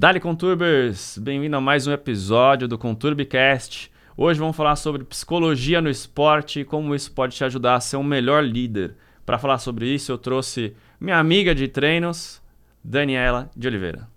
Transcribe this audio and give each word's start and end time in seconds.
Dali 0.00 0.18
Conturbers, 0.18 1.18
bem-vindo 1.18 1.54
a 1.54 1.60
mais 1.60 1.86
um 1.86 1.92
episódio 1.92 2.66
do 2.66 2.78
Conturbcast. 2.78 3.92
Hoje 4.16 4.40
vamos 4.40 4.56
falar 4.56 4.74
sobre 4.76 5.04
psicologia 5.04 5.82
no 5.82 5.90
esporte 5.90 6.60
e 6.60 6.64
como 6.64 6.94
isso 6.94 7.12
pode 7.12 7.36
te 7.36 7.44
ajudar 7.44 7.74
a 7.74 7.80
ser 7.80 7.98
um 7.98 8.02
melhor 8.02 8.42
líder. 8.42 8.96
Para 9.26 9.36
falar 9.36 9.58
sobre 9.58 9.86
isso, 9.86 10.10
eu 10.10 10.16
trouxe 10.16 10.74
minha 10.98 11.18
amiga 11.18 11.54
de 11.54 11.68
treinos, 11.68 12.40
Daniela 12.82 13.50
de 13.54 13.68
Oliveira. 13.68 14.08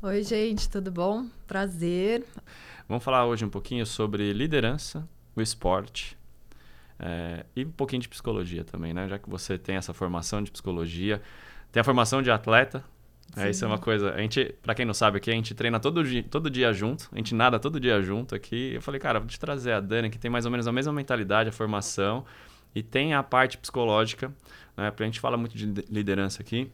Oi, 0.00 0.22
gente, 0.22 0.66
tudo 0.70 0.90
bom? 0.90 1.26
Prazer. 1.46 2.24
Vamos 2.88 3.04
falar 3.04 3.26
hoje 3.26 3.44
um 3.44 3.50
pouquinho 3.50 3.84
sobre 3.84 4.32
liderança, 4.32 5.06
o 5.36 5.42
esporte 5.42 6.16
é, 6.98 7.44
e 7.54 7.66
um 7.66 7.70
pouquinho 7.70 8.00
de 8.00 8.08
psicologia 8.08 8.64
também, 8.64 8.94
né? 8.94 9.06
Já 9.10 9.18
que 9.18 9.28
você 9.28 9.58
tem 9.58 9.76
essa 9.76 9.92
formação 9.92 10.42
de 10.42 10.50
psicologia, 10.50 11.20
tem 11.70 11.82
a 11.82 11.84
formação 11.84 12.22
de 12.22 12.30
atleta, 12.30 12.82
é, 13.36 13.50
isso 13.50 13.64
é 13.64 13.68
uma 13.68 13.78
coisa. 13.78 14.12
A 14.12 14.18
gente, 14.18 14.54
para 14.62 14.74
quem 14.74 14.84
não 14.84 14.94
sabe 14.94 15.16
aqui, 15.16 15.30
a 15.30 15.34
gente 15.34 15.54
treina 15.54 15.80
todo 15.80 16.04
dia, 16.04 16.22
todo 16.22 16.48
dia 16.48 16.72
junto, 16.72 17.08
a 17.12 17.16
gente 17.16 17.34
nada 17.34 17.58
todo 17.58 17.80
dia 17.80 18.00
junto 18.00 18.34
aqui. 18.34 18.72
Eu 18.74 18.82
falei, 18.82 19.00
cara, 19.00 19.18
vou 19.18 19.28
te 19.28 19.38
trazer 19.38 19.72
a 19.72 19.80
Dani, 19.80 20.08
que 20.08 20.18
tem 20.18 20.30
mais 20.30 20.44
ou 20.44 20.50
menos 20.50 20.68
a 20.68 20.72
mesma 20.72 20.92
mentalidade, 20.92 21.48
a 21.48 21.52
formação, 21.52 22.24
e 22.74 22.82
tem 22.82 23.14
a 23.14 23.22
parte 23.22 23.58
psicológica, 23.58 24.32
né? 24.76 24.90
Porque 24.90 25.02
a 25.02 25.06
gente 25.06 25.20
fala 25.20 25.36
muito 25.36 25.56
de 25.56 25.66
liderança 25.90 26.42
aqui. 26.42 26.70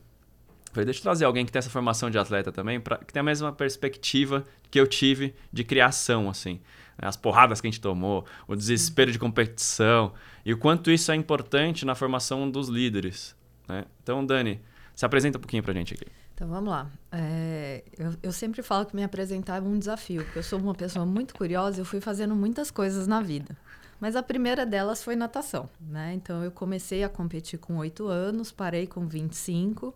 Falei, 0.73 0.85
deixa 0.85 1.01
eu 1.01 1.03
trazer 1.03 1.25
alguém 1.25 1.45
que 1.45 1.51
tem 1.51 1.59
essa 1.59 1.71
formação 1.71 2.11
de 2.11 2.19
atleta 2.19 2.53
também, 2.53 2.79
pra, 2.79 2.99
que 2.99 3.13
tem 3.13 3.21
a 3.21 3.25
mesma 3.25 3.53
perspectiva 3.53 4.45
que 4.71 4.79
eu 4.79 4.87
tive 4.87 5.35
de 5.53 5.65
criação, 5.65 6.29
assim. 6.29 6.61
Né? 6.97 7.09
As 7.09 7.17
porradas 7.17 7.61
que 7.61 7.67
a 7.67 7.71
gente 7.71 7.81
tomou, 7.81 8.25
o 8.47 8.55
desespero 8.55 9.11
de 9.11 9.19
competição, 9.19 10.13
e 10.45 10.53
o 10.53 10.59
quanto 10.59 10.91
isso 10.91 11.11
é 11.11 11.17
importante 11.17 11.85
na 11.85 11.95
formação 11.95 12.49
dos 12.49 12.69
líderes. 12.69 13.35
Né? 13.69 13.85
Então, 14.03 14.25
Dani, 14.25 14.61
se 14.95 15.05
apresenta 15.05 15.39
um 15.39 15.41
pouquinho 15.41 15.63
pra 15.63 15.73
gente 15.73 15.95
aqui. 15.95 16.07
Então 16.41 16.49
vamos 16.49 16.71
lá. 16.71 16.91
É, 17.13 17.85
eu, 17.99 18.15
eu, 18.23 18.33
sempre 18.33 18.63
falo 18.63 18.87
que 18.87 18.97
me 18.97 19.05
apresentar 19.05 19.59
é 19.59 19.61
um 19.61 19.79
desafio, 19.79 20.25
porque 20.25 20.39
eu 20.39 20.43
sou 20.43 20.59
uma 20.59 20.75
pessoa 20.75 21.05
muito 21.05 21.35
curiosa 21.35 21.77
e 21.77 21.81
eu 21.83 21.85
fui 21.85 22.01
fazendo 22.01 22.35
muitas 22.35 22.71
coisas 22.71 23.07
na 23.07 23.21
vida. 23.21 23.55
Mas 24.01 24.17
a 24.17 24.23
primeira 24.23 24.65
delas 24.65 25.03
foi 25.03 25.15
natação, 25.15 25.69
né? 25.79 26.15
Então 26.15 26.43
eu 26.43 26.51
comecei 26.51 27.05
a 27.05 27.11
competir 27.11 27.59
com 27.59 27.77
oito 27.77 28.07
anos, 28.09 28.51
parei 28.51 28.87
com 28.87 29.07
25, 29.07 29.95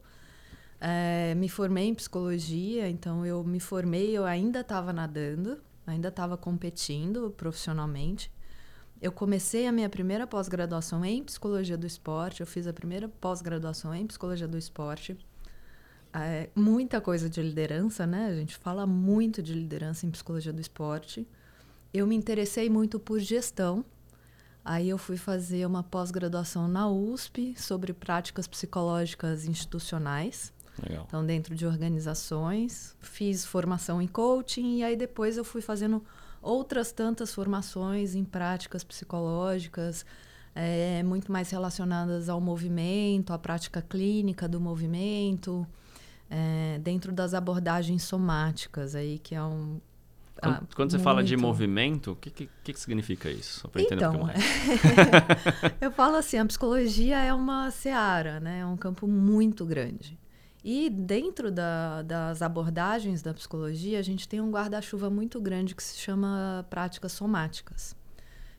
é, 0.78 1.34
me 1.34 1.48
formei 1.48 1.88
em 1.88 1.94
psicologia, 1.94 2.90
então 2.90 3.24
eu 3.24 3.42
me 3.42 3.58
formei, 3.58 4.10
eu 4.10 4.26
ainda 4.26 4.60
estava 4.60 4.92
nadando, 4.92 5.62
ainda 5.86 6.08
estava 6.08 6.36
competindo 6.36 7.32
profissionalmente. 7.38 8.30
Eu 9.00 9.12
comecei 9.12 9.66
a 9.66 9.72
minha 9.72 9.88
primeira 9.88 10.26
pós-graduação 10.26 11.02
em 11.06 11.24
psicologia 11.24 11.78
do 11.78 11.86
esporte, 11.86 12.42
eu 12.42 12.46
fiz 12.46 12.66
a 12.66 12.72
primeira 12.74 13.08
pós-graduação 13.08 13.94
em 13.94 14.06
psicologia 14.06 14.46
do 14.46 14.58
esporte 14.58 15.16
é, 16.14 16.48
muita 16.54 17.00
coisa 17.00 17.28
de 17.28 17.42
liderança, 17.42 18.06
né? 18.06 18.26
A 18.26 18.34
gente 18.34 18.56
fala 18.56 18.86
muito 18.86 19.42
de 19.42 19.52
liderança 19.52 20.06
em 20.06 20.10
psicologia 20.10 20.52
do 20.52 20.60
esporte. 20.60 21.26
Eu 21.92 22.06
me 22.06 22.14
interessei 22.14 22.70
muito 22.70 23.00
por 23.00 23.18
gestão. 23.18 23.84
Aí 24.64 24.88
eu 24.88 24.96
fui 24.96 25.16
fazer 25.16 25.66
uma 25.66 25.82
pós-graduação 25.82 26.68
na 26.68 26.88
USP 26.88 27.54
sobre 27.58 27.92
práticas 27.92 28.46
psicológicas 28.46 29.44
institucionais. 29.44 30.52
Legal. 30.82 31.04
Então, 31.06 31.26
dentro 31.26 31.54
de 31.54 31.66
organizações. 31.66 32.96
Fiz 33.00 33.44
formação 33.44 34.00
em 34.00 34.06
coaching 34.06 34.78
e 34.78 34.84
aí 34.84 34.96
depois 34.96 35.36
eu 35.36 35.44
fui 35.44 35.60
fazendo 35.60 36.02
outras 36.40 36.92
tantas 36.92 37.34
formações 37.34 38.14
em 38.14 38.24
práticas 38.24 38.84
psicológicas, 38.84 40.06
é, 40.54 41.02
muito 41.02 41.32
mais 41.32 41.50
relacionadas 41.50 42.28
ao 42.28 42.40
movimento, 42.40 43.32
à 43.32 43.38
prática 43.38 43.82
clínica 43.82 44.46
do 44.46 44.60
movimento 44.60 45.66
é, 46.30 46.78
dentro 46.78 47.12
das 47.12 47.34
abordagens 47.34 48.02
somáticas 48.02 48.94
aí, 48.94 49.18
que 49.18 49.34
é 49.34 49.42
um. 49.42 49.80
Quando, 50.36 50.54
ah, 50.54 50.62
quando 50.74 50.90
você 50.90 50.96
muito... 50.96 51.04
fala 51.04 51.22
de 51.22 51.36
movimento, 51.36 52.12
o 52.12 52.16
que, 52.16 52.30
que, 52.30 52.50
que, 52.64 52.80
significa 52.80 53.30
isso? 53.30 53.60
Só 53.60 53.70
então, 53.76 54.28
eu 55.80 55.92
falo 55.92 56.16
assim, 56.16 56.38
a 56.38 56.44
psicologia 56.44 57.18
é 57.18 57.32
uma 57.32 57.70
seara, 57.70 58.40
né? 58.40 58.60
É 58.60 58.66
um 58.66 58.76
campo 58.76 59.06
muito 59.06 59.64
grande. 59.64 60.18
E 60.64 60.88
dentro 60.88 61.52
da, 61.52 62.00
das 62.02 62.40
abordagens 62.40 63.20
da 63.20 63.34
psicologia, 63.34 63.98
a 63.98 64.02
gente 64.02 64.26
tem 64.26 64.40
um 64.40 64.50
guarda-chuva 64.50 65.10
muito 65.10 65.38
grande 65.38 65.74
que 65.74 65.82
se 65.82 65.98
chama 65.98 66.66
práticas 66.70 67.12
somáticas, 67.12 67.94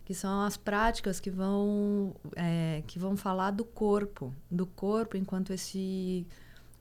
que 0.05 0.13
são 0.13 0.43
as 0.43 0.55
práticas 0.55 1.19
que 1.19 1.31
vão, 1.31 2.15
é, 2.35 2.83
que 2.85 2.99
vão 2.99 3.17
falar 3.17 3.49
do 3.49 3.65
corpo, 3.65 4.31
do 4.51 4.67
corpo 4.67 5.17
enquanto 5.17 5.51
esse 5.51 6.27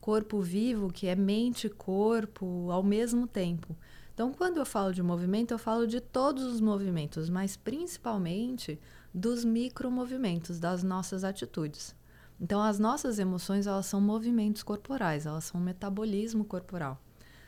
corpo 0.05 0.39
vivo, 0.43 0.93
que 0.93 1.07
é 1.07 1.17
mente 1.17 1.67
e 1.67 1.71
corpo 1.71 2.71
ao 2.71 2.83
mesmo 2.83 3.27
tempo. 3.27 3.75
Então, 4.13 4.35
quando 4.35 4.59
eu 4.59 4.67
falo 4.67 4.93
de 4.93 5.03
movimento, 5.03 5.53
eu 5.55 5.59
falo 5.59 5.87
de 5.87 5.99
todos 5.99 6.45
os 6.45 6.61
movimentos, 6.61 7.31
mas 7.31 7.57
principalmente 7.57 8.79
dos 9.15 9.47
micromovimentos, 9.47 10.59
das 10.59 10.83
nossas 10.83 11.25
atitudes. 11.25 11.97
Então, 12.39 12.61
as 12.61 12.79
nossas 12.79 13.19
emoções, 13.19 13.67
elas 13.67 13.87
são 13.87 13.99
movimentos 13.99 14.63
corporais, 14.63 15.25
elas 15.25 15.45
são 15.45 15.59
metabolismo 15.59 16.45
corporal. 16.45 17.01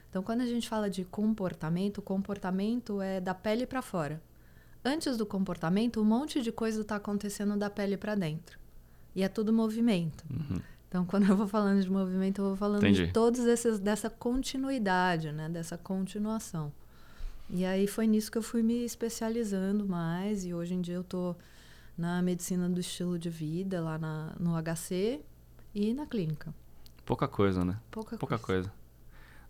Então, 0.09 0.23
quando 0.23 0.41
a 0.41 0.47
gente 0.47 0.67
fala 0.67 0.89
de 0.89 1.05
comportamento, 1.05 2.01
comportamento 2.01 3.03
é 3.03 3.21
da 3.21 3.35
pele 3.35 3.67
para 3.67 3.83
fora. 3.83 4.23
Antes 4.83 5.19
do 5.19 5.27
comportamento, 5.27 6.01
um 6.01 6.05
monte 6.07 6.41
de 6.41 6.51
coisa 6.51 6.81
está 6.81 6.97
acontecendo 6.97 7.55
da 7.59 7.69
pele 7.69 7.99
para 7.99 8.15
dentro. 8.15 8.59
E 9.15 9.23
é 9.23 9.29
tudo 9.29 9.53
movimento. 9.53 10.25
Uhum. 10.31 10.59
Então, 10.89 11.05
quando 11.07 11.29
eu 11.29 11.37
vou 11.37 11.47
falando 11.47 11.83
de 11.83 11.91
movimento, 11.91 12.41
eu 12.41 12.47
vou 12.47 12.57
falando 12.57 12.83
Entendi. 12.83 13.07
de 13.07 13.13
todos 13.13 13.41
esses 13.41 13.79
dessa 13.79 14.11
continuidade, 14.11 15.33
né, 15.33 15.49
dessa 15.49 15.77
continuação. 15.77 16.73
E 17.49 17.65
aí 17.65 17.87
foi 17.87 18.07
nisso 18.07 18.31
que 18.31 18.39
eu 18.39 18.43
fui 18.43 18.63
me 18.63 18.85
especializando 18.85 19.87
mais 19.87 20.45
e 20.45 20.53
hoje 20.53 20.75
em 20.75 20.81
dia 20.81 20.97
eu 20.97 21.05
tô 21.05 21.37
na 21.97 22.21
medicina 22.21 22.69
do 22.69 22.81
estilo 22.81 23.19
de 23.19 23.31
vida 23.31 23.81
lá 23.81 23.97
na, 23.99 24.33
no 24.39 24.61
HC 24.61 25.21
e 25.75 25.95
na 25.95 26.07
clínica. 26.07 26.53
Pouca 27.05 27.29
coisa, 27.29 27.65
né? 27.65 27.79
Pouca, 27.91 28.19
Pouca 28.19 28.37
coisa. 28.37 28.69
coisa. 28.69 28.87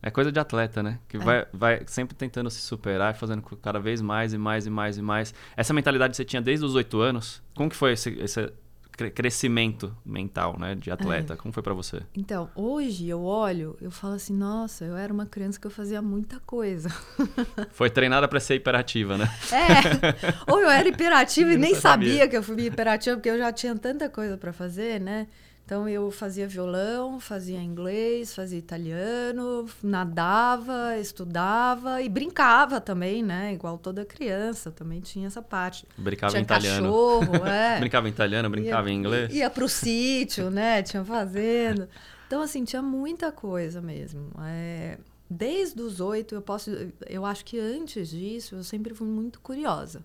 É 0.02 0.10
coisa 0.10 0.30
de 0.30 0.38
atleta, 0.38 0.82
né? 0.82 1.00
Que 1.08 1.16
é. 1.16 1.20
vai, 1.20 1.46
vai 1.52 1.82
sempre 1.86 2.14
tentando 2.14 2.50
se 2.50 2.60
superar, 2.60 3.14
fazendo 3.14 3.42
cada 3.42 3.80
vez 3.80 4.02
mais 4.02 4.32
e 4.34 4.38
mais 4.38 4.66
e 4.66 4.70
mais 4.70 4.98
e 4.98 5.02
mais. 5.02 5.34
Essa 5.56 5.72
mentalidade 5.72 6.16
você 6.16 6.24
tinha 6.24 6.42
desde 6.42 6.64
os 6.64 6.74
oito 6.74 7.00
anos? 7.00 7.42
Como 7.54 7.70
que 7.70 7.74
foi 7.74 7.92
esse, 7.92 8.10
esse, 8.20 8.52
crescimento 8.96 9.96
mental, 10.04 10.58
né, 10.58 10.74
de 10.74 10.90
atleta. 10.90 11.34
É. 11.34 11.36
Como 11.36 11.52
foi 11.52 11.62
para 11.62 11.74
você? 11.74 12.02
Então, 12.14 12.50
hoje 12.54 13.08
eu 13.08 13.22
olho, 13.22 13.76
eu 13.80 13.90
falo 13.90 14.14
assim, 14.14 14.34
nossa, 14.34 14.84
eu 14.84 14.96
era 14.96 15.12
uma 15.12 15.26
criança 15.26 15.60
que 15.60 15.66
eu 15.66 15.70
fazia 15.70 16.00
muita 16.00 16.40
coisa. 16.40 16.88
Foi 17.72 17.90
treinada 17.90 18.26
para 18.26 18.40
ser 18.40 18.54
hiperativa, 18.54 19.18
né? 19.18 19.28
É. 19.52 20.50
Ou 20.50 20.60
eu 20.60 20.70
era 20.70 20.88
hiperativa 20.88 21.52
e 21.52 21.56
nem 21.56 21.74
sabia. 21.74 22.08
sabia 22.08 22.28
que 22.28 22.36
eu 22.36 22.42
fui 22.42 22.60
hiperativa, 22.64 23.16
porque 23.16 23.28
eu 23.28 23.38
já 23.38 23.52
tinha 23.52 23.74
tanta 23.76 24.08
coisa 24.08 24.36
para 24.36 24.52
fazer, 24.52 25.00
né? 25.00 25.26
Então 25.66 25.88
eu 25.88 26.12
fazia 26.12 26.46
violão, 26.46 27.18
fazia 27.18 27.60
inglês, 27.60 28.32
fazia 28.32 28.56
italiano, 28.56 29.68
nadava, 29.82 30.96
estudava 30.96 32.00
e 32.00 32.08
brincava 32.08 32.80
também, 32.80 33.20
né? 33.20 33.52
Igual 33.52 33.76
toda 33.76 34.04
criança, 34.04 34.70
também 34.70 35.00
tinha 35.00 35.26
essa 35.26 35.42
parte. 35.42 35.84
Brincava 35.98 36.30
tinha 36.30 36.40
em 36.40 36.44
italiano. 36.44 36.86
Cachorro, 36.86 37.34
é. 37.44 37.80
brincava 37.80 38.06
em 38.06 38.12
italiano, 38.12 38.48
brincava 38.48 38.88
ia, 38.88 38.94
em 38.94 38.96
inglês. 38.96 39.34
Ia 39.34 39.50
pro 39.50 39.68
sítio, 39.68 40.52
né? 40.52 40.84
Tinha 40.84 41.04
fazenda. 41.04 41.88
Então, 42.28 42.42
assim, 42.42 42.62
tinha 42.62 42.80
muita 42.80 43.32
coisa 43.32 43.82
mesmo. 43.82 44.30
É, 44.42 44.98
desde 45.28 45.82
os 45.82 45.98
oito, 45.98 46.36
eu 46.36 46.42
posso. 46.42 46.70
Eu 47.08 47.26
acho 47.26 47.44
que 47.44 47.58
antes 47.58 48.10
disso, 48.10 48.54
eu 48.54 48.62
sempre 48.62 48.94
fui 48.94 49.08
muito 49.08 49.40
curiosa. 49.40 50.04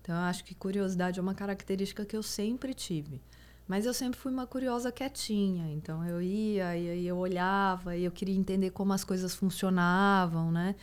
Então, 0.00 0.16
eu 0.16 0.22
acho 0.22 0.42
que 0.42 0.56
curiosidade 0.56 1.20
é 1.20 1.22
uma 1.22 1.34
característica 1.34 2.04
que 2.04 2.16
eu 2.16 2.22
sempre 2.24 2.74
tive. 2.74 3.20
Mas 3.66 3.86
eu 3.86 3.94
sempre 3.94 4.18
fui 4.18 4.32
uma 4.32 4.46
curiosa 4.46 4.90
quietinha, 4.90 5.72
então 5.72 6.04
eu 6.06 6.20
ia 6.20 6.76
e 6.76 7.06
eu 7.06 7.16
olhava 7.16 7.96
e 7.96 8.04
eu 8.04 8.10
queria 8.10 8.34
entender 8.34 8.70
como 8.70 8.92
as 8.92 9.04
coisas 9.04 9.34
funcionavam, 9.34 10.50
né? 10.50 10.74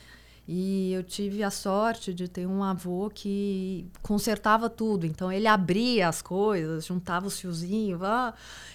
E 0.51 0.91
eu 0.93 1.03
tive 1.03 1.43
a 1.43 1.51
sorte 1.51 2.11
de 2.11 2.27
ter 2.27 2.47
um 2.47 2.63
avô 2.63 3.07
que 3.13 3.85
consertava 4.01 4.67
tudo. 4.67 5.05
Então 5.05 5.31
ele 5.31 5.45
abria 5.45 6.07
as 6.07 6.23
coisas, 6.23 6.87
juntava 6.87 7.27
os 7.27 7.39
fiozinhos 7.39 8.01
ah, 8.01 8.33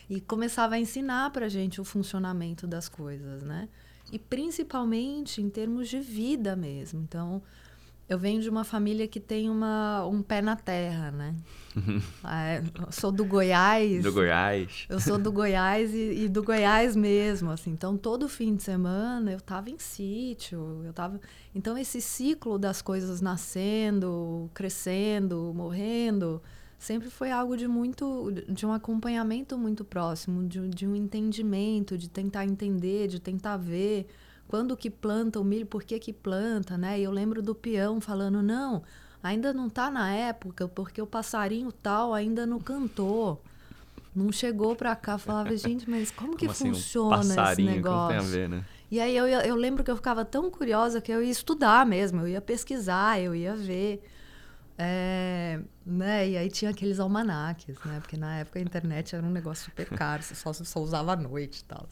e 0.09 0.21
começava 0.21 0.77
a 0.77 0.79
ensinar 0.79 1.31
para 1.31 1.49
gente 1.49 1.81
o 1.81 1.85
funcionamento 1.85 2.65
das 2.65 2.89
coisas, 2.89 3.43
né? 3.43 3.69
E 4.13 4.21
principalmente 4.21 5.43
em 5.43 5.51
termos 5.51 5.89
de 5.89 5.99
vida 5.99 6.55
mesmo. 6.55 7.01
Então 7.01 7.43
eu 8.09 8.19
venho 8.19 8.41
de 8.41 8.51
uma 8.51 8.65
família 8.65 9.09
que 9.09 9.19
tem 9.19 9.49
uma, 9.49 10.07
um 10.07 10.23
pé 10.23 10.43
na 10.43 10.57
terra, 10.57 11.11
né? 11.11 11.35
é, 12.25 12.63
sou 12.91 13.11
do 13.11 13.25
Goiás. 13.25 14.03
Do 14.03 14.13
Goiás. 14.13 14.87
Eu 14.91 15.01
sou 15.01 15.17
do 15.19 15.33
Goiás 15.33 15.93
e, 15.95 16.25
e, 16.25 16.29
do 16.29 16.43
Goiás 16.43 16.95
mesmo, 16.95 17.51
assim. 17.51 17.71
Então, 17.71 17.97
todo 17.97 18.29
fim 18.29 18.55
de 18.55 18.63
semana 18.63 19.33
eu 19.33 19.39
estava 19.39 19.71
em 19.71 19.79
sítio, 19.79 20.83
eu 20.85 20.93
tava... 20.93 21.19
Então, 21.55 21.79
esse 21.79 22.01
ciclo 22.01 22.59
das 22.59 22.83
coisas 22.83 23.23
nascendo, 23.23 24.51
crescendo, 24.53 25.53
morrendo, 25.55 26.43
sempre 26.79 27.09
foi 27.09 27.31
algo 27.31 27.57
de 27.57 27.67
muito... 27.67 28.31
de 28.47 28.67
um 28.67 28.73
acompanhamento 28.73 29.57
muito 29.57 29.83
próximo, 29.83 30.47
de, 30.47 30.69
de 30.69 30.87
um 30.87 30.95
entendimento, 30.95 31.97
de 31.97 32.11
tentar 32.11 32.45
entender, 32.45 33.09
de 33.09 33.19
tentar 33.19 33.57
ver 33.57 34.07
quando 34.49 34.77
que 34.77 34.91
planta 34.91 35.41
o 35.41 35.45
milho, 35.45 35.67
por 35.67 35.83
que 35.83 35.99
que 35.99 36.13
planta, 36.13 36.77
né? 36.79 36.99
E 37.01 37.05
eu 37.05 37.11
lembro 37.11 37.43
do 37.43 37.55
peão 37.55 38.01
falando, 38.01 38.43
não, 38.43 38.83
ainda 39.23 39.53
não 39.53 39.67
está 39.67 39.91
na 39.91 40.13
época, 40.13 40.69
porque 40.69 41.01
o 41.01 41.07
passarinho 41.07 41.73
tal 41.73 42.13
ainda 42.15 42.47
não 42.47 42.61
cantou. 42.61 43.43
Não 44.15 44.31
chegou 44.31 44.77
para 44.77 44.95
cá, 44.95 45.19
falava, 45.19 45.55
gente, 45.57 45.89
mas 45.91 46.11
como 46.11 46.37
que 46.37 46.47
Como 46.47 46.53
assim, 46.53 46.71
um 46.71 46.75
funciona 46.75 47.21
esse 47.21 47.35
passarinho, 47.35 47.71
negócio? 47.73 48.09
tem 48.09 48.19
a 48.19 48.23
ver, 48.31 48.49
né? 48.49 48.65
E 48.91 49.01
aí 49.01 49.17
eu, 49.17 49.27
eu 49.27 49.57
lembro 49.57 49.83
que 49.83 49.91
eu 49.91 49.97
ficava 49.97 50.25
tão 50.25 50.51
curiosa 50.51 51.01
que 51.01 51.11
eu 51.11 51.23
ia 51.23 51.31
estudar 51.31 51.85
mesmo, 51.85 52.21
eu 52.21 52.29
ia 52.29 52.41
pesquisar, 52.41 53.21
eu 53.21 53.35
ia 53.35 53.57
ver. 53.57 54.03
É, 54.77 55.61
né? 55.87 56.29
E 56.31 56.37
aí 56.37 56.51
tinha 56.51 56.71
aqueles 56.73 56.99
almanaques, 56.99 57.77
né? 57.85 58.01
Porque 58.01 58.17
na 58.17 58.39
época 58.39 58.59
a 58.59 58.63
internet 58.63 59.15
era 59.15 59.25
um 59.25 59.31
negócio 59.31 59.67
super 59.67 59.87
caro, 59.89 60.21
você 60.23 60.35
só, 60.35 60.53
só 60.53 60.81
usava 60.81 61.13
à 61.13 61.17
noite 61.17 61.61
e 61.61 61.65
tal. 61.65 61.87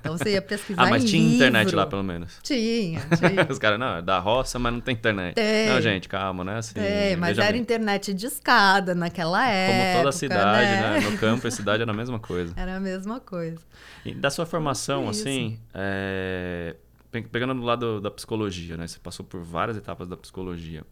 Então 0.00 0.16
você 0.18 0.32
ia 0.32 0.42
pesquisar 0.42 0.82
Ah, 0.82 0.90
mas 0.90 1.04
tinha 1.04 1.34
internet 1.34 1.64
livro. 1.66 1.78
lá, 1.78 1.86
pelo 1.86 2.02
menos. 2.02 2.38
Tinha, 2.42 3.00
tinha. 3.16 3.46
Os 3.48 3.58
caras, 3.58 3.78
não, 3.78 3.96
é 3.96 4.02
da 4.02 4.18
roça, 4.18 4.58
mas 4.58 4.72
não 4.74 4.80
tem 4.82 4.94
internet. 4.94 5.34
Tem. 5.34 5.68
Não, 5.68 5.80
gente, 5.80 6.06
calma, 6.08 6.44
né? 6.44 6.58
Assim, 6.58 6.78
É, 6.78 7.16
mas 7.16 7.38
era 7.38 7.52
bem. 7.52 7.60
internet 7.62 8.12
de 8.12 8.26
escada 8.26 8.94
naquela 8.94 9.48
época. 9.48 9.78
Como 9.84 9.98
toda 10.02 10.12
cidade, 10.12 10.70
né? 10.72 11.00
né? 11.00 11.10
No 11.10 11.16
campo 11.16 11.48
e 11.48 11.50
cidade 11.50 11.82
era 11.82 11.90
a 11.90 11.94
mesma 11.94 12.18
coisa. 12.18 12.52
Era 12.56 12.76
a 12.76 12.80
mesma 12.80 13.18
coisa. 13.18 13.58
E 14.04 14.14
da 14.14 14.28
sua 14.28 14.44
formação, 14.44 15.08
assim, 15.08 15.58
é, 15.72 16.76
pe- 17.10 17.22
pegando 17.22 17.54
do 17.54 17.62
lado 17.62 17.98
da 17.98 18.10
psicologia, 18.10 18.76
né? 18.76 18.86
Você 18.86 18.98
passou 18.98 19.24
por 19.24 19.40
várias 19.42 19.76
etapas 19.78 20.06
da 20.06 20.18
psicologia. 20.18 20.84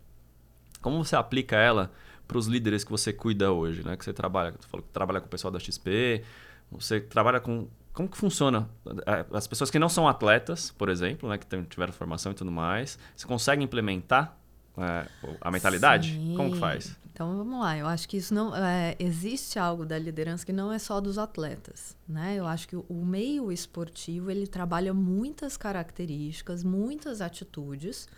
Como 0.83 1.03
você 1.03 1.17
aplica 1.17 1.57
ela 1.57 1.91
para 2.29 2.37
os 2.37 2.47
líderes 2.47 2.85
que 2.85 2.91
você 2.91 3.13
cuida 3.13 3.53
hoje, 3.53 3.83
né? 3.83 3.97
Que 3.97 4.05
você 4.05 4.13
trabalha, 4.13 4.53
você 4.53 4.69
falou 4.69 4.85
que 4.85 4.93
trabalha 4.93 5.21
com 5.21 5.27
o 5.27 5.31
pessoal 5.31 5.51
da 5.51 5.59
XP, 5.59 6.23
você 6.71 7.01
trabalha 7.01 7.41
com 7.41 7.69
como 7.93 8.09
que 8.09 8.17
funciona? 8.17 8.69
É, 9.07 9.25
As 9.37 9.47
pessoas 9.47 9.71
que 9.71 9.79
não 9.79 9.89
são 9.89 10.09
atletas, 10.09 10.71
por 10.71 10.89
exemplo, 10.89 11.29
né, 11.29 11.37
que 11.37 11.47
tiveram 11.67 11.93
formação 11.93 12.33
e 12.33 12.35
tudo 12.35 12.51
mais, 12.51 12.99
você 13.15 13.27
consegue 13.27 13.63
implementar 13.63 14.37
é, 14.79 15.07
a 15.41 15.51
mentalidade? 15.51 16.19
Como 16.35 16.49
que 16.49 16.55
Sim. 16.55 16.61
faz? 16.61 16.97
Então 17.13 17.37
vamos 17.37 17.61
lá, 17.61 17.77
eu 17.77 17.87
acho 17.87 18.09
que 18.09 18.17
isso 18.17 18.33
não 18.33 18.57
é, 18.57 18.97
existe 18.99 19.59
algo 19.59 19.85
da 19.85 19.99
liderança 19.99 20.47
que 20.47 20.53
não 20.53 20.73
é 20.73 20.79
só 20.79 20.99
dos 20.99 21.19
atletas, 21.19 21.95
né? 22.09 22.37
Eu 22.37 22.47
acho 22.47 22.67
que 22.67 22.75
o, 22.75 22.87
o 22.89 23.05
meio 23.05 23.53
esportivo 23.53 24.31
ele 24.31 24.47
trabalha 24.47 24.95
muitas 24.95 25.59
características, 25.59 26.65
muitas 26.65 27.21
atitudes 27.21 28.09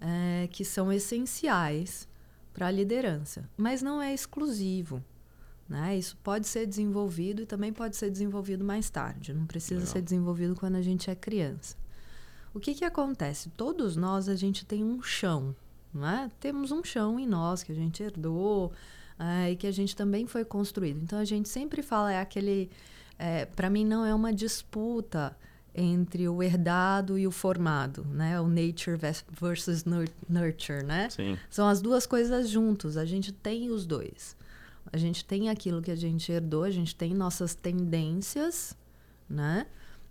é, 0.00 0.48
que 0.50 0.64
são 0.64 0.92
essenciais 0.92 2.08
para 2.52 2.66
a 2.66 2.70
liderança, 2.70 3.48
mas 3.56 3.82
não 3.82 4.00
é 4.00 4.12
exclusivo. 4.12 5.02
Né? 5.68 5.98
Isso 5.98 6.16
pode 6.22 6.46
ser 6.48 6.66
desenvolvido 6.66 7.42
e 7.42 7.46
também 7.46 7.72
pode 7.72 7.96
ser 7.96 8.10
desenvolvido 8.10 8.64
mais 8.64 8.88
tarde. 8.88 9.34
Não 9.34 9.46
precisa 9.46 9.80
Legal. 9.80 9.92
ser 9.92 10.02
desenvolvido 10.02 10.56
quando 10.56 10.76
a 10.76 10.82
gente 10.82 11.10
é 11.10 11.14
criança. 11.14 11.76
O 12.54 12.58
que, 12.58 12.74
que 12.74 12.84
acontece? 12.84 13.50
Todos 13.50 13.94
nós 13.94 14.28
a 14.28 14.34
gente 14.34 14.64
tem 14.64 14.82
um 14.82 15.02
chão, 15.02 15.54
não 15.92 16.08
é? 16.08 16.30
Temos 16.40 16.72
um 16.72 16.82
chão 16.82 17.20
em 17.20 17.26
nós 17.26 17.62
que 17.62 17.70
a 17.70 17.74
gente 17.74 18.02
herdou 18.02 18.72
eh, 19.18 19.52
e 19.52 19.56
que 19.56 19.66
a 19.66 19.70
gente 19.70 19.94
também 19.94 20.26
foi 20.26 20.44
construído. 20.44 21.00
Então 21.02 21.18
a 21.18 21.24
gente 21.24 21.48
sempre 21.48 21.82
fala 21.82 22.10
é 22.10 22.20
aquele, 22.20 22.70
para 23.54 23.68
mim 23.68 23.84
não 23.84 24.04
é 24.04 24.14
uma 24.14 24.32
disputa 24.32 25.36
entre 25.74 26.28
o 26.28 26.42
herdado 26.42 27.18
e 27.18 27.26
o 27.26 27.30
formado, 27.30 28.04
né? 28.06 28.40
O 28.40 28.48
nature 28.48 28.98
versus 29.40 29.84
nur- 29.84 30.08
nurture, 30.28 30.82
né? 30.82 31.08
Sim. 31.10 31.38
São 31.50 31.68
as 31.68 31.80
duas 31.80 32.06
coisas 32.06 32.48
juntos. 32.48 32.96
A 32.96 33.04
gente 33.04 33.32
tem 33.32 33.70
os 33.70 33.86
dois. 33.86 34.36
A 34.92 34.96
gente 34.96 35.24
tem 35.24 35.50
aquilo 35.50 35.82
que 35.82 35.90
a 35.90 35.96
gente 35.96 36.32
herdou, 36.32 36.64
a 36.64 36.70
gente 36.70 36.94
tem 36.94 37.14
nossas 37.14 37.54
tendências, 37.54 38.76
né? 39.28 39.66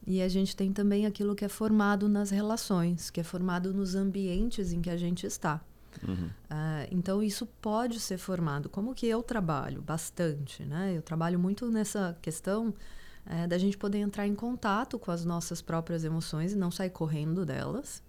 E 0.05 0.21
a 0.21 0.29
gente 0.29 0.55
tem 0.55 0.71
também 0.71 1.05
aquilo 1.05 1.35
que 1.35 1.43
é 1.43 1.49
formado 1.49 2.07
nas 2.07 2.29
relações, 2.29 3.09
que 3.09 3.19
é 3.19 3.23
formado 3.23 3.73
nos 3.73 3.95
ambientes 3.95 4.71
em 4.71 4.81
que 4.81 4.89
a 4.89 4.95
gente 4.95 5.25
está. 5.25 5.59
Uhum. 6.07 6.29
Ah, 6.49 6.85
então 6.91 7.21
isso 7.23 7.45
pode 7.59 7.99
ser 7.99 8.17
formado. 8.17 8.69
Como 8.69 8.93
que 8.93 9.07
eu 9.07 9.21
trabalho 9.23 9.81
bastante, 9.81 10.63
né? 10.63 10.93
Eu 10.95 11.01
trabalho 11.01 11.39
muito 11.39 11.69
nessa 11.69 12.15
questão 12.21 12.73
eh, 13.29 13.47
da 13.47 13.57
gente 13.57 13.77
poder 13.77 13.99
entrar 13.99 14.25
em 14.27 14.35
contato 14.35 14.97
com 14.97 15.11
as 15.11 15.23
nossas 15.25 15.61
próprias 15.61 16.03
emoções 16.03 16.53
e 16.53 16.55
não 16.55 16.71
sair 16.71 16.89
correndo 16.89 17.45
delas. 17.45 18.01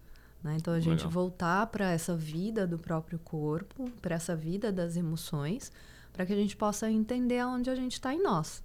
né? 0.43 0.55
Então 0.57 0.73
a 0.73 0.79
gente 0.79 0.99
Legal. 0.99 1.11
voltar 1.11 1.67
para 1.67 1.91
essa 1.91 2.15
vida 2.15 2.65
do 2.65 2.77
próprio 2.77 3.19
corpo, 3.19 3.89
para 4.01 4.15
essa 4.15 4.35
vida 4.35 4.71
das 4.71 4.95
emoções, 4.95 5.71
para 6.13 6.25
que 6.25 6.33
a 6.33 6.35
gente 6.35 6.55
possa 6.55 6.89
entender 6.89 7.39
aonde 7.39 7.69
a 7.69 7.75
gente 7.75 7.93
está 7.93 8.13
em 8.13 8.21
nós. 8.21 8.63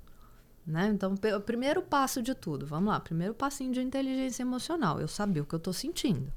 Né? 0.66 0.88
Então, 0.94 1.14
o 1.36 1.40
primeiro 1.40 1.82
passo 1.82 2.22
de 2.22 2.34
tudo, 2.34 2.64
vamos 2.64 2.88
lá, 2.88 2.98
primeiro 2.98 3.34
passinho 3.34 3.70
de 3.72 3.82
inteligência 3.82 4.42
emocional, 4.42 4.98
eu 4.98 5.06
saber 5.06 5.40
o 5.40 5.44
que 5.44 5.54
eu 5.54 5.58
estou 5.58 5.72
sentindo. 5.74 6.32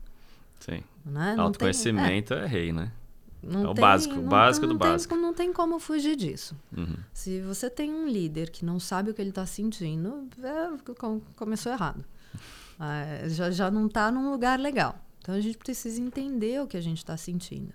Sim. 0.60 0.84
Né? 1.06 1.34
Não 1.36 1.36
tem- 1.36 1.38
é, 1.38 1.42
Autoconhecimento 1.42 2.34
é, 2.34 2.46
rei, 2.46 2.74
né? 2.74 2.92
Não 3.48 3.66
É 3.66 3.68
o 3.70 3.74
básico, 3.74 4.14
o 4.16 4.22
não- 4.22 4.30
básico 4.30 4.66
não 4.68 4.74
do 4.76 4.80
tem- 4.80 4.90
básico. 4.92 5.16
Não 5.16 5.34
tem 5.34 5.54
como 5.54 5.80
fugir 5.80 6.16
disso. 6.16 6.56
Uhum. 6.76 6.96
Se 7.14 7.42
você 7.42 7.70
tem 7.70 7.92
um 7.92 8.08
líder 8.08 8.50
que 8.50 8.64
não 8.66 8.80
sabe 8.80 9.12
o 9.12 9.14
que 9.14 9.22
ele 9.22 9.30
está 9.30 9.46
sentindo, 9.46 10.28
é, 10.44 10.94
com- 10.94 11.22
começou 11.36 11.72
errado. 11.72 12.04
É, 12.80 13.28
já, 13.30 13.50
já 13.50 13.72
não 13.72 13.88
está 13.88 14.12
num 14.12 14.30
lugar 14.30 14.60
legal. 14.60 15.00
Então 15.20 15.34
a 15.34 15.42
gente 15.42 15.58
precisa 15.58 16.00
entender 16.00 16.62
o 16.62 16.68
que 16.68 16.78
a 16.78 16.82
gente 16.82 17.00
está 17.00 17.18
sentindo. 17.18 17.74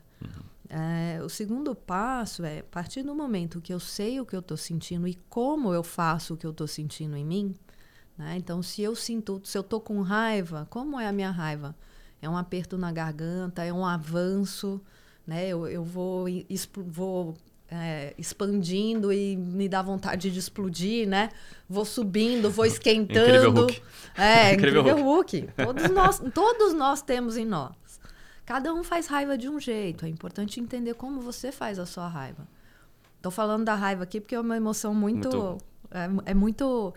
É, 0.69 1.21
o 1.23 1.29
segundo 1.29 1.75
passo 1.75 2.45
é, 2.45 2.61
a 2.61 2.63
partir 2.63 3.03
do 3.03 3.13
momento 3.15 3.61
que 3.61 3.75
eu 3.75 3.81
sei 3.81 4.21
o 4.21 4.25
que 4.25 4.35
eu 4.37 4.41
estou 4.41 4.57
sentindo 4.57 5.07
e 5.09 5.15
como 5.29 5.75
eu 5.75 5.83
faço 5.83 6.35
o 6.35 6.37
que 6.37 6.47
eu 6.47 6.53
estou 6.53 6.67
sentindo 6.69 7.17
em 7.17 7.25
mim, 7.25 7.55
né? 8.17 8.37
então 8.39 8.63
se 8.63 8.81
eu 8.81 8.95
sinto, 8.95 9.41
se 9.45 9.59
eu 9.59 9.61
estou 9.63 9.81
com 9.81 10.01
raiva, 10.03 10.67
como 10.71 10.99
é 11.01 11.07
a 11.09 11.13
minha 11.13 11.31
raiva? 11.33 11.77
É 12.23 12.29
um 12.31 12.37
aperto 12.37 12.79
na 12.79 12.91
garganta, 12.93 13.65
é 13.65 13.73
um 13.73 13.85
avanço, 13.85 14.81
né? 15.27 15.47
eu, 15.49 15.67
eu 15.67 15.85
vou, 15.85 16.27
vou 16.77 17.35
é, 17.71 18.15
expandindo 18.19 19.13
e 19.13 19.37
me 19.37 19.69
dá 19.69 19.81
vontade 19.81 20.31
de 20.31 20.39
explodir, 20.39 21.09
né? 21.09 21.31
Vou 21.69 21.85
subindo, 21.85 22.51
vou 22.51 22.65
esquentando. 22.67 23.23
Incrível 23.29 23.53
Hulk. 23.53 23.83
É, 24.17 24.53
Incrível 24.55 24.81
incrível, 24.83 25.05
Hulk. 25.05 25.49
Todos 25.57 25.91
nós, 25.91 26.23
todos 26.35 26.75
nós 26.75 27.01
temos 27.03 27.37
em 27.37 27.47
nós. 27.47 27.73
Cada 28.45 28.75
um 28.75 28.83
faz 28.83 29.07
raiva 29.07 29.39
de 29.39 29.49
um 29.49 29.59
jeito. 29.59 30.05
É 30.05 30.09
importante 30.09 30.61
entender 30.61 30.95
como 30.95 31.21
você 31.21 31.51
faz 31.51 31.79
a 31.79 31.87
sua 31.87 32.09
raiva. 32.09 32.47
Tô 33.23 33.31
falando 33.31 33.65
da 33.65 33.75
raiva 33.75 34.03
aqui 34.03 34.21
porque 34.21 34.35
é 34.35 34.41
uma 34.41 34.57
emoção 34.57 34.95
muito. 34.95 35.31
Muito- 35.31 35.59
É, 36.27 36.33
é 36.33 36.35
muito. 36.35 36.93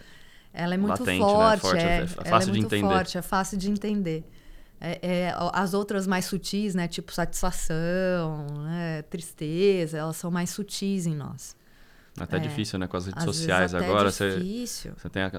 Ela 0.52 0.74
é 0.74 0.78
muito 0.78 1.00
Latente, 1.00 1.20
né? 1.24 1.30
forte. 1.30 1.62
Forte, 1.62 1.78
é, 1.84 1.98
é 2.02 2.08
fácil 2.08 2.50
é 2.50 2.54
de 2.54 2.60
muito 2.60 2.76
entender. 2.76 2.94
forte, 2.94 3.18
é 3.18 3.22
fácil 3.22 3.58
de 3.58 3.70
entender. 3.70 4.24
É, 4.88 5.00
é, 5.02 5.36
as 5.54 5.74
outras 5.74 6.06
mais 6.06 6.26
sutis, 6.26 6.76
né? 6.76 6.88
Tipo 6.88 7.12
satisfação, 7.12 8.46
né? 8.64 9.02
tristeza, 9.04 9.98
elas 9.98 10.16
são 10.18 10.30
mais 10.30 10.50
sutis 10.52 11.06
em 11.06 11.16
nós. 11.16 11.56
Até 12.18 12.38
É. 12.38 12.40
difícil, 12.40 12.80
né? 12.80 12.88
Com 12.88 12.96
as 12.96 13.08
redes 13.08 13.20
Às 13.28 13.36
sociais 13.36 13.76
agora. 13.76 14.10
Você, 14.10 14.38
difícil. 14.38 14.94
você 14.96 15.10
tem 15.10 15.24
a, 15.24 15.32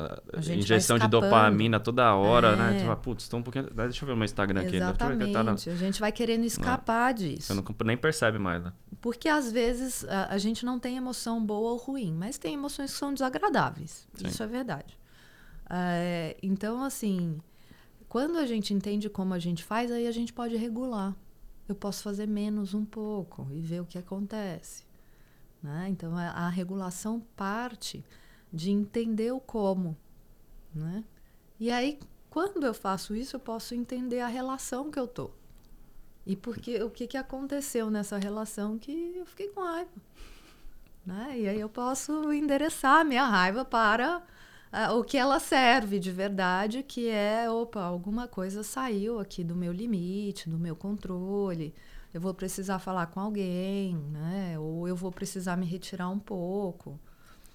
injeção 0.54 0.98
de 0.98 1.08
dopamina 1.08 1.80
toda 1.80 2.14
hora, 2.14 2.54
né? 2.54 2.74
É. 2.74 2.78
Você 2.78 2.84
fala, 2.84 2.96
putz, 2.96 3.28
tô 3.28 3.38
um 3.38 3.42
pouquinho. 3.42 3.70
Deixa 3.72 4.04
eu 4.04 4.06
ver 4.06 4.12
o 4.12 4.16
meu 4.16 4.24
Instagram 4.26 4.60
aqui. 4.60 4.72
né? 4.72 4.76
Exatamente. 4.76 5.32
tá 5.32 5.42
na- 5.42 5.52
A 5.52 5.56
gente 5.56 6.00
vai 6.00 6.12
querendo 6.12 6.44
escapar 6.44 7.14
disso. 7.14 7.46
Você 7.46 7.54
não, 7.54 7.64
nem 7.84 7.96
percebe 7.96 8.38
mais, 8.38 8.62
né? 8.62 8.72
Porque 9.00 9.26
às 9.28 9.50
vezes 9.50 10.04
a, 10.04 10.34
a 10.34 10.38
gente 10.38 10.66
não 10.66 10.78
tem 10.78 10.98
emoção 10.98 11.42
boa 11.44 11.70
ou 11.72 11.76
ruim, 11.78 12.12
mas 12.12 12.36
tem 12.36 12.52
emoções 12.52 12.92
que 12.92 12.98
são 12.98 13.14
desagradáveis. 13.14 14.06
Sim. 14.12 14.26
Isso 14.26 14.42
é 14.42 14.46
verdade. 14.46 14.98
É, 15.70 16.36
então, 16.42 16.84
assim, 16.84 17.38
quando 18.16 18.38
a 18.38 18.46
gente 18.46 18.72
entende 18.72 19.10
como 19.10 19.34
a 19.34 19.38
gente 19.38 19.62
faz, 19.62 19.92
aí 19.92 20.06
a 20.06 20.10
gente 20.10 20.32
pode 20.32 20.56
regular. 20.56 21.14
Eu 21.68 21.74
posso 21.74 22.02
fazer 22.02 22.26
menos 22.26 22.72
um 22.72 22.82
pouco 22.82 23.46
e 23.52 23.60
ver 23.60 23.82
o 23.82 23.84
que 23.84 23.98
acontece. 23.98 24.84
né? 25.62 25.88
Então, 25.90 26.16
a, 26.16 26.30
a 26.30 26.48
regulação 26.48 27.20
parte 27.36 28.02
de 28.50 28.70
entender 28.70 29.32
o 29.32 29.38
como. 29.38 29.94
Né? 30.74 31.04
E 31.60 31.70
aí, 31.70 31.98
quando 32.30 32.64
eu 32.64 32.72
faço 32.72 33.14
isso, 33.14 33.36
eu 33.36 33.40
posso 33.40 33.74
entender 33.74 34.20
a 34.20 34.28
relação 34.28 34.90
que 34.90 34.98
eu 34.98 35.06
tô. 35.06 35.30
E 36.24 36.34
porque, 36.34 36.82
o 36.82 36.88
que, 36.88 37.06
que 37.06 37.18
aconteceu 37.18 37.90
nessa 37.90 38.16
relação 38.16 38.78
que 38.78 39.12
eu 39.14 39.26
fiquei 39.26 39.48
com 39.48 39.60
raiva. 39.60 39.90
Né? 41.04 41.40
E 41.40 41.48
aí 41.48 41.60
eu 41.60 41.68
posso 41.68 42.32
endereçar 42.32 43.00
a 43.00 43.04
minha 43.04 43.26
raiva 43.26 43.62
para 43.62 44.22
ah, 44.78 44.92
o 44.92 45.02
que 45.02 45.16
ela 45.16 45.40
serve 45.40 45.98
de 45.98 46.12
verdade, 46.12 46.82
que 46.82 47.08
é, 47.08 47.50
opa, 47.50 47.82
alguma 47.82 48.28
coisa 48.28 48.62
saiu 48.62 49.18
aqui 49.18 49.42
do 49.42 49.56
meu 49.56 49.72
limite, 49.72 50.50
do 50.50 50.58
meu 50.58 50.76
controle. 50.76 51.74
Eu 52.12 52.20
vou 52.20 52.34
precisar 52.34 52.78
falar 52.78 53.06
com 53.06 53.18
alguém, 53.18 53.96
né? 53.96 54.58
Ou 54.58 54.86
eu 54.86 54.94
vou 54.94 55.10
precisar 55.10 55.56
me 55.56 55.64
retirar 55.64 56.10
um 56.10 56.18
pouco. 56.18 57.00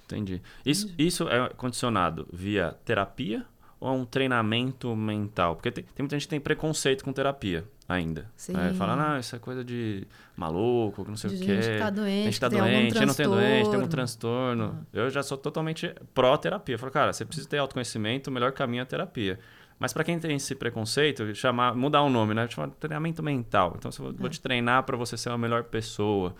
Entendi. 0.06 0.42
Isso, 0.66 0.92
isso 0.98 1.30
é 1.30 1.50
condicionado 1.50 2.28
via 2.34 2.76
terapia 2.84 3.46
ou 3.80 3.90
é 3.90 3.92
um 3.92 4.04
treinamento 4.04 4.96
mental? 4.96 5.56
Porque 5.56 5.70
tem, 5.70 5.84
tem 5.84 6.04
muita 6.04 6.16
gente 6.16 6.24
que 6.24 6.32
tem 6.32 6.42
preconceito 6.42 7.04
com 7.04 7.14
terapia 7.14 7.68
ainda. 7.92 8.26
Sim. 8.36 8.54
Né? 8.54 8.74
Fala, 8.74 9.16
ah, 9.16 9.20
isso 9.20 9.36
é 9.36 9.40
coisa 9.40 9.64
de 9.64 10.08
maluco, 10.36 11.04
que 11.04 11.10
não 11.10 11.18
sei 11.18 11.30
De 11.32 11.36
o 11.36 11.40
gente 11.40 11.66
quê. 11.66 11.74
que 11.74 11.80
tá 11.80 11.90
doente, 11.90 12.24
gente 12.24 12.34
que 12.34 12.40
tá 12.40 12.50
que 12.50 12.56
tem 12.56 12.62
algum 12.62 12.74
doente, 12.74 13.06
não 13.06 13.14
tem 13.14 13.28
doente, 13.28 13.70
tem 13.70 13.76
algum 13.76 13.88
transtorno. 13.88 14.68
transtorno. 14.68 14.88
Eu 14.94 15.10
já 15.10 15.22
sou 15.24 15.38
totalmente 15.38 15.94
pró-terapia. 16.14 16.76
Eu 16.76 16.80
falo, 16.80 16.92
cara, 16.92 17.14
você 17.14 17.26
precisa 17.26 17.48
ter 17.48 17.58
autoconhecimento, 17.58 18.30
o 18.30 18.34
melhor 18.34 18.52
caminho 18.52 18.82
é 18.82 18.84
a 18.84 18.86
terapia. 18.86 19.40
Mas 19.82 19.94
para 19.94 20.04
quem 20.04 20.20
tem 20.20 20.36
esse 20.36 20.54
preconceito, 20.54 21.34
chamar, 21.34 21.76
mudar 21.76 22.04
o 22.04 22.10
nome, 22.10 22.36
né? 22.36 22.48
Chamar 22.48 22.70
treinamento 22.70 23.24
mental. 23.24 23.74
Então, 23.78 23.90
eu 23.98 24.14
vou 24.14 24.28
é. 24.28 24.30
te 24.30 24.40
treinar 24.40 24.84
para 24.84 24.96
você 24.96 25.18
ser 25.18 25.30
uma 25.30 25.40
melhor 25.40 25.64
pessoa. 25.64 26.36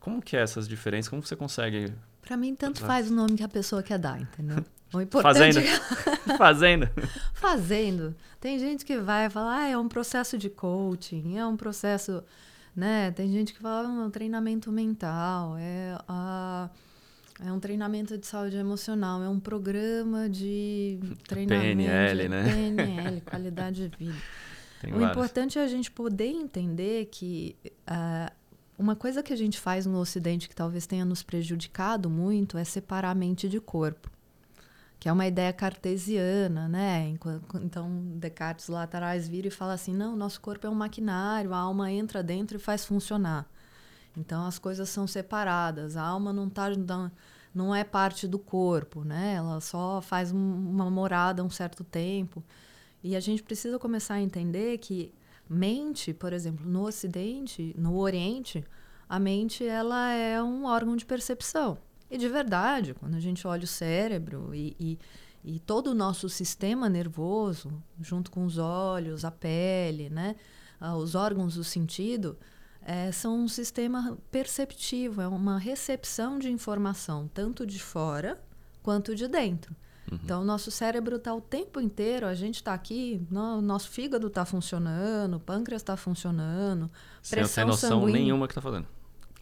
Como 0.00 0.20
que 0.20 0.36
é 0.36 0.40
essas 0.40 0.66
diferenças? 0.66 1.08
Como 1.08 1.22
você 1.22 1.36
consegue? 1.36 1.92
Para 2.20 2.36
mim, 2.36 2.54
tanto 2.54 2.80
faz 2.80 3.10
o 3.10 3.14
nome 3.14 3.36
que 3.36 3.42
a 3.42 3.48
pessoa 3.48 3.82
quer 3.82 3.98
dar, 3.98 4.20
entendeu? 4.20 4.64
O 4.92 5.00
importante... 5.02 5.60
Fazendo. 5.60 6.36
Fazendo. 6.36 6.88
Fazendo. 7.34 8.16
Tem 8.40 8.58
gente 8.58 8.84
que 8.84 8.98
vai 8.98 9.28
falar, 9.28 9.64
ah, 9.64 9.68
é 9.68 9.76
um 9.76 9.88
processo 9.88 10.38
de 10.38 10.48
coaching, 10.48 11.36
é 11.36 11.46
um 11.46 11.56
processo, 11.56 12.22
né? 12.74 13.10
Tem 13.10 13.30
gente 13.30 13.52
que 13.52 13.60
fala, 13.60 13.88
ah, 13.88 14.02
é 14.02 14.06
um 14.06 14.10
treinamento 14.10 14.70
mental, 14.70 15.56
é 15.58 15.96
é 17.44 17.50
um 17.50 17.58
treinamento 17.58 18.18
de 18.18 18.26
saúde 18.26 18.56
emocional, 18.56 19.22
é 19.22 19.28
um 19.28 19.40
programa 19.40 20.28
de 20.28 20.98
treinamento. 21.26 21.78
PNL, 21.78 22.28
né? 22.28 22.44
PNL, 22.44 23.20
qualidade 23.22 23.88
de 23.88 23.96
vida. 23.96 24.18
Tem 24.80 24.90
o 24.92 24.96
vários. 24.96 25.10
importante 25.10 25.58
é 25.58 25.62
a 25.62 25.66
gente 25.66 25.90
poder 25.90 26.26
entender 26.26 27.06
que 27.06 27.56
uh, 27.64 28.30
uma 28.80 28.96
coisa 28.96 29.22
que 29.22 29.32
a 29.32 29.36
gente 29.36 29.60
faz 29.60 29.84
no 29.84 29.98
Ocidente 29.98 30.48
que 30.48 30.54
talvez 30.54 30.86
tenha 30.86 31.04
nos 31.04 31.22
prejudicado 31.22 32.08
muito 32.08 32.56
é 32.56 32.64
separar 32.64 33.14
mente 33.14 33.46
de 33.46 33.60
corpo, 33.60 34.10
que 34.98 35.06
é 35.06 35.12
uma 35.12 35.26
ideia 35.26 35.52
cartesiana, 35.52 36.66
né? 36.66 37.14
Então, 37.62 37.90
Descartes 38.16 38.68
lá 38.68 38.84
atrás 38.84 39.28
vira 39.28 39.48
e 39.48 39.50
fala 39.50 39.74
assim: 39.74 39.94
não, 39.94 40.16
nosso 40.16 40.40
corpo 40.40 40.66
é 40.66 40.70
um 40.70 40.74
maquinário, 40.74 41.52
a 41.52 41.58
alma 41.58 41.92
entra 41.92 42.22
dentro 42.22 42.56
e 42.56 42.60
faz 42.60 42.84
funcionar. 42.86 43.46
Então 44.16 44.46
as 44.46 44.58
coisas 44.58 44.88
são 44.88 45.06
separadas. 45.06 45.96
A 45.96 46.02
alma 46.02 46.32
não 46.32 46.48
tá 46.48 46.68
não 47.54 47.74
é 47.74 47.84
parte 47.84 48.26
do 48.26 48.38
corpo, 48.38 49.04
né? 49.04 49.34
Ela 49.34 49.60
só 49.60 50.00
faz 50.00 50.32
uma 50.32 50.90
morada 50.90 51.44
um 51.44 51.50
certo 51.50 51.84
tempo. 51.84 52.42
E 53.02 53.16
a 53.16 53.20
gente 53.20 53.42
precisa 53.42 53.78
começar 53.78 54.14
a 54.14 54.20
entender 54.20 54.78
que 54.78 55.12
mente, 55.50 56.14
por 56.14 56.32
exemplo, 56.32 56.64
no 56.64 56.86
Ocidente, 56.86 57.74
no 57.76 57.98
Oriente, 57.98 58.64
a 59.08 59.18
mente 59.18 59.64
ela 59.66 60.12
é 60.12 60.40
um 60.40 60.64
órgão 60.64 60.94
de 60.94 61.04
percepção. 61.04 61.76
E 62.08 62.16
de 62.16 62.28
verdade, 62.28 62.94
quando 62.94 63.16
a 63.16 63.20
gente 63.20 63.44
olha 63.46 63.64
o 63.64 63.66
cérebro 63.66 64.54
e, 64.54 64.76
e, 64.78 64.98
e 65.44 65.58
todo 65.58 65.88
o 65.88 65.94
nosso 65.94 66.28
sistema 66.28 66.88
nervoso, 66.88 67.82
junto 68.00 68.30
com 68.30 68.44
os 68.44 68.58
olhos, 68.58 69.24
a 69.24 69.30
pele, 69.32 70.08
né? 70.08 70.36
Ah, 70.80 70.96
os 70.96 71.16
órgãos 71.16 71.56
do 71.56 71.64
sentido, 71.64 72.38
é, 72.82 73.10
são 73.10 73.36
um 73.36 73.48
sistema 73.48 74.16
perceptivo, 74.30 75.20
é 75.20 75.28
uma 75.28 75.58
recepção 75.58 76.38
de 76.38 76.50
informação, 76.50 77.28
tanto 77.34 77.66
de 77.66 77.80
fora 77.80 78.40
quanto 78.82 79.14
de 79.14 79.26
dentro. 79.26 79.74
Uhum. 80.10 80.18
Então, 80.24 80.42
o 80.42 80.44
nosso 80.44 80.70
cérebro 80.70 81.16
está 81.16 81.34
o 81.34 81.40
tempo 81.40 81.80
inteiro, 81.80 82.26
a 82.26 82.34
gente 82.34 82.56
está 82.56 82.74
aqui, 82.74 83.22
no, 83.30 83.60
nosso 83.60 83.88
fígado 83.90 84.26
está 84.26 84.44
funcionando, 84.44 85.34
o 85.34 85.40
pâncreas 85.40 85.82
está 85.82 85.96
funcionando, 85.96 86.90
Sem 87.22 87.38
pressão 87.38 87.64
não 87.64 87.70
noção 87.72 88.00
sanguínea. 88.00 88.20
nenhuma 88.20 88.46
que 88.46 88.52
está 88.52 88.60
fazendo. 88.60 88.86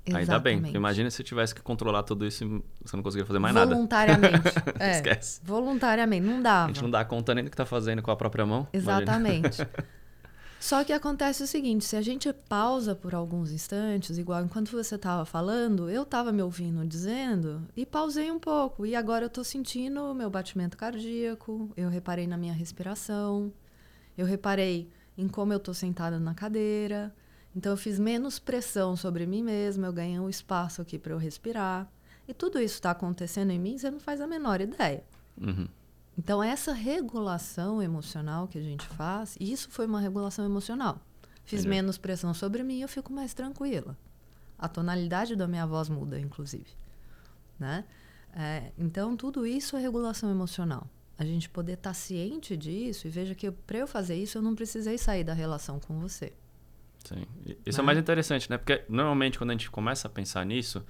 Exatamente. 0.05 0.31
Ainda 0.31 0.41
bem, 0.41 0.75
imagina 0.75 1.11
se 1.11 1.23
tivesse 1.23 1.55
que 1.55 1.61
controlar 1.61 2.03
tudo 2.03 2.27
isso 2.27 2.43
e 2.45 2.63
você 2.83 2.97
não 2.97 3.03
conseguiria 3.03 3.27
fazer 3.27 3.39
mais 3.39 3.55
Voluntariamente. 3.55 4.33
nada. 4.33 4.43
Voluntariamente. 4.43 4.81
é, 4.83 4.91
Esquece. 4.93 5.41
Voluntariamente, 5.45 6.27
não 6.27 6.43
dava. 6.43 6.65
A 6.65 6.69
gente 6.69 6.83
não 6.83 6.91
dá 6.91 7.05
conta 7.05 7.35
nem 7.35 7.45
do 7.45 7.51
que 7.51 7.55
está 7.55 7.67
fazendo 7.67 8.01
com 8.01 8.11
a 8.11 8.17
própria 8.17 8.47
mão. 8.47 8.67
Exatamente. 8.73 9.59
Só 10.61 10.83
que 10.83 10.93
acontece 10.93 11.43
o 11.43 11.47
seguinte: 11.47 11.85
se 11.85 11.97
a 11.97 12.03
gente 12.03 12.33
pausa 12.33 12.95
por 12.95 13.15
alguns 13.15 13.53
instantes, 13.53 14.19
igual 14.19 14.43
enquanto 14.45 14.71
você 14.71 14.97
estava 14.97 15.25
falando, 15.25 15.89
eu 15.89 16.03
estava 16.03 16.33
me 16.33 16.43
ouvindo 16.43 16.85
dizendo 16.87 17.63
e 17.77 17.87
pausei 17.87 18.31
um 18.31 18.39
pouco. 18.39 18.85
E 18.85 18.97
agora 18.97 19.25
eu 19.25 19.29
estou 19.29 19.45
sentindo 19.45 20.03
o 20.03 20.15
meu 20.15 20.29
batimento 20.29 20.77
cardíaco, 20.77 21.71
eu 21.77 21.89
reparei 21.89 22.27
na 22.27 22.37
minha 22.37 22.53
respiração, 22.53 23.53
eu 24.17 24.27
reparei 24.27 24.91
em 25.17 25.29
como 25.29 25.53
eu 25.53 25.59
estou 25.59 25.75
sentada 25.75 26.19
na 26.19 26.35
cadeira. 26.35 27.15
Então 27.55 27.73
eu 27.73 27.77
fiz 27.77 27.99
menos 27.99 28.39
pressão 28.39 28.97
sobre 28.97 29.27
mim 29.27 29.43
mesma, 29.43 29.87
eu 29.87 29.93
ganhei 29.93 30.19
um 30.19 30.29
espaço 30.29 30.83
aqui 30.83 30.99
para 30.99 31.13
eu 31.13 31.19
respirar. 31.19 31.91
E 32.27 32.35
tudo 32.35 32.61
isso 32.61 32.75
está 32.75 32.91
acontecendo 32.91 33.51
em 33.51 33.59
mim, 33.59 33.79
você 33.79 33.91
não 33.91 33.99
faz 33.99 34.21
a 34.21 34.27
menor 34.27 34.61
ideia. 34.61 35.03
Uhum. 35.41 35.67
Então, 36.19 36.43
essa 36.43 36.73
regulação 36.73 37.81
emocional 37.81 38.49
que 38.49 38.59
a 38.59 38.63
gente 38.63 38.85
faz, 38.89 39.37
isso 39.39 39.71
foi 39.71 39.87
uma 39.87 40.01
regulação 40.01 40.45
emocional. 40.45 41.01
Fiz 41.45 41.61
Entendi. 41.61 41.69
menos 41.69 41.97
pressão 41.97 42.35
sobre 42.35 42.65
mim, 42.65 42.81
eu 42.81 42.89
fico 42.89 43.13
mais 43.13 43.33
tranquila. 43.33 43.97
A 44.59 44.67
tonalidade 44.69 45.37
da 45.37 45.47
minha 45.47 45.65
voz 45.65 45.89
muda, 45.89 46.19
inclusive. 46.19 46.67
Né? 47.57 47.85
É, 48.35 48.73
então, 48.77 49.17
tudo 49.17 49.47
isso 49.47 49.77
é 49.77 49.81
regulação 49.81 50.29
emocional. 50.29 50.91
A 51.17 51.25
gente 51.25 51.49
poder 51.49 51.75
estar 51.75 51.91
tá 51.91 51.95
ciente 51.95 52.57
disso 52.57 53.07
e 53.07 53.11
veja 53.11 53.33
que 53.33 53.49
para 53.53 53.79
eu 53.79 53.87
fazer 53.87 54.17
isso, 54.17 54.39
eu 54.39 54.43
não 54.43 54.57
precisei 54.57 54.99
sair 54.99 55.23
da 55.23 55.33
relação 55.33 55.79
com 55.79 56.01
você. 56.01 56.33
Sim. 57.05 57.25
Isso 57.65 57.79
né? 57.79 57.83
é 57.83 57.87
mais 57.87 57.99
interessante, 57.99 58.51
né? 58.51 58.59
Porque 58.59 58.85
normalmente 58.89 59.39
quando 59.39 59.51
a 59.51 59.53
gente 59.53 59.71
começa 59.71 60.09
a 60.09 60.11
pensar 60.11 60.45
nisso, 60.45 60.85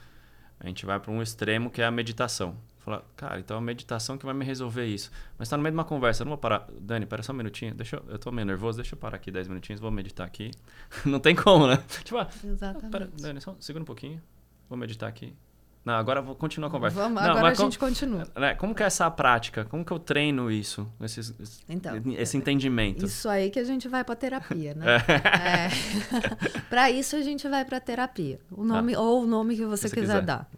a 0.59 0.67
gente 0.67 0.87
vai 0.87 0.99
para 0.99 1.13
um 1.13 1.23
extremo 1.23 1.71
que 1.71 1.83
é 1.83 1.85
a 1.85 1.91
meditação. 1.91 2.57
Falar, 2.89 3.05
cara, 3.17 3.39
então 3.39 3.55
é 3.55 3.59
a 3.59 3.63
meditação 3.63 4.17
que 4.17 4.25
vai 4.25 4.35
me 4.35 4.47
resolver 4.47 4.87
isso. 4.87 5.11
Mas 5.37 5.47
está 5.47 5.59
no 5.59 5.63
meio 5.63 5.73
de 5.73 5.77
uma 5.77 5.85
conversa, 5.85 6.25
não 6.25 6.31
vou 6.31 6.39
parar. 6.39 6.67
Dani, 6.81 7.05
pera 7.05 7.23
só 7.23 7.35
um 7.35 7.37
minutinho. 7.37 7.75
Deixa 7.75 7.97
eu, 7.97 8.05
eu 8.09 8.19
tô 8.19 8.33
meio 8.33 8.47
nervoso, 8.47 8.79
deixa 8.79 8.95
eu 8.95 8.99
parar 8.99 9.17
aqui 9.17 9.31
10 9.31 9.47
minutinhos, 9.47 9.79
vou 9.79 9.91
meditar 9.91 10.27
aqui. 10.27 10.51
não 11.05 11.21
tem 11.21 11.35
como, 11.35 11.67
né? 11.67 11.77
Tipo, 12.03 12.17
ah, 12.17 12.29
Exatamente. 12.43 12.91
Pera, 12.91 13.11
Dani, 13.21 13.43
só 13.43 13.55
segura 13.61 13.83
um 13.83 13.85
pouquinho. 13.85 14.23
Vou 14.71 14.79
meditar 14.79 15.07
aqui. 15.07 15.37
Não, 15.85 15.95
agora 15.95 16.23
vou 16.23 16.35
continuar 16.35 16.69
a 16.69 16.71
conversa. 16.71 16.97
Vamos, 16.99 17.23
não, 17.23 17.31
agora 17.31 17.51
a 17.51 17.55
gente 17.55 17.79
continua. 17.79 18.27
Né, 18.35 18.55
como 18.55 18.75
que 18.75 18.83
é 18.83 18.87
essa 18.87 19.11
prática? 19.11 19.67
Como 19.67 19.85
que 19.85 19.93
eu 19.93 19.99
treino 19.99 20.51
isso? 20.51 20.91
Esse, 21.03 21.35
então, 21.69 21.95
esse 22.17 22.39
entendimento? 22.39 23.05
Isso 23.05 23.29
aí 23.29 23.51
que 23.51 23.59
a 23.59 23.65
gente 23.65 23.87
vai 23.87 24.03
para 24.03 24.17
terapia, 24.17 24.75
né? 24.75 24.97
é. 25.09 25.67
é. 25.67 26.61
para 26.71 26.91
isso 26.91 27.17
a 27.17 27.21
gente 27.21 27.47
vai 27.49 27.67
para 27.67 27.81
terapia. 27.81 28.41
O 28.51 28.65
nome 28.65 28.95
ah. 28.95 29.01
ou 29.01 29.25
o 29.25 29.27
nome 29.27 29.57
que 29.57 29.65
você, 29.67 29.89
quiser, 29.89 30.01
quiser 30.01 30.23
dar 30.23 30.49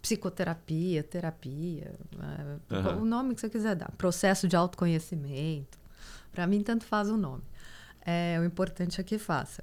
psicoterapia, 0.00 1.02
terapia, 1.02 1.94
uhum. 2.70 3.02
o 3.02 3.04
nome 3.04 3.34
que 3.34 3.40
você 3.40 3.50
quiser 3.50 3.76
dar, 3.76 3.90
processo 3.92 4.48
de 4.48 4.56
autoconhecimento. 4.56 5.78
Para 6.32 6.46
mim, 6.46 6.62
tanto 6.62 6.84
faz 6.84 7.08
o 7.08 7.16
nome. 7.16 7.42
É, 8.04 8.38
o 8.40 8.44
importante 8.44 9.00
é 9.00 9.04
que 9.04 9.18
faça. 9.18 9.62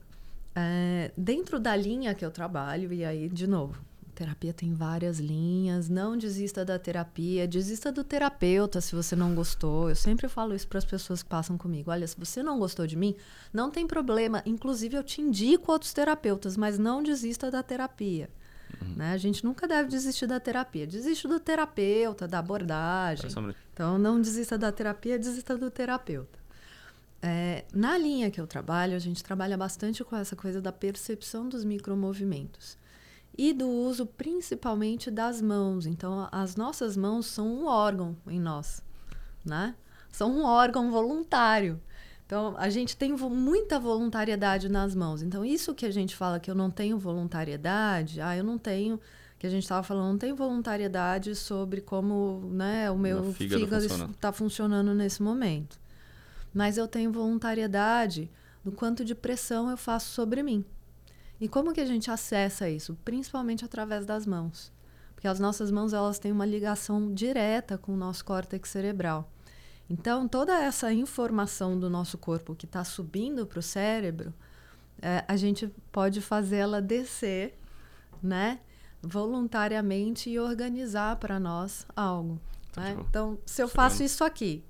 É, 0.55 1.11
dentro 1.17 1.59
da 1.59 1.75
linha 1.75 2.13
que 2.13 2.25
eu 2.25 2.31
trabalho, 2.31 2.91
e 2.93 3.03
aí, 3.03 3.29
de 3.29 3.47
novo, 3.47 3.79
terapia 4.17 4.51
tem 4.51 4.73
várias 4.73 5.19
linhas. 5.19 5.87
Não 5.87 6.17
desista 6.17 6.65
da 6.65 6.79
terapia, 6.79 7.47
desista 7.47 7.91
do 7.91 8.03
terapeuta 8.03 8.81
se 8.81 8.95
você 8.95 9.15
não 9.15 9.35
gostou. 9.35 9.89
Eu 9.89 9.95
sempre 9.95 10.27
falo 10.27 10.55
isso 10.55 10.67
para 10.67 10.79
as 10.79 10.85
pessoas 10.85 11.21
que 11.21 11.29
passam 11.29 11.57
comigo. 11.57 11.91
Olha, 11.91 12.07
se 12.07 12.17
você 12.17 12.41
não 12.41 12.57
gostou 12.57 12.87
de 12.87 12.95
mim, 12.95 13.15
não 13.53 13.69
tem 13.69 13.85
problema. 13.85 14.41
Inclusive, 14.45 14.97
eu 14.97 15.03
te 15.03 15.21
indico 15.21 15.71
outros 15.71 15.93
terapeutas, 15.93 16.57
mas 16.57 16.79
não 16.79 17.03
desista 17.03 17.51
da 17.51 17.61
terapia. 17.61 18.29
Uhum. 18.81 18.95
Né? 18.95 19.11
A 19.11 19.17
gente 19.17 19.43
nunca 19.43 19.67
deve 19.67 19.89
desistir 19.89 20.27
da 20.27 20.39
terapia. 20.39 20.85
Desiste 20.87 21.27
do 21.27 21.39
terapeuta, 21.39 22.27
da 22.27 22.39
abordagem. 22.39 23.29
Então, 23.73 23.97
não 23.97 24.19
desista 24.19 24.57
da 24.57 24.71
terapia, 24.71 25.17
desista 25.17 25.57
do 25.57 25.69
terapeuta. 25.69 26.39
É, 27.21 27.65
na 27.73 27.97
linha 27.97 28.29
que 28.29 28.39
eu 28.39 28.45
trabalho, 28.45 28.95
a 28.95 28.99
gente 28.99 29.23
trabalha 29.23 29.57
bastante 29.57 30.03
com 30.03 30.15
essa 30.15 30.35
coisa 30.35 30.61
da 30.61 30.71
percepção 30.71 31.49
dos 31.49 31.63
micromovimentos 31.63 32.77
e 33.37 33.53
do 33.53 33.67
uso 33.67 34.05
principalmente 34.05 35.11
das 35.11 35.41
mãos. 35.41 35.85
Então, 35.85 36.27
as 36.31 36.55
nossas 36.55 36.95
mãos 36.97 37.25
são 37.27 37.47
um 37.47 37.65
órgão 37.65 38.15
em 38.27 38.39
nós, 38.39 38.83
né? 39.45 39.75
São 40.11 40.31
um 40.31 40.43
órgão 40.43 40.91
voluntário. 40.91 41.81
Então, 42.27 42.55
a 42.57 42.69
gente 42.69 42.97
tem 42.97 43.13
muita 43.13 43.79
voluntariedade 43.79 44.67
nas 44.67 44.93
mãos. 44.93 45.21
Então, 45.21 45.45
isso 45.45 45.73
que 45.73 45.85
a 45.85 45.91
gente 45.91 46.13
fala 46.13 46.41
que 46.41 46.51
eu 46.51 46.55
não 46.55 46.69
tenho 46.69 46.99
voluntariedade, 46.99 48.19
ah, 48.19 48.35
eu 48.35 48.43
não 48.43 48.57
tenho, 48.57 48.99
que 49.39 49.47
a 49.47 49.49
gente 49.49 49.63
estava 49.63 49.81
falando, 49.81 50.11
não 50.11 50.17
tenho 50.17 50.35
voluntariedade 50.35 51.33
sobre 51.35 51.79
como 51.79 52.49
né, 52.51 52.91
o 52.91 52.97
meu, 52.97 53.31
fígado 53.31 53.85
está 53.85 54.33
funcionando 54.33 54.93
nesse 54.93 55.23
momento. 55.23 55.79
Mas 56.53 56.77
eu 56.77 56.85
tenho 56.85 57.13
voluntariedade 57.13 58.29
do 58.61 58.73
quanto 58.73 59.05
de 59.05 59.15
pressão 59.15 59.71
eu 59.71 59.77
faço 59.77 60.11
sobre 60.11 60.43
mim. 60.43 60.65
E 61.39 61.47
como 61.47 61.71
que 61.71 61.79
a 61.79 61.85
gente 61.85 62.11
acessa 62.11 62.69
isso? 62.69 62.97
Principalmente 63.05 63.63
através 63.63 64.05
das 64.05 64.25
mãos. 64.25 64.69
Porque 65.15 65.29
as 65.29 65.39
nossas 65.39 65.71
mãos 65.71 65.93
elas 65.93 66.19
têm 66.19 66.33
uma 66.33 66.45
ligação 66.45 67.13
direta 67.13 67.77
com 67.77 67.93
o 67.93 67.97
nosso 67.97 68.25
córtex 68.25 68.69
cerebral. 68.69 69.31
Então, 69.89 70.27
toda 70.27 70.53
essa 70.53 70.91
informação 70.91 71.79
do 71.79 71.89
nosso 71.89 72.17
corpo 72.17 72.55
que 72.55 72.65
está 72.65 72.83
subindo 72.83 73.45
para 73.45 73.59
o 73.59 73.63
cérebro, 73.63 74.33
é, 75.01 75.23
a 75.27 75.37
gente 75.37 75.67
pode 75.91 76.21
fazê-la 76.21 76.79
descer, 76.79 77.57
né? 78.21 78.59
Voluntariamente 79.01 80.29
e 80.29 80.39
organizar 80.39 81.15
para 81.17 81.39
nós 81.39 81.85
algo. 81.95 82.39
Tá 82.73 82.81
né? 82.81 82.97
Então, 83.07 83.39
se 83.45 83.61
eu 83.61 83.67
faço 83.67 84.03
isso 84.03 84.23
aqui 84.23 84.63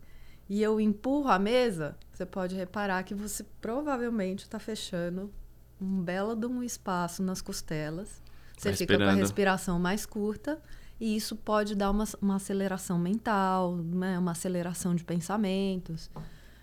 e 0.50 0.62
eu 0.62 0.80
empurro 0.80 1.30
a 1.30 1.40
mesa, 1.40 1.98
você 2.12 2.26
pode 2.26 2.56
reparar 2.56 3.04
que 3.04 3.16
você 3.16 3.44
provavelmente 3.60 4.44
está 4.44 4.60
fechando 4.60 5.32
um 5.80 6.02
belo 6.02 6.36
de 6.36 6.46
um 6.46 6.62
espaço 6.62 7.24
nas 7.24 7.42
costelas. 7.42 8.22
Você 8.58 8.72
tá 8.72 8.78
fica 8.78 8.98
com 8.98 9.04
a 9.04 9.14
respiração 9.14 9.80
mais 9.80 10.06
curta 10.06 10.62
e 11.00 11.16
isso 11.16 11.36
pode 11.36 11.75
dar 11.75 11.92
uma, 11.92 12.06
uma 12.22 12.36
aceleração 12.36 12.98
mental, 12.98 13.75
né? 13.75 14.18
uma 14.18 14.32
aceleração 14.32 14.96
de 14.96 15.04
pensamentos. 15.04 16.10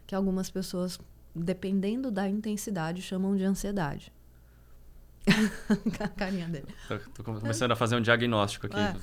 que 0.07 0.15
algumas 0.15 0.51
pessoas, 0.51 0.99
dependendo 1.35 2.11
da 2.11 2.29
intensidade, 2.29 3.01
chamam 3.03 3.37
de 3.37 3.45
ansiedade. 3.45 4.13
a 6.01 6.09
carinha 6.17 6.47
dele. 6.49 6.67
Tô, 6.89 7.23
tô 7.23 7.25
começando 7.41 7.73
a 7.73 7.77
fazer 7.77 7.97
um 7.97 8.01
diagnóstico 8.01 8.67
aqui. 8.67 8.77
É. 8.77 8.95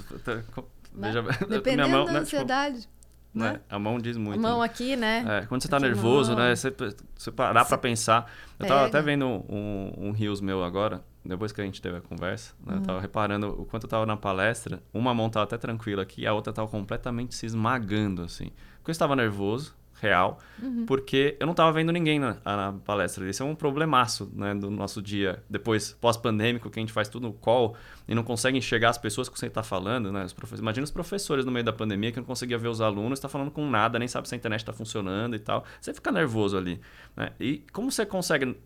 Veja, 0.94 1.22
Dependendo 1.50 1.90
mão, 1.90 2.06
da 2.06 2.12
né, 2.12 2.20
tipo, 2.20 2.36
ansiedade. 2.38 2.90
né, 3.34 3.54
né? 3.54 3.60
A 3.70 3.80
mão 3.80 3.98
diz 3.98 4.18
A 4.18 4.20
muito. 4.20 4.40
mão 4.42 4.60
né? 4.60 4.66
aqui, 4.66 4.96
né? 4.96 5.24
É, 5.28 5.46
quando 5.48 5.62
você 5.64 5.68
tá 5.70 5.80
na 5.80 5.88
nervoso, 5.88 6.34
mão. 6.34 6.40
né? 6.42 6.56
Você, 6.56 6.74
você 7.18 7.32
parar 7.32 7.66
pra 7.66 7.78
pensar. 7.78 8.32
Eu 8.60 8.68
tava 8.68 8.86
Pega. 8.86 8.98
até 9.00 9.02
vendo 9.02 9.26
um, 9.26 9.94
um 9.98 10.12
Rios 10.12 10.42
meu 10.42 10.64
agora, 10.64 11.04
depois 11.24 11.52
que 11.52 11.62
a 11.62 11.64
gente 11.64 11.82
teve 11.82 11.98
a 11.98 12.02
conversa, 12.02 12.54
né? 12.66 12.74
Uhum. 12.74 12.80
Eu 12.80 12.84
tava 12.86 13.00
reparando 13.02 13.48
o 13.62 13.66
quanto 13.66 13.84
eu 13.84 13.90
tava 13.90 14.06
na 14.06 14.18
palestra, 14.18 14.82
uma 14.94 15.14
mão 15.14 15.30
tava 15.30 15.44
até 15.44 15.58
tranquila 15.58 16.02
aqui, 16.02 16.26
a 16.26 16.34
outra 16.34 16.52
tava 16.52 16.68
completamente 16.68 17.36
se 17.36 17.46
esmagando, 17.46 18.24
assim. 18.24 18.52
Porque 18.78 18.90
eu 18.90 18.94
estava 18.94 19.16
nervoso, 19.16 19.76
real, 20.02 20.40
Uhum. 20.60 20.84
porque 20.88 21.38
eu 21.40 21.46
não 21.46 21.54
tava 21.54 21.72
vendo 21.74 21.92
ninguém 21.92 22.18
na, 22.18 22.36
na 22.44 22.74
palestra. 22.84 23.30
Isso 23.30 23.44
é 23.44 23.46
um 23.46 23.54
problemaço, 23.54 24.32
né? 24.34 24.56
Do 24.56 24.72
nosso 24.72 25.00
dia, 25.00 25.44
depois, 25.48 25.92
pós-pandêmico, 26.02 26.72
que 26.72 26.80
a 26.80 26.82
gente 26.82 26.92
faz 26.92 27.08
tudo 27.08 27.28
no 27.28 27.34
call 27.34 27.76
e 28.08 28.16
não 28.16 28.24
consegue 28.24 28.58
enxergar 28.58 28.90
as 28.90 28.98
pessoas 28.98 29.30
que 29.30 29.38
você 29.38 29.48
tá 29.48 29.62
falando, 29.62 30.12
né? 30.12 30.24
Os 30.26 30.34
profe- 30.34 30.56
Imagina 30.56 30.84
os 30.84 30.90
professores 30.90 31.46
no 31.46 31.52
meio 31.52 31.64
da 31.64 31.72
pandemia 31.72 32.12
que 32.12 32.18
não 32.18 32.26
conseguia 32.26 32.58
ver 32.58 32.70
os 32.70 32.82
alunos, 32.82 33.20
tá 33.20 33.30
falando 33.30 33.52
com 33.52 33.70
nada, 33.70 34.00
nem 34.00 34.08
sabe 34.08 34.28
se 34.28 34.34
a 34.34 34.38
internet 34.40 34.66
tá 34.66 34.74
funcionando 34.74 35.36
e 35.36 35.40
tal. 35.40 35.64
Você 35.80 35.94
fica 35.94 36.12
nervoso 36.12 36.58
ali, 36.58 36.82
né? 37.16 37.34
E 37.40 37.64
como 37.72 37.92
você 37.92 38.04
consegue, 38.04 38.58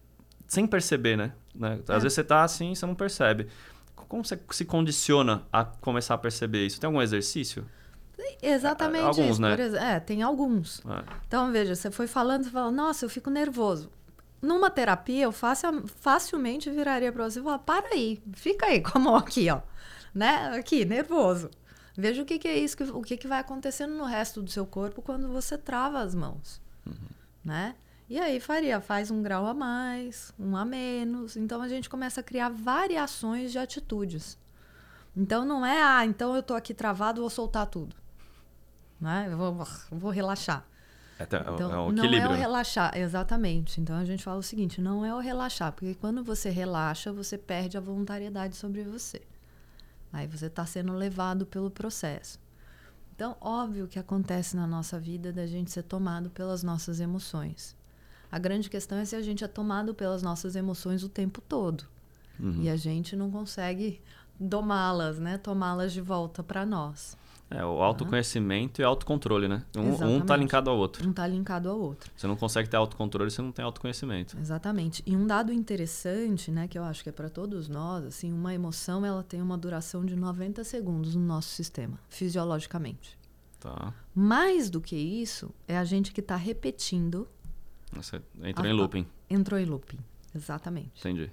sem 0.47 0.65
perceber, 0.65 1.17
né? 1.17 1.33
Né? 1.55 1.79
Às 1.83 1.89
É. 1.89 1.99
vezes 1.99 2.13
você 2.13 2.23
tá 2.23 2.43
assim 2.43 2.71
e 2.71 2.75
você 2.75 2.85
não 2.85 2.95
percebe. 2.95 3.47
Como 3.95 4.23
você 4.23 4.39
se 4.51 4.65
condiciona 4.65 5.43
a 5.51 5.63
começar 5.65 6.13
a 6.13 6.17
perceber 6.17 6.65
isso? 6.65 6.79
Tem 6.79 6.87
algum 6.87 7.01
exercício? 7.01 7.65
Exatamente 8.41 9.03
Alguns, 9.03 9.31
isso. 9.31 9.41
né? 9.41 9.55
É, 9.95 9.99
tem 9.99 10.21
alguns. 10.21 10.81
É. 10.85 11.03
Então, 11.27 11.51
veja, 11.51 11.75
você 11.75 11.89
foi 11.91 12.07
falando, 12.07 12.43
você 12.43 12.49
falou, 12.49 12.71
nossa, 12.71 13.05
eu 13.05 13.09
fico 13.09 13.29
nervoso. 13.29 13.89
Numa 14.41 14.69
terapia, 14.69 15.23
eu 15.25 15.31
faci- 15.31 15.65
facilmente 15.97 16.69
viraria 16.69 17.11
para 17.11 17.23
você 17.29 17.39
e 17.39 17.43
falar, 17.43 17.59
para 17.59 17.87
aí, 17.89 18.21
fica 18.33 18.67
aí 18.67 18.79
com 18.83 18.97
a 18.97 19.01
mão 19.01 19.15
aqui, 19.15 19.49
ó. 19.49 19.61
Né? 20.13 20.57
Aqui, 20.57 20.85
nervoso. 20.85 21.49
Veja 21.97 22.21
o 22.21 22.25
que, 22.25 22.37
que 22.37 22.47
é 22.47 22.57
isso, 22.57 22.77
que- 22.77 22.83
o 22.83 23.01
que, 23.01 23.17
que 23.17 23.27
vai 23.27 23.39
acontecendo 23.39 23.93
no 23.95 24.05
resto 24.05 24.41
do 24.41 24.49
seu 24.51 24.65
corpo 24.65 25.01
quando 25.01 25.27
você 25.29 25.57
trava 25.57 25.99
as 25.99 26.13
mãos. 26.13 26.61
Né? 27.43 27.75
E 28.07 28.19
aí 28.19 28.39
faria, 28.39 28.79
faz 28.79 29.09
um 29.09 29.23
grau 29.23 29.47
a 29.47 29.53
mais, 29.53 30.31
um 30.39 30.55
a 30.55 30.63
menos. 30.63 31.35
Então 31.35 31.61
a 31.61 31.67
gente 31.67 31.89
começa 31.89 32.21
a 32.21 32.23
criar 32.23 32.49
variações 32.49 33.51
de 33.51 33.57
atitudes. 33.57 34.37
Então 35.15 35.43
não 35.45 35.65
é, 35.65 35.81
ah, 35.81 36.05
então 36.05 36.35
eu 36.35 36.43
tô 36.43 36.53
aqui 36.53 36.73
travado, 36.73 37.21
vou 37.21 37.29
soltar 37.29 37.65
tudo. 37.65 37.95
Né? 38.99 39.27
Eu 39.31 39.37
vou, 39.37 39.67
vou 39.91 40.11
relaxar. 40.11 40.65
É, 41.17 41.23
é 41.23 41.25
Então, 41.25 41.87
um 41.87 41.91
não 41.91 42.03
é 42.03 42.27
o 42.27 42.31
né? 42.31 42.35
relaxar, 42.35 42.95
exatamente. 42.97 43.79
Então 43.79 43.95
a 43.95 44.05
gente 44.05 44.23
fala 44.23 44.39
o 44.39 44.43
seguinte: 44.43 44.81
não 44.81 45.05
é 45.05 45.13
o 45.13 45.19
relaxar, 45.19 45.71
porque 45.71 45.95
quando 45.95 46.23
você 46.23 46.49
relaxa, 46.49 47.11
você 47.11 47.37
perde 47.37 47.77
a 47.77 47.81
voluntariedade 47.81 48.55
sobre 48.55 48.83
você. 48.83 49.21
Aí 50.11 50.27
você 50.27 50.45
está 50.45 50.65
sendo 50.65 50.93
levado 50.93 51.45
pelo 51.45 51.71
processo. 51.71 52.39
Então, 53.15 53.35
óbvio 53.39 53.87
que 53.87 53.97
acontece 53.97 54.55
na 54.55 54.67
nossa 54.67 54.99
vida 54.99 55.31
da 55.31 55.47
gente 55.47 55.71
ser 55.71 55.83
tomado 55.83 56.29
pelas 56.29 56.63
nossas 56.63 56.99
emoções. 56.99 57.74
A 58.35 58.37
grande 58.37 58.69
questão 58.69 58.97
é 58.97 59.05
se 59.05 59.15
a 59.15 59.21
gente 59.21 59.45
é 59.45 59.47
tomado 59.47 59.95
pelas 59.95 60.21
nossas 60.21 60.57
emoções 60.57 61.03
o 61.03 61.07
tempo 61.07 61.39
todo. 61.39 61.85
Uhum. 62.37 62.63
E 62.63 62.69
a 62.69 62.75
gente 62.75 63.15
não 63.15 63.31
consegue 63.31 64.01
domá-las, 64.37 65.17
né? 65.17 65.37
Tomá-las 65.37 65.93
de 65.93 66.01
volta 66.01 66.43
para 66.43 66.65
nós. 66.65 67.15
É, 67.49 67.63
o 67.63 67.81
autoconhecimento 67.81 68.81
e 68.81 68.83
autocontrole, 68.83 69.47
né? 69.47 69.63
Um, 69.73 70.17
um 70.17 70.19
tá 70.19 70.35
linkado 70.35 70.69
ao 70.69 70.77
outro. 70.77 71.07
Um 71.07 71.11
está 71.11 71.25
linkado 71.25 71.69
ao 71.69 71.79
outro. 71.79 72.11
Você 72.13 72.27
não 72.27 72.35
consegue 72.35 72.67
ter 72.67 72.75
autocontrole 72.75 73.31
se 73.31 73.41
não 73.41 73.53
tem 73.53 73.63
autoconhecimento. 73.63 74.37
Exatamente. 74.37 75.01
E 75.05 75.15
um 75.15 75.25
dado 75.25 75.53
interessante, 75.53 76.51
né, 76.51 76.67
que 76.67 76.77
eu 76.77 76.83
acho 76.83 77.03
que 77.03 77.07
é 77.07 77.13
para 77.13 77.29
todos 77.29 77.69
nós, 77.69 78.03
assim, 78.03 78.33
uma 78.33 78.53
emoção 78.53 79.05
ela 79.05 79.23
tem 79.23 79.41
uma 79.41 79.57
duração 79.57 80.05
de 80.05 80.13
90 80.13 80.61
segundos 80.65 81.15
no 81.15 81.25
nosso 81.25 81.51
sistema, 81.51 81.97
fisiologicamente. 82.09 83.17
Tá. 83.61 83.93
Mais 84.13 84.69
do 84.69 84.81
que 84.81 84.97
isso, 84.97 85.55
é 85.65 85.77
a 85.77 85.85
gente 85.85 86.11
que 86.11 86.19
está 86.19 86.35
repetindo, 86.35 87.29
Você 87.95 88.21
entra 88.43 88.65
Ah, 88.67 88.69
em 88.69 88.73
looping. 88.73 89.05
entrou 89.29 89.59
em 89.59 89.65
looping. 89.65 89.99
Exatamente. 90.33 90.91
Entendi. 90.99 91.29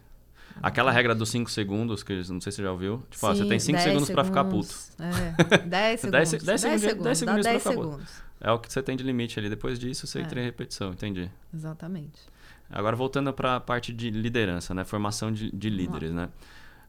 Aquela 0.63 0.93
regra 0.93 1.15
dos 1.15 1.31
5 1.31 1.51
segundos, 1.51 2.03
que 2.03 2.15
não 2.31 2.41
sei 2.41 2.53
se 2.53 2.57
você 2.57 2.63
já 2.63 2.71
ouviu. 2.73 3.03
Tipo, 3.11 3.27
ó, 3.27 3.35
você 3.35 3.43
Sim, 3.43 3.49
tem 3.49 3.59
5 3.59 3.77
10 3.79 3.89
segundos 3.89 4.11
pra 4.11 4.25
ficar 4.25 4.45
puto. 4.45 4.67
segundos. 4.73 5.19
É, 5.51 5.59
10 5.59 6.01
segundos. 6.01 6.19
10 6.19 6.29
se- 6.29 6.37
10 6.39 6.45
10 6.47 6.61
segundinhos- 6.61 6.83
segundos. 6.83 7.05
10 7.05 7.19
dá 7.21 7.25
segundinhos 7.25 7.47
pra 7.47 7.53
10 7.53 7.63
ficar 7.63 7.75
puto. 7.75 7.91
segundos. 7.91 8.23
É 8.41 8.51
o 8.53 8.59
que 8.59 8.73
você 8.73 8.83
tem 8.83 8.97
de 8.97 9.03
limite 9.05 9.39
ali. 9.39 9.49
Depois 9.49 9.79
disso, 9.79 10.07
você 10.07 10.19
É. 10.19 10.23
entra 10.23 10.41
em 10.41 10.45
repetição. 10.45 10.91
Entendi. 10.93 11.31
Exatamente. 11.55 12.21
Agora, 12.69 12.95
voltando 12.97 13.33
para 13.33 13.57
a 13.57 13.61
parte 13.61 13.93
de 13.93 14.11
liderança, 14.11 14.75
né? 14.75 14.85
Formação 14.85 15.33
de, 15.33 15.51
de 15.51 15.71
líderes, 15.71 16.13
né? 16.13 16.29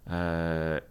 É, 0.06 0.84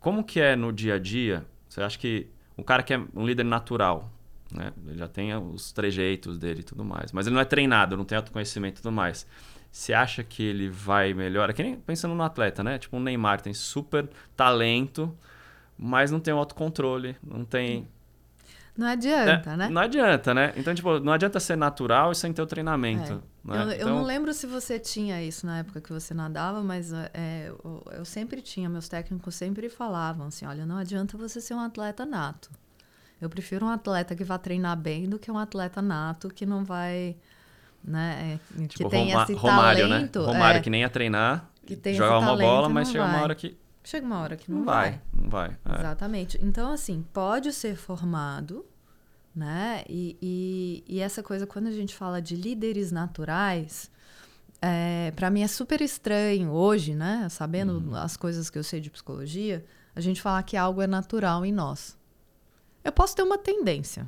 como 0.00 0.22
que 0.24 0.40
é 0.40 0.54
no 0.56 0.72
dia 0.72 0.94
a 0.94 0.98
dia? 0.98 1.44
Você 1.68 1.82
acha 1.82 1.98
que 1.98 2.28
o 2.56 2.62
cara 2.62 2.82
que 2.82 2.92
é 2.94 3.00
um 3.14 3.26
líder 3.26 3.44
natural, 3.44 4.12
né? 4.52 4.72
Ele 4.86 4.98
já 4.98 5.08
tem 5.08 5.34
os 5.36 5.72
trejeitos 5.72 6.38
dele 6.38 6.60
e 6.60 6.64
tudo 6.64 6.84
mais. 6.84 7.12
Mas 7.12 7.26
ele 7.26 7.34
não 7.34 7.40
é 7.42 7.44
treinado, 7.44 7.96
não 7.96 8.04
tem 8.04 8.16
autoconhecimento 8.16 8.80
e 8.80 8.82
tudo 8.82 8.92
mais. 8.92 9.26
Você 9.70 9.92
acha 9.94 10.22
que 10.22 10.42
ele 10.42 10.68
vai 10.68 11.14
melhor? 11.14 11.48
É 11.48 11.52
que 11.52 11.62
nem 11.62 11.76
pensando 11.76 12.14
no 12.14 12.22
atleta, 12.22 12.62
né? 12.62 12.78
Tipo, 12.78 12.96
um 12.98 13.00
Neymar 13.00 13.40
tem 13.40 13.54
super 13.54 14.08
talento, 14.36 15.16
mas 15.78 16.10
não 16.10 16.20
tem 16.20 16.32
o 16.34 16.38
autocontrole, 16.38 17.16
não 17.22 17.44
tem... 17.44 17.88
Não 18.76 18.86
adianta, 18.86 19.50
É, 19.50 19.56
né? 19.56 19.68
Não 19.68 19.82
adianta, 19.82 20.32
né? 20.32 20.52
Então, 20.56 20.74
tipo, 20.74 20.98
não 20.98 21.12
adianta 21.12 21.38
ser 21.38 21.56
natural 21.56 22.10
e 22.10 22.14
sem 22.14 22.32
ter 22.32 22.40
o 22.40 22.46
treinamento. 22.46 23.12
É. 23.12 23.50
né? 23.50 23.62
Eu, 23.64 23.68
eu 23.68 23.74
Então- 23.74 23.88
não 23.96 24.02
lembro 24.02 24.32
se 24.32 24.46
você 24.46 24.78
tinha 24.78 25.22
isso 25.22 25.44
na 25.44 25.58
época 25.58 25.78
que 25.80 25.92
você 25.92 26.14
nadava, 26.14 26.62
mas 26.62 26.90
é, 26.92 27.48
eu, 27.48 27.82
eu 27.92 28.04
sempre 28.06 28.40
tinha, 28.40 28.70
meus 28.70 28.88
técnicos 28.88 29.34
sempre 29.34 29.68
falavam 29.68 30.28
assim: 30.28 30.46
olha, 30.46 30.64
não 30.64 30.78
adianta 30.78 31.18
você 31.18 31.38
ser 31.38 31.52
um 31.52 31.60
atleta 31.60 32.06
nato. 32.06 32.50
Eu 33.24 33.30
prefiro 33.30 33.66
um 33.66 33.68
atleta 33.68 34.14
que 34.14 34.24
vá 34.24 34.36
treinar 34.38 34.76
bem 34.76 35.08
do 35.08 35.18
que 35.18 35.30
um 35.30 35.38
atleta 35.38 35.80
nato 35.80 36.28
que 36.28 36.44
não 36.44 36.64
vai. 36.64 37.16
Né, 37.84 38.38
é, 38.56 38.64
que 38.64 38.68
Tipo, 38.78 38.90
tem 38.90 39.10
Roma- 39.10 39.22
esse 39.24 39.32
Romário, 39.34 39.88
talento. 39.88 40.20
né? 40.20 40.26
Romário 40.26 40.58
é, 40.58 40.60
que 40.62 40.70
nem 40.70 40.82
ia 40.82 40.88
treinar, 40.90 41.50
que 41.66 41.74
tem 41.74 41.94
jogar 41.94 42.18
uma 42.20 42.36
bola, 42.36 42.68
mas 42.68 42.88
chega 42.88 43.02
uma 43.04 43.12
vai. 43.12 43.22
hora 43.22 43.34
que 43.34 43.56
Chega 43.84 44.06
uma 44.06 44.20
hora 44.20 44.36
que 44.36 44.48
não, 44.48 44.58
não, 44.58 44.64
vai. 44.64 45.00
Não 45.12 45.28
vai. 45.28 45.56
é. 45.64 45.78
Exatamente. 45.80 46.38
Então, 46.40 46.70
assim, 46.72 47.04
pode 47.12 47.52
ser 47.52 47.74
formado, 47.74 48.64
né? 49.34 49.82
E, 49.88 50.16
e, 50.22 50.84
e 50.86 51.00
essa 51.00 51.20
coisa, 51.24 51.44
quando 51.48 51.66
a 51.66 51.72
gente 51.72 51.92
fala 51.92 52.22
de 52.22 52.36
líderes 52.36 52.92
naturais, 52.92 53.90
é, 54.60 55.12
para 55.16 55.28
mim 55.30 55.42
é 55.42 55.48
super 55.48 55.80
estranho 55.80 56.50
hoje, 56.52 56.94
né? 56.94 57.26
Sabendo 57.28 57.96
as 57.96 58.16
coisas 58.16 58.48
que 58.48 58.56
eu 58.56 58.62
sei 58.62 58.80
de 58.80 58.88
psicologia, 58.90 59.64
a 59.96 60.00
gente 60.00 60.22
falar 60.22 60.44
que 60.44 60.56
algo 60.56 60.80
é 60.80 60.86
natural 60.86 61.44
em 61.44 61.50
nós. 61.52 61.98
Eu 62.84 62.92
posso 62.92 63.14
ter 63.14 63.22
uma 63.22 63.38
tendência, 63.38 64.06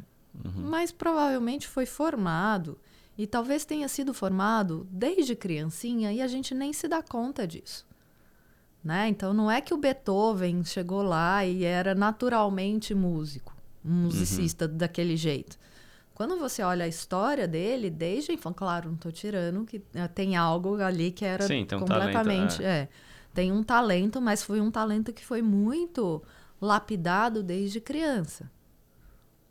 mas 0.56 0.90
provavelmente 0.90 1.68
foi 1.68 1.86
formado 1.86 2.78
e 3.16 3.26
talvez 3.26 3.64
tenha 3.64 3.86
sido 3.88 4.12
formado 4.12 4.86
desde 4.90 5.36
criancinha 5.36 6.12
e 6.12 6.20
a 6.20 6.26
gente 6.26 6.54
nem 6.54 6.72
se 6.72 6.88
dá 6.88 7.02
conta 7.02 7.46
disso. 7.46 7.86
Né? 8.82 9.08
Então 9.08 9.32
não 9.32 9.50
é 9.50 9.60
que 9.60 9.72
o 9.72 9.78
Beethoven 9.78 10.64
chegou 10.64 11.02
lá 11.02 11.44
e 11.44 11.64
era 11.64 11.94
naturalmente 11.94 12.94
músico, 12.94 13.56
um 13.84 13.92
musicista 13.92 14.68
daquele 14.68 15.16
jeito. 15.16 15.56
Quando 16.14 16.38
você 16.38 16.62
olha 16.62 16.84
a 16.84 16.88
história 16.88 17.48
dele, 17.48 17.90
desde 17.90 18.30
a 18.30 18.34
infância, 18.34 18.56
claro, 18.56 18.88
não 18.88 18.94
estou 18.94 19.10
tirando 19.10 19.64
que 19.64 19.82
eh, 19.94 20.08
tem 20.08 20.36
algo 20.36 20.80
ali 20.80 21.10
que 21.10 21.24
era 21.24 21.44
Sim, 21.44 21.64
tem 21.64 21.76
um 21.76 21.80
completamente, 21.80 22.58
talento, 22.58 22.62
é. 22.62 22.88
tem 23.32 23.50
um 23.50 23.64
talento, 23.64 24.20
mas 24.20 24.42
foi 24.42 24.60
um 24.60 24.70
talento 24.70 25.12
que 25.12 25.24
foi 25.24 25.42
muito 25.42 26.22
lapidado 26.60 27.42
desde 27.42 27.80
criança, 27.80 28.48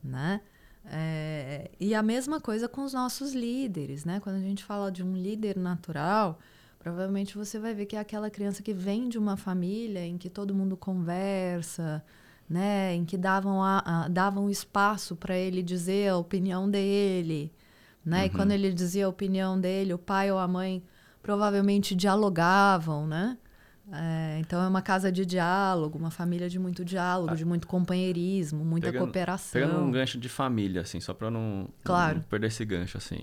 né? 0.03 0.41
É, 0.85 1.71
e 1.79 1.95
a 1.95 2.03
mesma 2.03 2.41
coisa 2.41 2.67
com 2.67 2.83
os 2.83 2.93
nossos 2.93 3.33
líderes, 3.33 4.03
né? 4.05 4.19
Quando 4.19 4.35
a 4.35 4.39
gente 4.41 4.63
fala 4.63 4.91
de 4.91 5.01
um 5.03 5.13
líder 5.15 5.57
natural, 5.57 6.39
provavelmente 6.79 7.37
você 7.37 7.57
vai 7.59 7.73
ver 7.73 7.85
que 7.85 7.95
é 7.95 7.99
aquela 7.99 8.29
criança 8.29 8.61
que 8.61 8.73
vem 8.73 9.07
de 9.07 9.17
uma 9.17 9.37
família 9.37 10.05
em 10.05 10.17
que 10.17 10.29
todo 10.29 10.53
mundo 10.53 10.75
conversa, 10.75 12.03
né? 12.49 12.93
Em 12.95 13.05
que 13.05 13.17
davam, 13.17 13.63
a, 13.63 13.79
a- 13.85 14.07
davam 14.09 14.49
espaço 14.49 15.15
para 15.15 15.37
ele 15.37 15.63
dizer 15.63 16.09
a 16.09 16.17
opinião 16.17 16.69
dele, 16.69 17.51
né? 18.05 18.25
E 18.25 18.29
quando 18.29 18.51
ele 18.51 18.73
dizia 18.73 19.05
a 19.05 19.09
opinião 19.09 19.59
dele, 19.59 19.93
o 19.93 19.97
pai 19.97 20.31
ou 20.31 20.37
a 20.37 20.47
mãe 20.47 20.83
provavelmente 21.21 21.95
dialogavam, 21.95 23.07
né? 23.07 23.37
É, 23.91 24.37
então 24.39 24.63
é 24.63 24.67
uma 24.67 24.81
casa 24.81 25.11
de 25.11 25.25
diálogo, 25.25 25.97
uma 25.97 26.09
família 26.11 26.49
de 26.49 26.57
muito 26.57 26.85
diálogo, 26.85 27.35
de 27.35 27.43
muito 27.43 27.67
companheirismo, 27.67 28.63
muita 28.63 28.87
Pegando- 28.87 29.03
cooperação. 29.05 29.61
Pegando 29.61 29.79
um 29.85 29.91
gancho 29.91 30.17
de 30.17 30.29
família, 30.29 30.81
assim, 30.81 30.99
só 31.01 31.13
pra 31.13 31.29
não, 31.29 31.67
Claro. 31.83 32.15
não 32.15 32.21
perder 32.23 32.47
esse 32.47 32.63
gancho, 32.63 32.97
assim. 32.97 33.19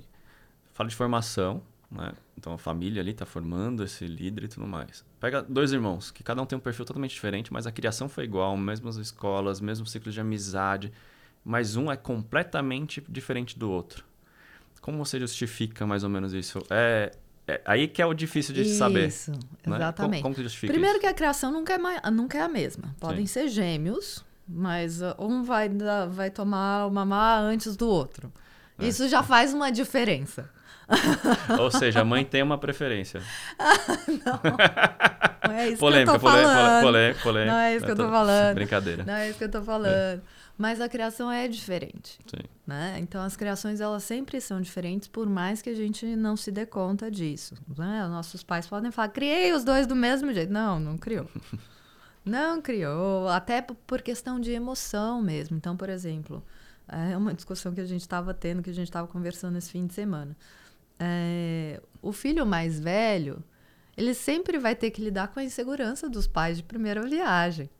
Fala 0.74 0.88
de 0.90 0.94
formação, 0.96 1.62
né? 1.90 2.12
Então 2.36 2.52
a 2.52 2.58
família 2.58 3.00
ali 3.02 3.12
tá 3.14 3.24
formando 3.26 3.82
esse 3.82 4.06
líder 4.06 4.44
e 4.44 4.48
tudo 4.48 4.66
mais. 4.66 5.04
Pega 5.18 5.42
dois 5.42 5.72
irmãos, 5.72 6.10
que 6.10 6.22
cada 6.22 6.40
um 6.42 6.46
tem 6.46 6.56
um 6.58 6.60
perfil 6.60 6.84
totalmente 6.84 7.12
diferente, 7.12 7.52
mas 7.52 7.66
a 7.66 7.72
criação 7.72 8.08
foi 8.08 8.24
igual, 8.24 8.56
mesmas 8.56 8.96
escolas, 8.96 9.60
mesmo 9.60 9.86
ciclo 9.86 10.12
de 10.12 10.20
amizade, 10.20 10.92
mas 11.44 11.74
um 11.76 11.90
é 11.90 11.96
completamente 11.96 13.02
diferente 13.08 13.58
do 13.58 13.70
outro. 13.70 14.04
Como 14.82 14.98
você 14.98 15.18
justifica 15.18 15.86
mais 15.86 16.04
ou 16.04 16.10
menos 16.10 16.32
isso? 16.32 16.58
É, 16.70 17.10
é 17.50 17.60
aí 17.64 17.88
que 17.88 18.00
é 18.00 18.06
o 18.06 18.14
difícil 18.14 18.54
de 18.54 18.62
isso, 18.62 18.78
saber. 18.78 19.08
Isso, 19.08 19.30
né? 19.66 19.76
exatamente. 19.76 20.22
Como, 20.22 20.34
como 20.34 20.44
justifica 20.44 20.72
Primeiro 20.72 20.94
isso? 20.96 21.00
que 21.02 21.06
a 21.06 21.14
criação 21.14 21.50
nunca 21.52 21.74
é, 21.74 21.78
mais, 21.78 22.00
nunca 22.12 22.38
é 22.38 22.42
a 22.42 22.48
mesma. 22.48 22.94
Podem 23.00 23.26
Sim. 23.26 23.32
ser 23.40 23.48
gêmeos, 23.48 24.24
mas 24.48 25.00
uh, 25.02 25.14
um 25.18 25.42
vai, 25.42 25.68
dar- 25.68 26.06
vai 26.06 26.30
tomar 26.30 26.86
o 26.86 26.90
mamar 26.90 27.40
antes 27.42 27.76
do 27.76 27.88
outro. 27.88 28.32
É. 28.78 28.86
Isso 28.86 29.08
já 29.08 29.22
faz 29.22 29.52
uma 29.54 29.70
diferença. 29.70 30.48
Ou 31.60 31.70
seja, 31.70 32.00
a 32.00 32.04
mãe 32.04 32.24
tem 32.24 32.42
uma 32.42 32.58
preferência. 32.58 33.20
Não 35.48 35.54
é 35.54 35.68
isso 35.68 35.78
polêmica, 35.78 36.10
que 36.12 36.16
eu 36.16 36.20
tô 36.20 36.26
polêmica, 36.26 36.54
falando. 36.54 36.82
polêmica, 36.82 37.20
polêmica. 37.22 37.52
Não 37.52 37.60
é 37.60 37.76
isso 37.76 37.84
que 37.84 37.90
eu 37.92 37.96
tô 37.96 38.04
tô- 38.04 38.10
falando. 38.10 38.54
Brincadeira. 38.54 39.04
Não 39.04 39.14
é 39.14 39.28
isso 39.28 39.38
que 39.38 39.44
eu 39.44 39.50
tô 39.50 39.62
falando. 39.62 40.22
Mas 40.60 40.78
a 40.78 40.90
criação 40.90 41.32
é 41.32 41.48
diferente. 41.48 42.18
Sim. 42.26 42.46
né? 42.66 42.98
Então 43.00 43.22
as 43.22 43.34
criações 43.34 43.80
elas 43.80 44.04
sempre 44.04 44.38
são 44.42 44.60
diferentes, 44.60 45.08
por 45.08 45.26
mais 45.26 45.62
que 45.62 45.70
a 45.70 45.74
gente 45.74 46.04
não 46.14 46.36
se 46.36 46.52
dê 46.52 46.66
conta 46.66 47.10
disso. 47.10 47.54
Né? 47.78 48.06
Nossos 48.08 48.42
pais 48.42 48.66
podem 48.66 48.90
falar, 48.90 49.08
criei 49.08 49.54
os 49.54 49.64
dois 49.64 49.86
do 49.86 49.96
mesmo 49.96 50.30
jeito. 50.34 50.52
Não, 50.52 50.78
não 50.78 50.98
criou. 50.98 51.26
não 52.22 52.60
criou, 52.60 53.26
até 53.28 53.62
por 53.62 54.02
questão 54.02 54.38
de 54.38 54.50
emoção 54.50 55.22
mesmo. 55.22 55.56
Então, 55.56 55.78
por 55.78 55.88
exemplo, 55.88 56.44
é 56.86 57.16
uma 57.16 57.32
discussão 57.32 57.72
que 57.72 57.80
a 57.80 57.86
gente 57.86 58.02
estava 58.02 58.34
tendo, 58.34 58.62
que 58.62 58.68
a 58.68 58.74
gente 58.74 58.88
estava 58.88 59.08
conversando 59.08 59.56
esse 59.56 59.70
fim 59.70 59.86
de 59.86 59.94
semana. 59.94 60.36
É, 60.98 61.80
o 62.02 62.12
filho 62.12 62.44
mais 62.44 62.78
velho, 62.78 63.42
ele 63.96 64.12
sempre 64.12 64.58
vai 64.58 64.76
ter 64.76 64.90
que 64.90 65.02
lidar 65.02 65.28
com 65.28 65.40
a 65.40 65.42
insegurança 65.42 66.06
dos 66.06 66.26
pais 66.26 66.58
de 66.58 66.62
primeira 66.62 67.00
viagem 67.00 67.70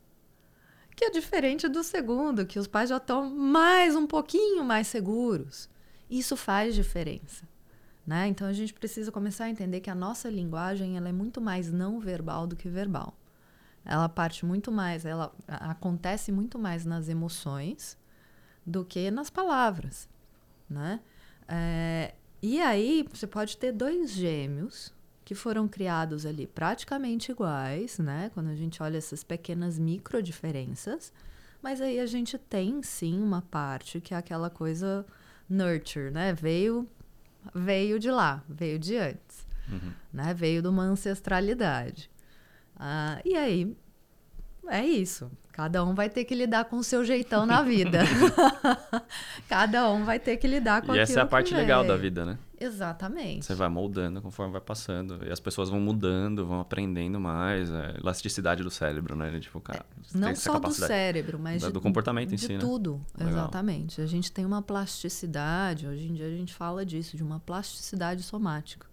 que 1.00 1.06
é 1.06 1.10
diferente 1.10 1.66
do 1.66 1.82
segundo, 1.82 2.44
que 2.44 2.58
os 2.58 2.66
pais 2.66 2.90
já 2.90 2.98
estão 2.98 3.30
mais 3.30 3.96
um 3.96 4.06
pouquinho 4.06 4.62
mais 4.62 4.86
seguros. 4.86 5.66
Isso 6.10 6.36
faz 6.36 6.74
diferença, 6.74 7.48
né? 8.06 8.26
Então 8.28 8.46
a 8.46 8.52
gente 8.52 8.74
precisa 8.74 9.10
começar 9.10 9.44
a 9.44 9.48
entender 9.48 9.80
que 9.80 9.88
a 9.88 9.94
nossa 9.94 10.28
linguagem 10.28 10.98
ela 10.98 11.08
é 11.08 11.12
muito 11.12 11.40
mais 11.40 11.72
não 11.72 11.98
verbal 12.00 12.46
do 12.46 12.54
que 12.54 12.68
verbal. 12.68 13.14
Ela 13.82 14.10
parte 14.10 14.44
muito 14.44 14.70
mais, 14.70 15.06
ela 15.06 15.34
acontece 15.48 16.30
muito 16.30 16.58
mais 16.58 16.84
nas 16.84 17.08
emoções 17.08 17.96
do 18.66 18.84
que 18.84 19.10
nas 19.10 19.30
palavras, 19.30 20.06
né? 20.68 21.00
É, 21.48 22.12
e 22.42 22.60
aí 22.60 23.06
você 23.10 23.26
pode 23.26 23.56
ter 23.56 23.72
dois 23.72 24.10
gêmeos 24.10 24.92
que 25.30 25.34
foram 25.36 25.68
criados 25.68 26.26
ali 26.26 26.44
praticamente 26.44 27.30
iguais, 27.30 28.00
né? 28.00 28.32
Quando 28.34 28.48
a 28.50 28.56
gente 28.56 28.82
olha 28.82 28.98
essas 28.98 29.22
pequenas 29.22 29.78
micro 29.78 30.20
diferenças, 30.20 31.12
mas 31.62 31.80
aí 31.80 32.00
a 32.00 32.06
gente 32.06 32.36
tem 32.36 32.82
sim 32.82 33.22
uma 33.22 33.40
parte 33.40 34.00
que 34.00 34.12
é 34.12 34.16
aquela 34.16 34.50
coisa 34.50 35.06
nurture, 35.48 36.10
né? 36.10 36.32
Veio 36.32 36.84
veio 37.54 38.00
de 38.00 38.10
lá, 38.10 38.42
veio 38.48 38.76
de 38.76 38.96
antes, 38.96 39.46
Uhum. 39.70 39.92
né? 40.12 40.34
Veio 40.34 40.62
de 40.62 40.66
uma 40.66 40.82
ancestralidade. 40.82 42.10
Ah, 42.76 43.20
e 43.24 43.36
aí 43.36 43.72
é 44.66 44.84
isso. 44.84 45.30
Cada 45.52 45.84
um 45.84 45.94
vai 45.94 46.10
ter 46.10 46.24
que 46.24 46.34
lidar 46.34 46.64
com 46.64 46.74
o 46.78 46.82
seu 46.82 47.04
jeitão 47.04 47.46
na 47.46 47.62
vida. 47.62 48.00
Cada 49.48 49.88
um 49.90 50.04
vai 50.04 50.18
ter 50.18 50.38
que 50.38 50.48
lidar 50.48 50.82
com 50.82 50.88
E 50.88 50.98
aquilo 50.98 51.02
essa 51.02 51.20
é 51.20 51.22
a 51.22 51.26
parte 51.26 51.54
legal 51.54 51.84
da 51.84 51.96
vida, 51.96 52.26
né? 52.26 52.36
Exatamente. 52.60 53.46
Você 53.46 53.54
vai 53.54 53.70
moldando 53.70 54.20
conforme 54.20 54.52
vai 54.52 54.60
passando. 54.60 55.18
E 55.26 55.30
as 55.32 55.40
pessoas 55.40 55.70
vão 55.70 55.80
mudando, 55.80 56.44
vão 56.46 56.60
aprendendo 56.60 57.18
mais. 57.18 57.70
É, 57.70 57.96
elasticidade 57.98 58.62
do 58.62 58.70
cérebro, 58.70 59.16
né? 59.16 59.40
Tipo, 59.40 59.60
cara, 59.60 59.84
tem 60.12 60.20
Não 60.20 60.36
só 60.36 60.58
do 60.58 60.70
cérebro, 60.70 61.38
mas 61.38 61.62
Da- 61.62 61.68
de, 61.68 61.72
do 61.72 61.80
comportamento 61.80 62.32
em 62.32 62.36
de 62.36 62.42
si, 62.46 62.52
né? 62.52 62.58
tudo. 62.58 63.00
Legal. 63.16 63.32
Exatamente. 63.32 64.00
A 64.02 64.06
gente 64.06 64.30
tem 64.30 64.44
uma 64.44 64.60
plasticidade, 64.60 65.86
hoje 65.86 66.06
em 66.08 66.12
dia 66.12 66.26
a 66.26 66.30
gente 66.30 66.52
fala 66.54 66.84
disso, 66.84 67.16
de 67.16 67.22
uma 67.22 67.40
plasticidade 67.40 68.22
somática. 68.22 68.86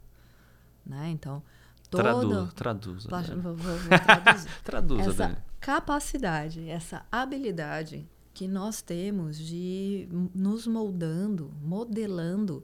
Né? 0.85 1.09
Então, 1.11 1.43
toda. 1.89 2.03
Tradu, 2.03 2.47
traduza. 2.53 3.09
Dani. 3.09 3.41
vou, 3.41 3.55
vou- 3.55 3.77
traduzir. 3.99 4.49
Traduza, 4.63 5.01
essa 5.01 5.13
Dani. 5.27 5.37
capacidade, 5.59 6.69
essa 6.69 7.05
habilidade 7.11 8.07
que 8.33 8.47
nós 8.47 8.81
temos 8.81 9.37
de 9.37 10.07
nos 10.33 10.65
moldando, 10.67 11.51
modelando 11.61 12.63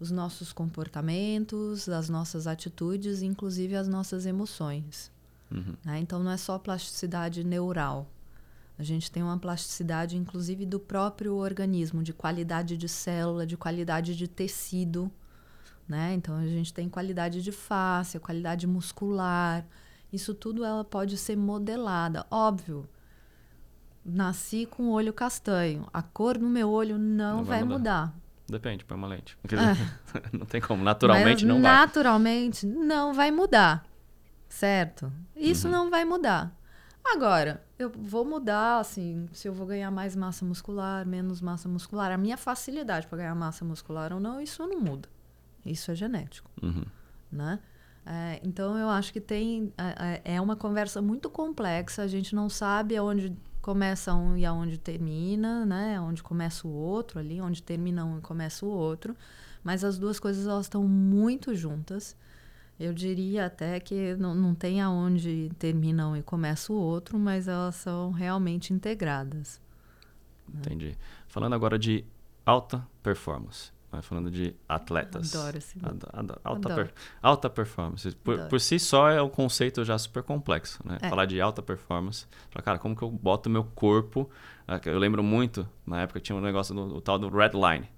os 0.00 0.10
nossos 0.10 0.52
comportamentos, 0.52 1.88
as 1.88 2.08
nossas 2.08 2.46
atitudes, 2.46 3.20
inclusive 3.22 3.76
as 3.76 3.86
nossas 3.86 4.24
emoções. 4.26 5.12
Uhum. 5.50 5.74
né? 5.84 5.98
Então 6.00 6.22
não 6.22 6.30
é 6.30 6.36
só 6.36 6.58
plasticidade 6.58 7.44
neural. 7.44 8.08
A 8.78 8.82
gente 8.82 9.10
tem 9.10 9.22
uma 9.22 9.36
plasticidade, 9.38 10.16
inclusive, 10.16 10.64
do 10.64 10.80
próprio 10.80 11.34
organismo, 11.34 12.02
de 12.02 12.14
qualidade 12.14 12.78
de 12.78 12.88
célula, 12.88 13.44
de 13.46 13.54
qualidade 13.56 14.16
de 14.16 14.26
tecido. 14.26 15.10
Né? 15.86 16.14
Então 16.14 16.36
a 16.36 16.46
gente 16.46 16.72
tem 16.72 16.88
qualidade 16.88 17.42
de 17.42 17.52
face, 17.52 18.18
qualidade 18.18 18.66
muscular. 18.66 19.66
Isso 20.10 20.32
tudo 20.32 20.64
ela 20.64 20.82
pode 20.84 21.18
ser 21.18 21.36
modelada. 21.36 22.24
Óbvio, 22.30 22.88
nasci 24.04 24.64
com 24.66 24.84
o 24.84 24.92
olho 24.92 25.12
castanho. 25.12 25.86
A 25.92 26.00
cor 26.00 26.38
do 26.38 26.48
meu 26.48 26.70
olho 26.70 26.96
não, 26.98 27.38
Não 27.38 27.44
vai 27.44 27.58
vai, 27.58 27.68
mudar. 27.68 28.06
mudar. 28.06 28.19
Depende, 28.50 28.84
põe 28.84 28.96
uma 28.96 29.06
lente. 29.08 29.36
Quer 29.48 29.56
dizer, 29.56 29.90
não 30.32 30.44
tem 30.46 30.60
como. 30.60 30.82
Naturalmente 30.84 31.44
Mas 31.46 31.54
não 31.54 31.62
vai. 31.62 31.72
Naturalmente 31.72 32.66
não 32.66 33.14
vai 33.14 33.30
mudar. 33.30 33.84
Certo? 34.48 35.12
Isso 35.36 35.66
Uhum. 35.66 35.72
não 35.72 35.90
vai 35.90 36.04
mudar. 36.04 36.52
Agora, 37.04 37.64
eu 37.78 37.88
vou 37.90 38.24
mudar, 38.24 38.78
assim, 38.80 39.26
se 39.32 39.48
eu 39.48 39.54
vou 39.54 39.66
ganhar 39.66 39.90
mais 39.90 40.14
massa 40.14 40.44
muscular, 40.44 41.06
menos 41.06 41.40
massa 41.40 41.68
muscular. 41.68 42.12
A 42.12 42.18
minha 42.18 42.36
facilidade 42.36 43.06
para 43.06 43.18
ganhar 43.18 43.34
massa 43.34 43.64
muscular 43.64 44.12
ou 44.12 44.20
não, 44.20 44.40
isso 44.40 44.66
não 44.66 44.80
muda. 44.80 45.08
Isso 45.64 45.90
é 45.90 45.94
genético, 45.94 46.50
Uhum. 46.62 46.84
né? 47.32 47.58
É, 48.04 48.40
então, 48.42 48.76
eu 48.76 48.88
acho 48.88 49.12
que 49.12 49.20
tem... 49.20 49.72
é, 49.78 50.20
é 50.24 50.34
é 50.36 50.40
uma 50.40 50.56
conversa 50.56 51.00
muito 51.00 51.30
complexa. 51.30 52.02
A 52.02 52.08
gente 52.08 52.34
não 52.34 52.48
sabe 52.48 52.96
aonde 52.96 53.34
começa 53.60 54.14
um 54.14 54.36
e 54.36 54.44
aonde 54.44 54.78
termina, 54.78 55.64
né? 55.66 56.00
Onde 56.00 56.22
começa 56.22 56.66
o 56.66 56.70
outro 56.70 57.18
ali, 57.18 57.40
onde 57.40 57.62
termina 57.62 58.04
um 58.04 58.18
e 58.18 58.20
começa 58.20 58.64
o 58.64 58.68
outro. 58.68 59.16
Mas 59.62 59.84
as 59.84 59.98
duas 59.98 60.18
coisas, 60.18 60.46
elas 60.46 60.66
estão 60.66 60.82
muito 60.84 61.54
juntas. 61.54 62.16
Eu 62.78 62.94
diria 62.94 63.46
até 63.46 63.78
que 63.78 64.14
não, 64.16 64.34
não 64.34 64.54
tem 64.54 64.80
aonde 64.80 65.50
termina 65.58 66.08
um 66.08 66.16
e 66.16 66.22
começa 66.22 66.72
o 66.72 66.76
outro, 66.76 67.18
mas 67.18 67.46
elas 67.46 67.74
são 67.74 68.10
realmente 68.10 68.72
integradas. 68.72 69.60
Entendi. 70.52 70.96
Falando 71.28 71.54
agora 71.54 71.78
de 71.78 72.04
alta 72.44 72.86
performance. 73.02 73.70
Né? 73.92 74.02
Falando 74.02 74.30
de 74.30 74.54
atletas. 74.68 75.34
Adoro 75.34 75.58
esse 75.58 75.78
Ad- 75.82 76.06
ad- 76.12 76.38
alta, 76.44 76.68
Adoro. 76.72 76.74
per- 76.86 76.94
alta 77.22 77.50
performance. 77.50 78.10
Por, 78.16 78.34
Adoro. 78.34 78.48
por 78.50 78.60
si 78.60 78.78
só 78.78 79.08
é 79.10 79.20
um 79.22 79.28
conceito 79.28 79.84
já 79.84 79.96
super 79.98 80.22
complexo, 80.22 80.78
né? 80.84 80.98
É. 81.02 81.08
Falar 81.08 81.26
de 81.26 81.40
alta 81.40 81.62
performance. 81.62 82.26
Falar, 82.50 82.62
cara, 82.62 82.78
como 82.78 82.94
que 82.96 83.02
eu 83.02 83.10
boto 83.10 83.48
meu 83.50 83.64
corpo... 83.64 84.30
ah, 84.66 84.80
Eu 84.84 84.98
lembro 84.98 85.22
muito, 85.22 85.66
na 85.86 86.02
época 86.02 86.20
tinha 86.20 86.36
um 86.36 86.40
negócio 86.40 86.74
do, 86.74 86.96
o 86.96 87.00
tal 87.00 87.18
do 87.18 87.28
red 87.28 87.50
line. 87.54 87.88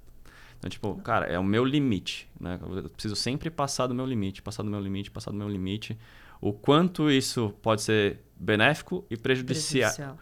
Então, 0.58 0.70
tipo, 0.70 0.94
cara, 1.02 1.26
é 1.26 1.36
o 1.38 1.42
meu 1.44 1.64
limite, 1.64 2.30
né? 2.38 2.58
Eu 2.62 2.88
preciso 2.90 3.16
sempre 3.16 3.50
passar 3.50 3.88
do 3.88 3.94
meu 3.94 4.06
limite, 4.06 4.40
passar 4.40 4.62
do 4.62 4.70
meu 4.70 4.78
limite, 4.80 5.10
passar 5.10 5.32
do 5.32 5.36
meu 5.36 5.48
limite. 5.48 5.98
O 6.40 6.52
quanto 6.52 7.10
isso 7.10 7.52
pode 7.62 7.82
ser 7.82 8.20
benéfico 8.36 9.04
e 9.10 9.16
prejudicial. 9.16 9.90
Prejudicial. 9.92 10.18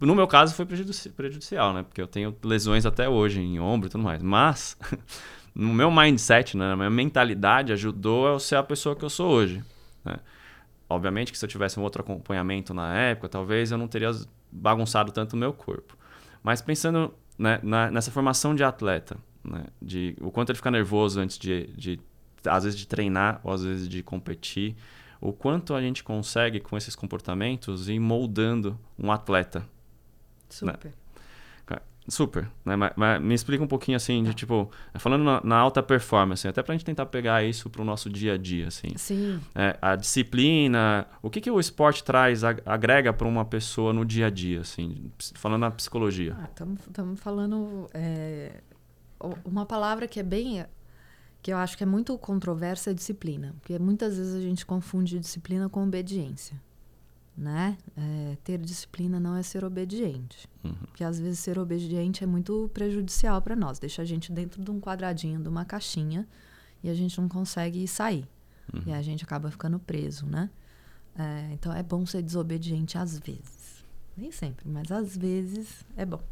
No 0.00 0.14
meu 0.14 0.26
caso 0.26 0.54
foi 0.54 0.66
prejudici- 0.66 1.10
prejudicial, 1.10 1.72
né? 1.72 1.82
Porque 1.82 2.00
eu 2.00 2.06
tenho 2.06 2.36
lesões 2.42 2.84
até 2.84 3.08
hoje 3.08 3.40
em 3.40 3.58
ombro 3.58 3.88
e 3.88 3.90
tudo 3.90 4.04
mais. 4.04 4.22
Mas 4.22 4.76
no 5.54 5.72
meu 5.72 5.90
mindset, 5.90 6.56
né? 6.56 6.68
na 6.68 6.76
minha 6.76 6.90
mentalidade, 6.90 7.72
ajudou 7.72 8.26
a 8.26 8.30
eu 8.32 8.38
ser 8.40 8.56
a 8.56 8.62
pessoa 8.62 8.94
que 8.94 9.04
eu 9.04 9.10
sou 9.10 9.30
hoje. 9.30 9.62
né? 10.04 10.16
Obviamente 10.88 11.32
que 11.32 11.38
se 11.38 11.44
eu 11.44 11.48
tivesse 11.48 11.80
um 11.80 11.82
outro 11.82 12.02
acompanhamento 12.02 12.74
na 12.74 12.94
época, 12.94 13.28
talvez 13.28 13.70
eu 13.70 13.78
não 13.78 13.88
teria 13.88 14.10
bagunçado 14.52 15.10
tanto 15.10 15.32
o 15.32 15.36
meu 15.36 15.52
corpo. 15.52 15.96
Mas 16.42 16.60
pensando 16.60 17.12
né, 17.38 17.58
na- 17.62 17.90
nessa 17.90 18.10
formação 18.10 18.54
de 18.54 18.62
atleta, 18.62 19.16
né, 19.42 19.64
de 19.80 20.14
o 20.20 20.30
quanto 20.30 20.50
ele 20.50 20.56
fica 20.56 20.70
nervoso 20.70 21.18
antes 21.20 21.38
de, 21.38 21.66
de, 21.76 22.00
às 22.46 22.64
vezes, 22.64 22.78
de 22.78 22.86
treinar 22.86 23.40
ou 23.42 23.52
às 23.52 23.64
vezes 23.64 23.88
de 23.88 24.02
competir, 24.02 24.76
o 25.26 25.32
quanto 25.32 25.74
a 25.74 25.80
gente 25.80 26.04
consegue 26.04 26.60
com 26.60 26.76
esses 26.76 26.94
comportamentos 26.94 27.88
ir 27.88 27.98
moldando 27.98 28.78
um 28.98 29.10
atleta. 29.10 29.66
Super. 30.48 30.92
Super, 32.06 32.50
né? 32.66 32.76
Mas, 32.76 32.92
mas 32.96 33.22
me 33.22 33.32
explica 33.32 33.64
um 33.64 33.66
pouquinho 33.66 33.96
assim, 33.96 34.22
de 34.22 34.34
tipo, 34.34 34.70
falando 34.96 35.24
na, 35.24 35.40
na 35.42 35.56
alta 35.56 35.82
performance, 35.82 36.46
até 36.46 36.62
pra 36.62 36.74
gente 36.74 36.84
tentar 36.84 37.06
pegar 37.06 37.42
isso 37.42 37.70
pro 37.70 37.82
nosso 37.82 38.10
dia 38.10 38.34
a 38.34 38.36
dia, 38.36 38.68
assim. 38.68 38.88
Sim. 38.96 39.40
É, 39.54 39.74
a 39.80 39.96
disciplina, 39.96 41.06
o 41.22 41.30
que, 41.30 41.40
que 41.40 41.50
o 41.50 41.58
esporte 41.58 42.04
traz, 42.04 42.44
ag- 42.44 42.60
agrega 42.66 43.10
para 43.10 43.26
uma 43.26 43.42
pessoa 43.46 43.90
no 43.94 44.04
dia 44.04 44.26
a 44.26 44.30
dia, 44.30 44.60
assim, 44.60 45.10
falando 45.34 45.62
na 45.62 45.70
psicologia. 45.70 46.36
Estamos 46.86 47.18
falando 47.20 47.88
é, 47.94 48.60
uma 49.42 49.64
palavra 49.64 50.06
que 50.06 50.20
é 50.20 50.22
bem. 50.22 50.62
Que 51.44 51.52
eu 51.52 51.58
acho 51.58 51.76
que 51.76 51.82
é 51.82 51.86
muito 51.86 52.16
controversa 52.16 52.90
é 52.90 52.94
disciplina. 52.94 53.54
Porque 53.60 53.78
muitas 53.78 54.16
vezes 54.16 54.34
a 54.34 54.40
gente 54.40 54.64
confunde 54.64 55.20
disciplina 55.20 55.68
com 55.68 55.84
obediência. 55.84 56.58
né? 57.36 57.76
É, 57.94 58.38
ter 58.42 58.58
disciplina 58.58 59.20
não 59.20 59.36
é 59.36 59.42
ser 59.42 59.62
obediente. 59.62 60.48
Uhum. 60.64 60.72
Porque 60.72 61.04
às 61.04 61.20
vezes 61.20 61.40
ser 61.40 61.58
obediente 61.58 62.24
é 62.24 62.26
muito 62.26 62.70
prejudicial 62.72 63.42
para 63.42 63.54
nós. 63.54 63.78
Deixa 63.78 64.00
a 64.00 64.04
gente 64.06 64.32
dentro 64.32 64.62
de 64.64 64.70
um 64.70 64.80
quadradinho, 64.80 65.38
de 65.38 65.48
uma 65.48 65.66
caixinha, 65.66 66.26
e 66.82 66.88
a 66.88 66.94
gente 66.94 67.20
não 67.20 67.28
consegue 67.28 67.86
sair. 67.86 68.26
Uhum. 68.72 68.82
E 68.86 68.92
a 68.94 69.02
gente 69.02 69.22
acaba 69.22 69.50
ficando 69.50 69.78
preso, 69.78 70.24
né? 70.24 70.48
É, 71.14 71.50
então 71.52 71.74
é 71.74 71.82
bom 71.82 72.06
ser 72.06 72.22
desobediente 72.22 72.96
às 72.96 73.18
vezes. 73.18 73.84
Nem 74.16 74.32
sempre, 74.32 74.66
mas 74.66 74.90
às 74.90 75.14
vezes 75.14 75.84
é 75.94 76.06
bom. 76.06 76.22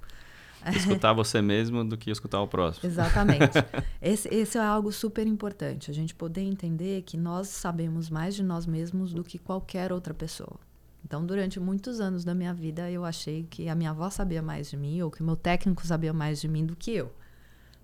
Escutar 0.75 1.13
você 1.13 1.43
mesmo 1.43 1.85
do 1.85 1.97
que 1.97 2.11
escutar 2.11 2.41
o 2.41 2.47
próximo. 2.47 2.89
Exatamente. 2.89 3.59
esse, 4.01 4.29
esse 4.29 4.59
é 4.59 4.61
algo 4.61 4.93
super 4.93 5.27
importante. 5.27 5.91
A 5.91 5.95
gente 5.95 6.15
poder 6.15 6.43
entender 6.43 7.03
que 7.03 7.17
nós 7.17 7.49
sabemos 7.49 8.09
mais 8.09 8.35
de 8.35 8.43
nós 8.43 8.67
mesmos 8.67 9.13
do 9.13 9.25
que 9.25 9.39
qualquer 9.39 9.93
outra 9.93 10.15
pessoa. 10.15 10.59
Então, 11.05 11.27
durante 11.27 11.59
muitos 11.59 12.01
anos 12.01 12.25
da 12.25 12.35
minha 12.35 12.55
vida, 12.55 12.91
eu 12.91 13.05
achei 13.05 13.47
que 13.51 13.69
a 13.69 13.75
minha 13.75 13.91
avó 13.91 14.09
sabia 14.09 14.41
mais 14.41 14.71
de 14.71 14.77
mim 14.77 15.03
ou 15.03 15.11
que 15.11 15.21
o 15.21 15.25
meu 15.25 15.37
técnico 15.37 15.87
sabia 15.87 16.13
mais 16.13 16.41
de 16.41 16.49
mim 16.49 16.65
do 16.65 16.77
que 16.77 16.93
eu. 16.93 17.13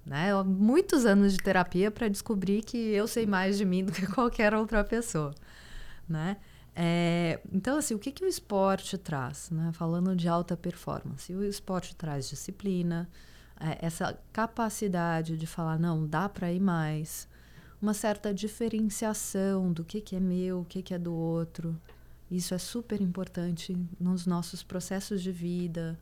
Né? 0.07 0.31
Eu, 0.31 0.45
muitos 0.45 1.05
anos 1.05 1.33
de 1.33 1.39
terapia 1.39 1.91
para 1.91 2.09
descobrir 2.09 2.63
que 2.63 2.79
eu 2.79 3.07
sei 3.07 3.27
mais 3.27 3.59
de 3.59 3.65
mim 3.65 3.85
do 3.85 3.93
que 3.93 4.07
qualquer 4.07 4.55
outra 4.55 4.83
pessoa. 4.85 5.35
Né? 6.09 6.39
É, 6.81 7.41
então, 7.53 7.77
assim, 7.77 7.93
o 7.93 7.99
que, 7.99 8.13
que 8.13 8.25
o 8.25 8.29
esporte 8.29 8.97
traz? 8.97 9.51
Né? 9.51 9.73
Falando 9.73 10.15
de 10.15 10.29
alta 10.29 10.57
performance, 10.57 11.35
o 11.35 11.43
esporte 11.43 11.97
traz 11.97 12.29
disciplina, 12.29 13.09
é, 13.59 13.85
essa 13.85 14.17
capacidade 14.33 15.37
de 15.37 15.45
falar, 15.45 15.77
não, 15.77 16.07
dá 16.07 16.29
para 16.29 16.53
ir 16.53 16.61
mais, 16.61 17.27
uma 17.83 17.93
certa 17.93 18.33
diferenciação 18.33 19.73
do 19.73 19.83
que, 19.83 20.01
que 20.01 20.15
é 20.15 20.21
meu, 20.21 20.61
o 20.61 20.65
que, 20.65 20.81
que 20.81 20.95
é 20.95 20.99
do 20.99 21.13
outro. 21.13 21.77
Isso 22.31 22.55
é 22.55 22.59
super 22.59 23.01
importante 23.01 23.77
nos 23.99 24.25
nossos 24.25 24.63
processos 24.63 25.21
de 25.21 25.33
vida, 25.33 25.99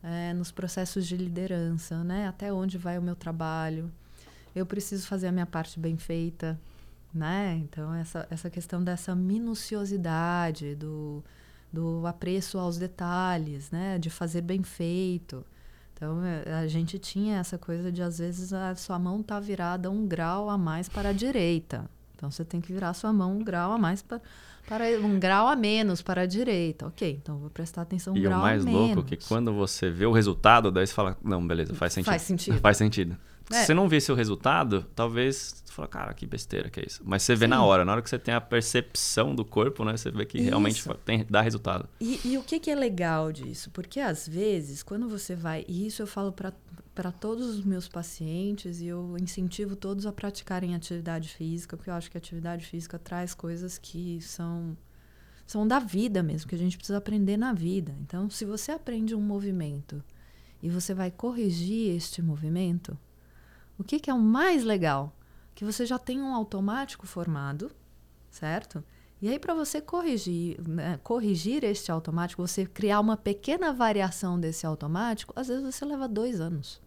é, 0.00 0.32
nos 0.32 0.52
processos 0.52 1.08
de 1.08 1.16
liderança, 1.16 2.04
né? 2.04 2.28
Até 2.28 2.52
onde 2.52 2.78
vai 2.78 2.96
o 2.98 3.02
meu 3.02 3.16
trabalho? 3.16 3.90
Eu 4.54 4.64
preciso 4.64 5.08
fazer 5.08 5.26
a 5.26 5.32
minha 5.32 5.46
parte 5.46 5.80
bem 5.80 5.96
feita, 5.96 6.56
né? 7.12 7.56
Então, 7.62 7.94
essa, 7.94 8.26
essa 8.30 8.50
questão 8.50 8.82
dessa 8.82 9.14
minuciosidade, 9.14 10.74
do, 10.74 11.22
do 11.72 12.06
apreço 12.06 12.58
aos 12.58 12.78
detalhes, 12.78 13.70
né? 13.70 13.98
De 13.98 14.10
fazer 14.10 14.42
bem 14.42 14.62
feito. 14.62 15.44
Então, 15.94 16.24
é, 16.24 16.54
a 16.54 16.66
gente 16.66 16.98
tinha 16.98 17.38
essa 17.38 17.58
coisa 17.58 17.92
de, 17.92 18.02
às 18.02 18.18
vezes, 18.18 18.52
a 18.52 18.74
sua 18.74 18.98
mão 18.98 19.22
tá 19.22 19.38
virada 19.38 19.90
um 19.90 20.06
grau 20.06 20.48
a 20.48 20.56
mais 20.56 20.88
para 20.88 21.10
a 21.10 21.12
direita. 21.12 21.90
Então, 22.14 22.30
você 22.30 22.44
tem 22.44 22.60
que 22.60 22.72
virar 22.72 22.94
sua 22.94 23.12
mão 23.12 23.38
um 23.38 23.44
grau 23.44 23.72
a 23.72 23.78
mais 23.78 24.02
para, 24.02 24.20
para 24.70 24.84
um 25.00 25.18
grau 25.18 25.48
a 25.48 25.56
menos 25.56 26.00
para 26.00 26.22
a 26.22 26.26
direita. 26.26 26.86
Ok, 26.86 27.18
então 27.20 27.36
vou 27.38 27.50
prestar 27.50 27.82
atenção 27.82 28.14
um 28.14 28.16
e 28.16 28.20
grau 28.20 28.38
o 28.38 28.42
mais 28.42 28.62
a 28.62 28.64
menos. 28.64 28.94
louco 28.94 29.12
é 29.12 29.16
que 29.16 29.26
quando 29.26 29.52
você 29.52 29.90
vê 29.90 30.06
o 30.06 30.12
resultado, 30.12 30.70
daí 30.70 30.86
você 30.86 30.94
fala, 30.94 31.16
não, 31.24 31.44
beleza, 31.44 31.74
faz 31.74 31.92
sentido. 31.92 32.10
Faz 32.12 32.22
sentido. 32.22 32.58
Faz 32.62 32.76
sentido. 32.76 33.16
É. 33.50 33.54
Se 33.62 33.66
você 33.66 33.74
não 33.74 33.88
visse 33.88 34.12
o 34.12 34.14
resultado, 34.14 34.86
talvez 34.94 35.64
você 35.64 35.72
fala, 35.72 35.88
cara, 35.88 36.14
que 36.14 36.24
besteira 36.24 36.70
que 36.70 36.78
é 36.78 36.84
isso. 36.86 37.02
Mas 37.04 37.24
você 37.24 37.34
vê 37.34 37.46
Sim. 37.46 37.50
na 37.50 37.64
hora, 37.64 37.84
na 37.84 37.90
hora 37.90 38.00
que 38.00 38.08
você 38.08 38.16
tem 38.16 38.32
a 38.32 38.40
percepção 38.40 39.34
do 39.34 39.44
corpo, 39.44 39.84
né? 39.84 39.96
Você 39.96 40.08
vê 40.08 40.24
que 40.24 40.40
realmente 40.40 40.78
Isso. 40.78 40.94
tem, 41.04 41.26
dá 41.28 41.40
resultado. 41.40 41.88
E, 42.00 42.20
e 42.24 42.38
o 42.38 42.42
que, 42.44 42.60
que 42.60 42.70
é 42.70 42.76
legal 42.76 43.32
disso? 43.32 43.72
Porque 43.72 43.98
às 43.98 44.28
vezes, 44.28 44.84
quando 44.84 45.08
você 45.08 45.34
vai, 45.34 45.64
e 45.66 45.84
isso 45.84 46.00
eu 46.00 46.06
falo 46.06 46.30
para 46.30 46.52
todos 47.10 47.46
os 47.46 47.64
meus 47.64 47.88
pacientes, 47.88 48.80
e 48.80 48.86
eu 48.86 49.16
incentivo 49.18 49.74
todos 49.76 50.04
a 50.04 50.12
praticarem 50.12 50.74
atividade 50.74 51.28
física, 51.28 51.76
porque 51.76 51.88
eu 51.88 51.94
acho 51.94 52.10
que 52.10 52.16
a 52.16 52.20
atividade 52.20 52.66
física 52.66 52.98
traz 52.98 53.32
coisas 53.32 53.78
que 53.78 54.20
são, 54.20 54.76
são 55.46 55.66
da 55.66 55.78
vida 55.78 56.22
mesmo, 56.22 56.48
que 56.48 56.54
a 56.54 56.58
gente 56.58 56.76
precisa 56.76 56.98
aprender 56.98 57.36
na 57.36 57.52
vida. 57.52 57.96
Então, 58.02 58.28
se 58.28 58.44
você 58.44 58.72
aprende 58.72 59.14
um 59.14 59.20
movimento 59.20 60.02
e 60.62 60.68
você 60.68 60.92
vai 60.92 61.10
corrigir 61.10 61.96
este 61.96 62.20
movimento, 62.20 62.98
o 63.78 63.84
que, 63.84 63.98
que 63.98 64.10
é 64.10 64.14
o 64.14 64.20
mais 64.20 64.62
legal? 64.62 65.16
Que 65.54 65.64
você 65.64 65.86
já 65.86 65.98
tem 65.98 66.20
um 66.20 66.34
automático 66.34 67.06
formado, 67.06 67.70
certo? 68.30 68.84
E 69.22 69.28
aí, 69.28 69.38
para 69.38 69.52
você 69.52 69.82
corrigir, 69.82 70.58
né, 70.66 70.98
corrigir 71.02 71.62
este 71.62 71.92
automático, 71.92 72.46
você 72.46 72.64
criar 72.64 73.00
uma 73.00 73.18
pequena 73.18 73.70
variação 73.70 74.40
desse 74.40 74.64
automático, 74.64 75.34
às 75.36 75.48
vezes 75.48 75.62
você 75.62 75.84
leva 75.84 76.08
dois 76.08 76.40
anos. 76.40 76.80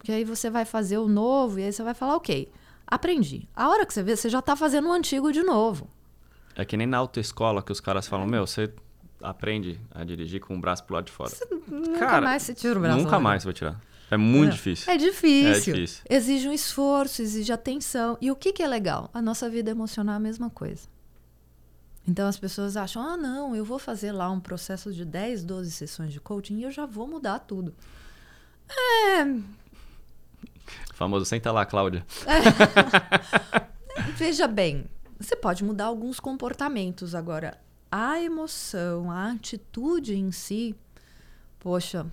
Porque 0.00 0.10
aí 0.12 0.24
você 0.24 0.48
vai 0.48 0.64
fazer 0.64 0.96
o 0.96 1.06
novo 1.06 1.58
e 1.60 1.64
aí 1.64 1.70
você 1.74 1.82
vai 1.82 1.92
falar, 1.92 2.16
ok, 2.16 2.50
aprendi. 2.86 3.46
A 3.54 3.68
hora 3.68 3.84
que 3.84 3.92
você 3.92 4.02
vê, 4.02 4.16
você 4.16 4.30
já 4.30 4.38
está 4.38 4.56
fazendo 4.56 4.88
o 4.88 4.92
antigo 4.92 5.30
de 5.30 5.42
novo. 5.42 5.90
É 6.56 6.64
que 6.64 6.74
nem 6.74 6.86
na 6.86 6.96
autoescola 6.96 7.62
que 7.62 7.70
os 7.70 7.80
caras 7.80 8.08
falam, 8.08 8.26
meu, 8.26 8.46
você 8.46 8.72
aprende 9.22 9.78
a 9.90 10.02
dirigir 10.02 10.40
com 10.40 10.56
o 10.56 10.58
braço 10.58 10.84
pro 10.84 10.94
lado 10.94 11.04
de 11.04 11.12
fora. 11.12 11.30
Nunca 11.70 11.98
Cara, 11.98 12.22
mais 12.22 12.42
se 12.44 12.54
tira 12.54 12.78
o 12.78 12.80
braço. 12.80 12.96
Nunca 12.98 13.20
mais 13.20 13.42
você 13.42 13.46
vai 13.48 13.52
tirar. 13.54 13.80
É 14.10 14.16
muito 14.16 14.48
É. 14.48 14.52
difícil. 14.52 14.90
É 14.90 14.96
difícil. 14.96 15.50
É 15.74 15.76
difícil. 15.76 16.02
Exige 16.08 16.48
um 16.48 16.52
esforço, 16.54 17.20
exige 17.20 17.52
atenção. 17.52 18.16
E 18.22 18.30
o 18.30 18.34
que, 18.36 18.54
que 18.54 18.62
é 18.62 18.66
legal? 18.66 19.10
A 19.12 19.20
nossa 19.20 19.50
vida 19.50 19.70
emocional 19.70 20.14
é 20.14 20.16
a 20.16 20.20
mesma 20.20 20.48
coisa. 20.48 20.88
Então 22.08 22.26
as 22.26 22.38
pessoas 22.38 22.74
acham, 22.74 23.02
ah, 23.02 23.18
não, 23.18 23.54
eu 23.54 23.66
vou 23.66 23.78
fazer 23.78 24.12
lá 24.12 24.30
um 24.30 24.40
processo 24.40 24.94
de 24.94 25.04
10, 25.04 25.44
12 25.44 25.70
sessões 25.70 26.10
de 26.10 26.18
coaching 26.20 26.56
e 26.56 26.62
eu 26.62 26.70
já 26.70 26.86
vou 26.86 27.06
mudar 27.06 27.38
tudo. 27.40 27.74
É, 28.68 29.24
O 30.90 30.94
famoso, 30.94 31.24
senta 31.24 31.50
lá, 31.52 31.64
Cláudia. 31.64 32.06
Veja 34.16 34.46
bem, 34.46 34.86
você 35.18 35.36
pode 35.36 35.64
mudar 35.64 35.86
alguns 35.86 36.20
comportamentos. 36.20 37.14
Agora, 37.14 37.58
a 37.90 38.20
emoção, 38.20 39.10
a 39.10 39.32
atitude 39.32 40.14
em 40.14 40.30
si, 40.30 40.74
poxa, 41.58 42.06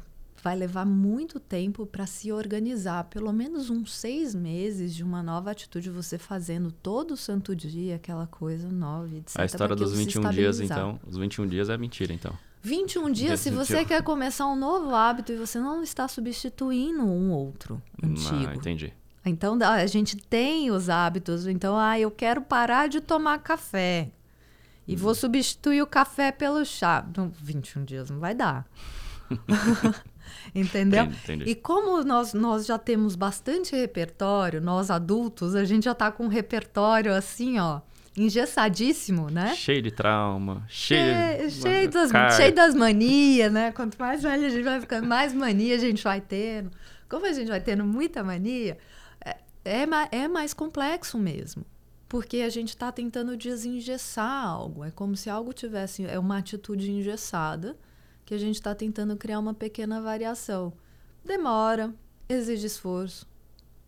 vai 0.44 0.56
levar 0.56 0.86
muito 0.86 1.40
tempo 1.40 1.86
para 1.86 2.06
se 2.06 2.32
organizar. 2.32 3.04
Pelo 3.06 3.32
menos 3.34 3.70
uns 3.70 3.94
seis 3.94 4.34
meses 4.34 4.96
de 4.96 5.04
uma 5.04 5.22
nova 5.22 5.52
atitude, 5.52 5.90
você 5.90 6.18
fazendo 6.18 6.72
todo 6.72 7.18
santo 7.18 7.56
dia 7.56 7.96
aquela 7.96 8.28
coisa 8.28 8.70
nova, 8.70 9.14
etc. 9.16 9.40
A 9.40 9.46
história 9.46 9.76
dos 9.76 9.92
aquilo 9.92 10.12
se 10.12 10.20
21 10.20 10.30
dias, 10.32 10.60
então. 10.60 11.00
Os 11.06 11.18
21 11.18 11.48
dias 11.48 11.70
é 11.70 11.78
mentira, 11.78 12.14
então. 12.14 12.34
21 12.68 13.06
Dia 13.06 13.28
dias, 13.28 13.40
se 13.40 13.50
você 13.50 13.78
21. 13.78 13.88
quer 13.88 14.04
começar 14.04 14.46
um 14.48 14.56
novo 14.56 14.94
hábito 14.94 15.32
e 15.32 15.38
você 15.38 15.60
não 15.60 15.82
está 15.82 16.08
substituindo 16.08 17.04
um 17.04 17.32
outro 17.32 17.82
antigo. 18.04 18.50
Ah, 18.50 18.56
entendi. 18.56 18.94
Então 19.26 19.58
a 19.62 19.86
gente 19.86 20.18
tem 20.18 20.70
os 20.70 20.90
hábitos. 20.90 21.48
Então, 21.48 21.78
ah, 21.78 21.98
eu 22.00 22.12
quero 22.12 22.42
parar 22.42 22.88
de 22.88 23.00
tomar 23.00 23.40
café. 23.40 24.12
E 24.88 24.96
vou 24.96 25.14
substituir 25.14 25.82
o 25.82 25.88
café 25.88 26.32
pelo 26.32 26.64
chá. 26.66 27.06
Não, 27.16 27.30
21 27.30 27.84
dias 27.84 28.10
não 28.10 28.20
vai 28.20 28.34
dar. 28.34 28.66
Entendeu? 30.56 31.06
Entendi. 31.06 31.44
E 31.46 31.56
como 31.56 32.04
nós, 32.04 32.34
nós 32.34 32.66
já 32.66 32.78
temos 32.78 33.16
bastante 33.16 33.76
repertório, 33.76 34.62
nós 34.62 34.90
adultos, 34.90 35.56
a 35.56 35.66
gente 35.66 35.86
já 35.86 35.94
tá 35.94 36.12
com 36.12 36.26
um 36.26 36.30
repertório 36.30 37.14
assim, 37.14 37.60
ó, 37.60 37.82
engessadíssimo, 38.18 39.30
né? 39.30 39.54
Cheio 39.56 39.82
de 39.82 39.92
trauma, 39.92 40.66
cheio, 40.68 41.40
Cheio, 41.40 41.52
cheio, 41.52 41.90
das, 41.92 42.12
Cara, 42.12 42.32
cheio 42.32 42.54
das 42.54 42.74
manias, 42.74 43.52
né? 43.52 43.72
Quanto 43.72 43.98
mais 43.98 44.24
velho 44.24 44.48
a 44.48 44.50
gente 44.50 44.64
vai 44.64 44.82
ficando, 44.82 45.08
mais 45.08 45.34
mania 45.34 45.76
a 45.76 45.78
gente 45.78 46.04
vai 46.04 46.20
tendo. 46.20 46.72
Como 47.08 47.26
a 47.26 47.32
gente 47.32 47.48
vai 47.48 47.62
tendo 47.62 47.86
muita 47.86 48.24
mania, 48.24 48.78
é, 49.24 49.38
é, 49.64 49.88
é 50.12 50.28
mais 50.28 50.54
complexo 50.54 51.18
mesmo. 51.18 51.64
Porque 52.10 52.38
a 52.38 52.50
gente 52.50 52.70
está 52.70 52.92
tentando 52.92 53.36
desengessar 53.36 54.46
algo. 54.46 54.84
É 54.84 54.92
como 54.92 55.16
se 55.16 55.30
algo 55.30 55.54
tivesse. 55.54 56.06
É 56.06 56.18
uma 56.18 56.38
atitude 56.38 56.90
engessada 56.90 57.78
que 58.26 58.34
a 58.34 58.38
gente 58.38 58.56
está 58.56 58.74
tentando 58.74 59.16
criar 59.16 59.40
uma 59.40 59.54
pequena 59.54 60.02
variação. 60.02 60.74
Demora, 61.24 61.94
exige 62.28 62.66
esforço, 62.66 63.28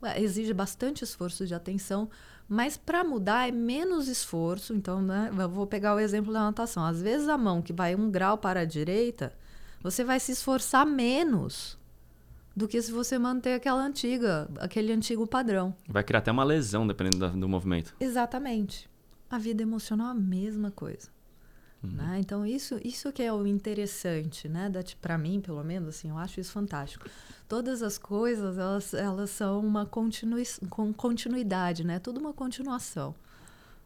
é, 0.01 0.21
exige 0.21 0.53
bastante 0.53 1.03
esforço 1.03 1.45
de 1.47 1.53
atenção, 1.53 2.09
mas 2.49 2.75
para 2.75 3.03
mudar 3.03 3.47
é 3.47 3.51
menos 3.51 4.07
esforço. 4.07 4.73
Então, 4.73 5.01
né, 5.01 5.29
eu 5.37 5.47
vou 5.47 5.67
pegar 5.67 5.93
o 5.95 5.99
exemplo 5.99 6.33
da 6.33 6.41
natação. 6.41 6.83
Às 6.83 6.99
vezes 6.99 7.29
a 7.29 7.37
mão 7.37 7.61
que 7.61 7.71
vai 7.71 7.95
um 7.95 8.09
grau 8.09 8.37
para 8.39 8.61
a 8.61 8.65
direita, 8.65 9.31
você 9.81 10.03
vai 10.03 10.19
se 10.19 10.31
esforçar 10.31 10.85
menos 10.85 11.77
do 12.55 12.67
que 12.67 12.81
se 12.81 12.91
você 12.91 13.19
manter 13.19 13.53
aquela 13.53 13.81
antiga, 13.81 14.49
aquele 14.57 14.91
antigo 14.91 15.27
padrão. 15.27 15.73
Vai 15.87 16.03
criar 16.03 16.19
até 16.19 16.31
uma 16.31 16.43
lesão, 16.43 16.85
dependendo 16.85 17.29
do 17.29 17.47
movimento. 17.47 17.95
Exatamente. 17.99 18.89
A 19.29 19.37
vida 19.37 19.61
emocional 19.61 20.07
é 20.07 20.11
a 20.11 20.15
mesma 20.15 20.71
coisa. 20.71 21.09
Né? 21.81 22.17
Então, 22.19 22.45
isso, 22.45 22.77
isso 22.83 23.09
que 23.13 23.23
é 23.23 23.31
o 23.31 23.47
interessante, 23.47 24.49
né? 24.49 24.69
Para 25.01 25.17
mim, 25.17 25.39
pelo 25.39 25.63
menos, 25.63 25.89
assim, 25.89 26.09
eu 26.09 26.17
acho 26.17 26.39
isso 26.39 26.51
fantástico. 26.51 27.05
Todas 27.47 27.81
as 27.81 27.97
coisas, 27.97 28.57
elas, 28.57 28.93
elas 28.93 29.29
são 29.29 29.59
uma 29.65 29.85
continui 29.85 30.43
com 30.69 30.91
continuidade, 30.93 31.85
né? 31.85 31.97
Tudo 31.97 32.19
uma 32.19 32.33
continuação. 32.33 33.15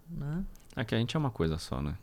Né? 0.09 0.43
É 0.75 0.83
que 0.83 0.95
a 0.95 0.97
gente 0.97 1.15
é 1.15 1.19
uma 1.19 1.29
coisa 1.29 1.57
só, 1.59 1.81
né? 1.81 1.95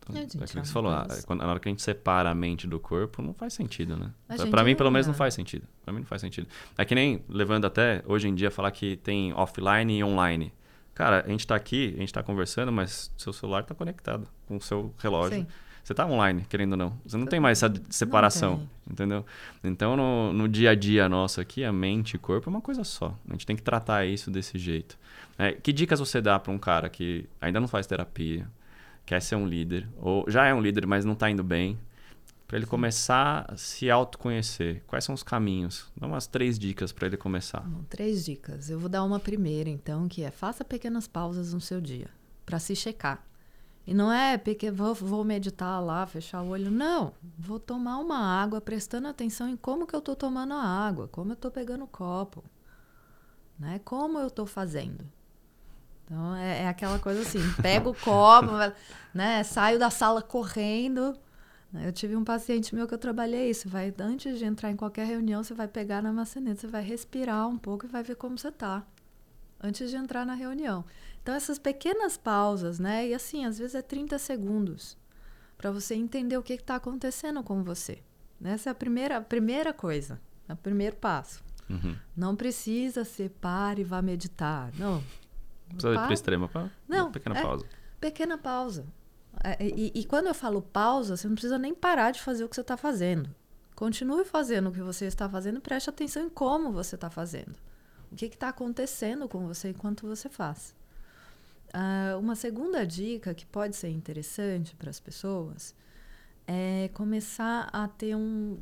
Então, 0.00 0.16
é 0.16 0.22
é 0.24 0.26
que 0.26 0.36
uma 0.56 0.64
você 0.64 0.72
falou, 0.72 0.90
ah, 0.92 1.06
quando, 1.26 1.40
na 1.40 1.48
hora 1.48 1.58
que 1.60 1.68
a 1.68 1.70
gente 1.70 1.82
separa 1.82 2.30
a 2.30 2.34
mente 2.34 2.66
do 2.66 2.78
corpo, 2.78 3.22
não 3.22 3.32
faz 3.34 3.54
sentido, 3.54 3.96
né? 3.96 4.10
A 4.28 4.34
Pra- 4.34 4.36
gente 4.44 4.50
pra 4.50 4.64
mim, 4.64 4.70
não- 4.70 4.76
pelo 4.76 4.90
menos, 4.90 5.06
não 5.06 5.14
é. 5.14 5.16
faz 5.16 5.34
sentido. 5.34 5.66
Pra 5.84 5.92
mim, 5.92 6.00
não 6.00 6.06
faz 6.06 6.20
sentido. 6.20 6.46
É 6.76 6.84
que 6.84 6.94
nem, 6.94 7.24
levando 7.28 7.64
até, 7.64 8.02
hoje 8.06 8.28
em 8.28 8.34
dia, 8.34 8.50
falar 8.50 8.70
que 8.72 8.96
tem 8.98 9.32
offline 9.32 9.98
e 9.98 10.04
online. 10.04 10.52
Cara, 10.96 11.22
a 11.26 11.28
gente 11.28 11.46
tá 11.46 11.54
aqui, 11.54 11.92
a 11.94 12.00
gente 12.00 12.12
tá 12.12 12.22
conversando, 12.22 12.72
mas 12.72 13.12
seu 13.18 13.30
celular 13.30 13.62
tá 13.64 13.74
conectado 13.74 14.26
com 14.48 14.56
o 14.56 14.60
seu 14.62 14.94
relógio. 14.98 15.40
Sim. 15.40 15.46
Você 15.84 15.92
está 15.92 16.06
online, 16.06 16.46
querendo 16.48 16.72
ou 16.72 16.78
não. 16.78 16.98
Você 17.04 17.18
não 17.18 17.26
tem 17.26 17.38
mais 17.38 17.62
essa 17.62 17.72
separação, 17.90 18.66
entendeu? 18.90 19.24
Então, 19.62 19.94
no, 19.94 20.32
no 20.32 20.48
dia 20.48 20.70
a 20.70 20.74
dia 20.74 21.06
nosso 21.06 21.38
aqui, 21.38 21.62
a 21.64 21.72
mente 21.72 22.12
e 22.12 22.16
o 22.16 22.18
corpo 22.18 22.48
é 22.48 22.50
uma 22.50 22.62
coisa 22.62 22.82
só. 22.82 23.14
A 23.28 23.32
gente 23.32 23.44
tem 23.44 23.54
que 23.54 23.62
tratar 23.62 24.06
isso 24.06 24.30
desse 24.30 24.58
jeito. 24.58 24.98
É, 25.38 25.52
que 25.52 25.70
dicas 25.70 26.00
você 26.00 26.20
dá 26.20 26.38
para 26.40 26.50
um 26.50 26.58
cara 26.58 26.88
que 26.88 27.28
ainda 27.40 27.60
não 27.60 27.68
faz 27.68 27.86
terapia, 27.86 28.48
quer 29.04 29.20
ser 29.20 29.36
um 29.36 29.46
líder, 29.46 29.86
ou 29.98 30.24
já 30.28 30.46
é 30.46 30.54
um 30.54 30.62
líder, 30.62 30.86
mas 30.86 31.04
não 31.04 31.12
está 31.12 31.30
indo 31.30 31.44
bem, 31.44 31.78
para 32.46 32.56
ele 32.56 32.66
começar 32.66 33.44
a 33.48 33.56
se 33.56 33.90
autoconhecer? 33.90 34.82
Quais 34.86 35.04
são 35.04 35.14
os 35.14 35.22
caminhos? 35.22 35.90
Dá 35.96 36.06
umas 36.06 36.26
três 36.26 36.58
dicas 36.58 36.92
para 36.92 37.06
ele 37.06 37.16
começar. 37.16 37.60
Bom, 37.60 37.82
três 37.88 38.24
dicas. 38.24 38.70
Eu 38.70 38.78
vou 38.78 38.88
dar 38.88 39.02
uma 39.02 39.18
primeira, 39.18 39.68
então, 39.68 40.08
que 40.08 40.22
é 40.22 40.30
faça 40.30 40.64
pequenas 40.64 41.06
pausas 41.06 41.52
no 41.52 41.60
seu 41.60 41.80
dia 41.80 42.08
para 42.44 42.58
se 42.58 42.76
checar. 42.76 43.24
E 43.86 43.94
não 43.94 44.12
é 44.12 44.36
porque 44.36 44.70
vou, 44.70 44.94
vou 44.94 45.24
meditar 45.24 45.80
lá, 45.80 46.06
fechar 46.06 46.42
o 46.42 46.48
olho. 46.48 46.70
Não. 46.70 47.12
Vou 47.38 47.60
tomar 47.60 47.98
uma 47.98 48.18
água 48.18 48.60
prestando 48.60 49.06
atenção 49.06 49.48
em 49.48 49.56
como 49.56 49.86
que 49.86 49.94
eu 49.94 50.00
estou 50.00 50.16
tomando 50.16 50.54
a 50.54 50.62
água, 50.62 51.08
como 51.08 51.30
eu 51.30 51.34
estou 51.34 51.50
pegando 51.50 51.84
o 51.84 51.88
copo, 51.88 52.42
né? 53.58 53.80
Como 53.84 54.18
eu 54.18 54.26
estou 54.26 54.44
fazendo. 54.44 55.06
Então 56.04 56.34
é, 56.34 56.62
é, 56.62 56.68
aquela 56.68 56.98
coisa 56.98 57.22
assim, 57.22 57.40
pego 57.62 57.90
o 57.90 57.94
copo, 57.94 58.52
né? 59.14 59.44
Saio 59.44 59.78
da 59.78 59.90
sala 59.90 60.20
correndo. 60.20 61.16
Eu 61.74 61.92
tive 61.92 62.16
um 62.16 62.24
paciente 62.24 62.74
meu 62.74 62.86
que 62.86 62.94
eu 62.94 62.98
trabalhei 62.98 63.50
isso. 63.50 63.68
Vai, 63.68 63.92
antes 63.98 64.38
de 64.38 64.44
entrar 64.44 64.70
em 64.70 64.76
qualquer 64.76 65.06
reunião, 65.06 65.42
você 65.42 65.54
vai 65.54 65.68
pegar 65.68 66.02
na 66.02 66.12
maçaneta, 66.12 66.60
você 66.60 66.66
vai 66.66 66.82
respirar 66.82 67.48
um 67.48 67.58
pouco 67.58 67.86
e 67.86 67.88
vai 67.88 68.02
ver 68.02 68.16
como 68.16 68.38
você 68.38 68.48
está. 68.48 68.86
Antes 69.60 69.90
de 69.90 69.96
entrar 69.96 70.24
na 70.24 70.34
reunião. 70.34 70.84
Então, 71.22 71.34
essas 71.34 71.58
pequenas 71.58 72.16
pausas, 72.16 72.78
né? 72.78 73.08
E 73.08 73.14
assim, 73.14 73.44
às 73.44 73.58
vezes 73.58 73.74
é 73.74 73.82
30 73.82 74.18
segundos 74.18 74.96
para 75.58 75.70
você 75.70 75.94
entender 75.94 76.36
o 76.36 76.42
que 76.42 76.52
está 76.52 76.76
acontecendo 76.76 77.42
com 77.42 77.62
você. 77.62 77.98
Essa 78.44 78.70
é 78.70 78.72
a 78.72 78.74
primeira, 78.74 79.16
a 79.16 79.20
primeira 79.20 79.72
coisa, 79.72 80.20
é 80.48 80.52
o 80.52 80.56
primeiro 80.56 80.96
passo. 80.96 81.42
Uhum. 81.68 81.96
Não 82.16 82.36
precisa 82.36 83.04
ser 83.04 83.30
pare 83.30 83.80
e 83.80 83.84
vá 83.84 84.00
meditar. 84.00 84.70
Não. 84.78 85.02
Precisa 85.68 85.94
ir 85.94 85.96
para 85.96 86.14
extrema, 86.14 86.48
para 86.48 86.70
não, 86.86 87.10
pequena 87.10 87.38
é, 87.38 87.42
pausa. 87.42 87.66
Pequena 88.00 88.38
pausa. 88.38 88.86
É, 89.42 89.56
e, 89.64 89.92
e, 89.94 90.04
quando 90.04 90.26
eu 90.26 90.34
falo 90.34 90.62
pausa, 90.62 91.16
você 91.16 91.28
não 91.28 91.34
precisa 91.34 91.58
nem 91.58 91.74
parar 91.74 92.10
de 92.10 92.20
fazer 92.20 92.44
o 92.44 92.48
que 92.48 92.54
você 92.54 92.60
está 92.60 92.76
fazendo. 92.76 93.28
Continue 93.74 94.24
fazendo 94.24 94.70
o 94.70 94.72
que 94.72 94.80
você 94.80 95.04
está 95.04 95.28
fazendo 95.28 95.58
e 95.58 95.60
preste 95.60 95.90
atenção 95.90 96.24
em 96.24 96.30
como 96.30 96.72
você 96.72 96.94
está 96.94 97.10
fazendo. 97.10 97.54
O 98.10 98.16
que 98.16 98.26
está 98.26 98.48
acontecendo 98.48 99.28
com 99.28 99.46
você 99.46 99.70
enquanto 99.70 100.06
você 100.06 100.28
faz. 100.28 100.74
Uh, 101.68 102.18
uma 102.18 102.34
segunda 102.34 102.86
dica 102.86 103.34
que 103.34 103.44
pode 103.44 103.76
ser 103.76 103.90
interessante 103.90 104.74
para 104.76 104.88
as 104.88 104.98
pessoas 104.98 105.74
é 106.46 106.88
começar 106.94 107.68
a 107.72 107.86
ter 107.88 108.14
um 108.14 108.56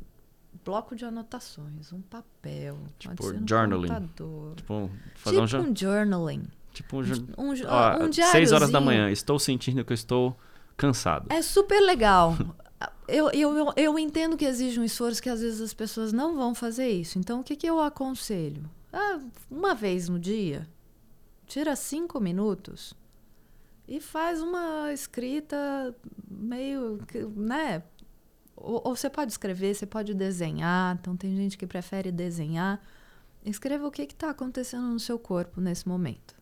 bloco 0.63 0.95
de 0.95 1.05
anotações, 1.05 1.93
um 1.93 2.01
papel, 2.01 2.77
tipo 2.97 3.27
um 3.27 3.47
journaling. 3.47 3.87
computador. 3.87 4.55
Tipo, 4.55 4.91
fazer 5.15 5.45
tipo 5.45 5.57
um, 5.57 5.69
um 5.69 5.75
journaling. 5.75 6.43
Tipo 6.73 6.97
um, 6.97 7.01
um, 7.37 7.51
um, 7.51 7.53
ó, 7.67 8.03
um 8.03 8.11
Seis 8.11 8.51
horas 8.51 8.69
da 8.69 8.81
manhã, 8.81 9.09
estou 9.09 9.39
sentindo 9.39 9.85
que 9.85 9.93
eu 9.93 9.95
estou 9.95 10.35
cansado. 10.77 11.27
É 11.29 11.41
super 11.41 11.79
legal. 11.79 12.35
eu, 13.07 13.29
eu, 13.31 13.73
eu, 13.75 13.99
entendo 13.99 14.37
que 14.37 14.45
exige 14.45 14.79
um 14.79 14.83
esforço 14.83 15.21
que 15.21 15.29
às 15.29 15.41
vezes 15.41 15.61
as 15.61 15.73
pessoas 15.73 16.11
não 16.11 16.35
vão 16.35 16.53
fazer 16.55 16.89
isso. 16.89 17.19
Então, 17.19 17.39
o 17.39 17.43
que, 17.43 17.55
que 17.55 17.67
eu 17.67 17.79
aconselho? 17.79 18.69
Ah, 18.91 19.19
uma 19.49 19.75
vez 19.75 20.07
no 20.07 20.19
dia, 20.19 20.67
tira 21.45 21.75
cinco 21.75 22.19
minutos 22.19 22.95
e 23.87 23.99
faz 23.99 24.41
uma 24.41 24.91
escrita 24.91 25.95
meio, 26.29 26.99
né? 27.35 27.83
Ou, 28.55 28.81
ou, 28.85 28.95
você 28.95 29.09
pode 29.09 29.31
escrever, 29.31 29.75
você 29.75 29.85
pode 29.85 30.13
desenhar. 30.13 30.97
Então 30.99 31.15
tem 31.15 31.35
gente 31.35 31.57
que 31.57 31.67
prefere 31.67 32.11
desenhar. 32.11 32.81
Escreva 33.43 33.87
o 33.87 33.91
que 33.91 34.03
está 34.03 34.29
acontecendo 34.29 34.87
no 34.87 34.99
seu 34.99 35.19
corpo 35.19 35.61
nesse 35.61 35.87
momento. 35.87 36.35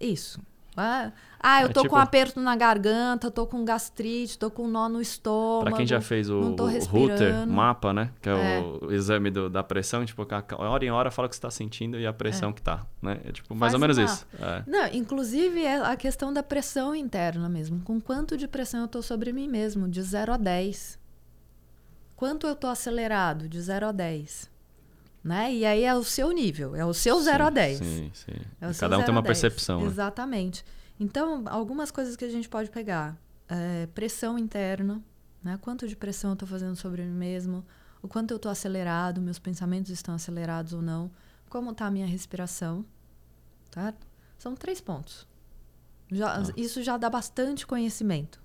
Isso. 0.00 0.40
Ah, 0.80 1.12
ah, 1.40 1.62
eu 1.62 1.68
é 1.68 1.72
tô 1.72 1.80
é 1.80 1.82
tipo, 1.84 1.94
com 1.94 2.00
aperto 2.00 2.40
na 2.40 2.56
garganta, 2.56 3.30
tô 3.30 3.46
com 3.46 3.64
gastrite, 3.64 4.38
tô 4.38 4.50
com 4.50 4.66
nó 4.66 4.88
no 4.88 5.00
estômago. 5.00 5.64
Pra 5.64 5.76
quem 5.76 5.86
já 5.86 6.00
fez 6.00 6.28
o, 6.28 6.38
o 6.38 6.84
Router, 6.86 7.46
mapa, 7.46 7.92
né? 7.92 8.10
Que 8.20 8.28
é, 8.28 8.58
é. 8.58 8.60
o 8.60 8.92
exame 8.92 9.30
do, 9.30 9.48
da 9.48 9.62
pressão, 9.62 10.04
tipo, 10.04 10.26
hora 10.56 10.84
em 10.84 10.90
hora 10.90 11.10
fala 11.10 11.26
o 11.26 11.28
que 11.28 11.36
você 11.36 11.42
tá 11.42 11.50
sentindo 11.50 11.98
e 11.98 12.06
a 12.06 12.12
pressão 12.12 12.50
é. 12.50 12.52
que 12.52 12.62
tá, 12.62 12.84
né? 13.00 13.20
É 13.24 13.32
tipo, 13.32 13.54
mais 13.54 13.72
Faz 13.72 13.74
ou 13.74 13.80
menos 13.80 13.98
isso. 13.98 14.26
É. 14.40 14.62
Não, 14.66 14.86
inclusive 14.92 15.62
é 15.62 15.80
a 15.80 15.96
questão 15.96 16.32
da 16.32 16.42
pressão 16.42 16.94
interna 16.94 17.48
mesmo. 17.48 17.80
Com 17.80 18.00
quanto 18.00 18.36
de 18.36 18.48
pressão 18.48 18.82
eu 18.82 18.88
tô 18.88 19.00
sobre 19.02 19.32
mim 19.32 19.46
mesmo? 19.46 19.88
De 19.88 20.02
0 20.02 20.32
a 20.32 20.36
10. 20.36 20.98
Quanto 22.16 22.46
eu 22.46 22.56
tô 22.56 22.66
acelerado? 22.66 23.48
De 23.48 23.60
0 23.60 23.86
a 23.86 23.92
10. 23.92 24.57
Né? 25.28 25.54
E 25.56 25.66
aí 25.66 25.84
é 25.84 25.94
o 25.94 26.02
seu 26.02 26.32
nível, 26.32 26.74
é 26.74 26.86
o 26.86 26.94
seu 26.94 27.20
0 27.20 27.44
a 27.44 27.50
10. 27.50 27.78
Sim, 27.78 28.10
sim. 28.14 28.32
É 28.58 28.72
Cada 28.72 28.96
um 28.96 29.02
tem 29.02 29.10
uma 29.10 29.22
percepção. 29.22 29.82
Né? 29.82 29.86
Exatamente. 29.86 30.64
Então, 30.98 31.44
algumas 31.48 31.90
coisas 31.90 32.16
que 32.16 32.24
a 32.24 32.30
gente 32.30 32.48
pode 32.48 32.70
pegar. 32.70 33.14
É, 33.46 33.86
pressão 33.88 34.38
interna, 34.38 35.02
né? 35.42 35.58
Quanto 35.60 35.86
de 35.86 35.94
pressão 35.94 36.30
eu 36.30 36.32
estou 36.32 36.48
fazendo 36.48 36.76
sobre 36.76 37.02
mim 37.02 37.12
mesmo? 37.12 37.62
O 38.00 38.08
quanto 38.08 38.30
eu 38.30 38.38
estou 38.38 38.50
acelerado, 38.50 39.20
meus 39.20 39.38
pensamentos 39.38 39.90
estão 39.90 40.14
acelerados 40.14 40.72
ou 40.72 40.80
não? 40.80 41.10
Como 41.50 41.72
está 41.72 41.84
a 41.84 41.90
minha 41.90 42.06
respiração? 42.06 42.82
Tá? 43.70 43.92
São 44.38 44.54
três 44.54 44.80
pontos. 44.80 45.28
Já, 46.10 46.40
ah. 46.40 46.52
Isso 46.56 46.82
já 46.82 46.96
dá 46.96 47.10
bastante 47.10 47.66
conhecimento. 47.66 48.40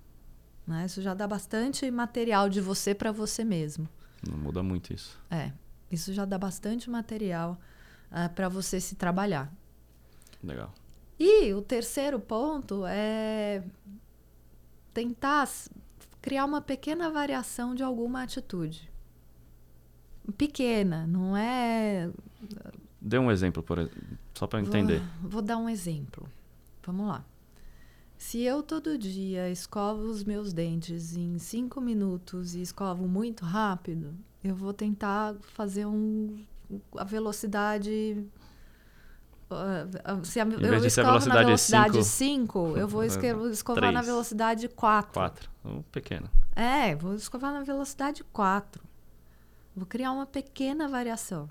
Né? 0.66 0.84
Isso 0.84 1.00
já 1.00 1.14
dá 1.14 1.26
bastante 1.26 1.90
material 1.90 2.50
de 2.50 2.60
você 2.60 2.94
para 2.94 3.10
você 3.10 3.42
mesmo. 3.42 3.88
Não 4.28 4.36
muda 4.36 4.62
muito 4.62 4.92
isso. 4.92 5.18
É. 5.30 5.50
Isso 5.90 6.12
já 6.12 6.24
dá 6.24 6.38
bastante 6.38 6.90
material 6.90 7.52
uh, 7.52 7.58
ah, 8.10 8.28
para 8.28 8.48
você 8.48 8.80
se 8.80 8.94
trabalhar. 8.96 9.52
Legal. 10.42 10.72
E 11.18 11.52
o 11.54 11.62
terceiro 11.62 12.18
ponto 12.18 12.84
é 12.86 13.62
tentar 14.92 15.48
criar 16.20 16.44
uma 16.44 16.60
pequena 16.60 17.10
variação 17.10 17.74
de 17.74 17.82
alguma 17.82 18.22
atitude. 18.22 18.90
Pequena, 20.36 21.06
não 21.06 21.36
é. 21.36 22.10
Dê 23.00 23.18
um 23.18 23.30
exemplo, 23.30 23.62
por, 23.62 23.90
só 24.34 24.46
para 24.46 24.60
entender. 24.60 25.00
Vou, 25.20 25.30
vou 25.30 25.42
dar 25.42 25.58
um 25.58 25.68
exemplo. 25.68 26.26
Vamos 26.84 27.08
lá. 27.08 27.24
Se 28.16 28.40
eu 28.40 28.62
todo 28.62 28.96
dia 28.96 29.50
escovo 29.50 30.02
os 30.02 30.24
meus 30.24 30.52
dentes 30.52 31.14
em 31.14 31.38
cinco 31.38 31.80
minutos 31.80 32.54
e 32.54 32.62
escovo 32.62 33.06
muito 33.06 33.44
rápido, 33.44 34.14
eu 34.44 34.54
vou 34.54 34.74
tentar 34.74 35.34
fazer 35.40 35.86
um, 35.86 36.44
a 36.98 37.04
velocidade. 37.04 38.22
Uh, 39.50 40.24
se 40.24 40.38
a, 40.38 40.44
eu 40.44 40.84
escovo 40.84 41.26
na 41.26 41.42
velocidade 41.42 42.04
5, 42.04 42.76
eu 42.76 42.86
vou 42.86 43.02
escovar 43.02 43.84
3. 43.84 43.94
na 43.94 44.02
velocidade 44.02 44.68
4. 44.68 45.12
4, 45.12 45.50
um 45.64 45.82
pequeno. 45.82 46.28
É, 46.54 46.94
vou 46.94 47.14
escovar 47.14 47.54
na 47.54 47.62
velocidade 47.62 48.22
4. 48.22 48.82
Vou 49.74 49.86
criar 49.86 50.12
uma 50.12 50.26
pequena 50.26 50.86
variação. 50.88 51.48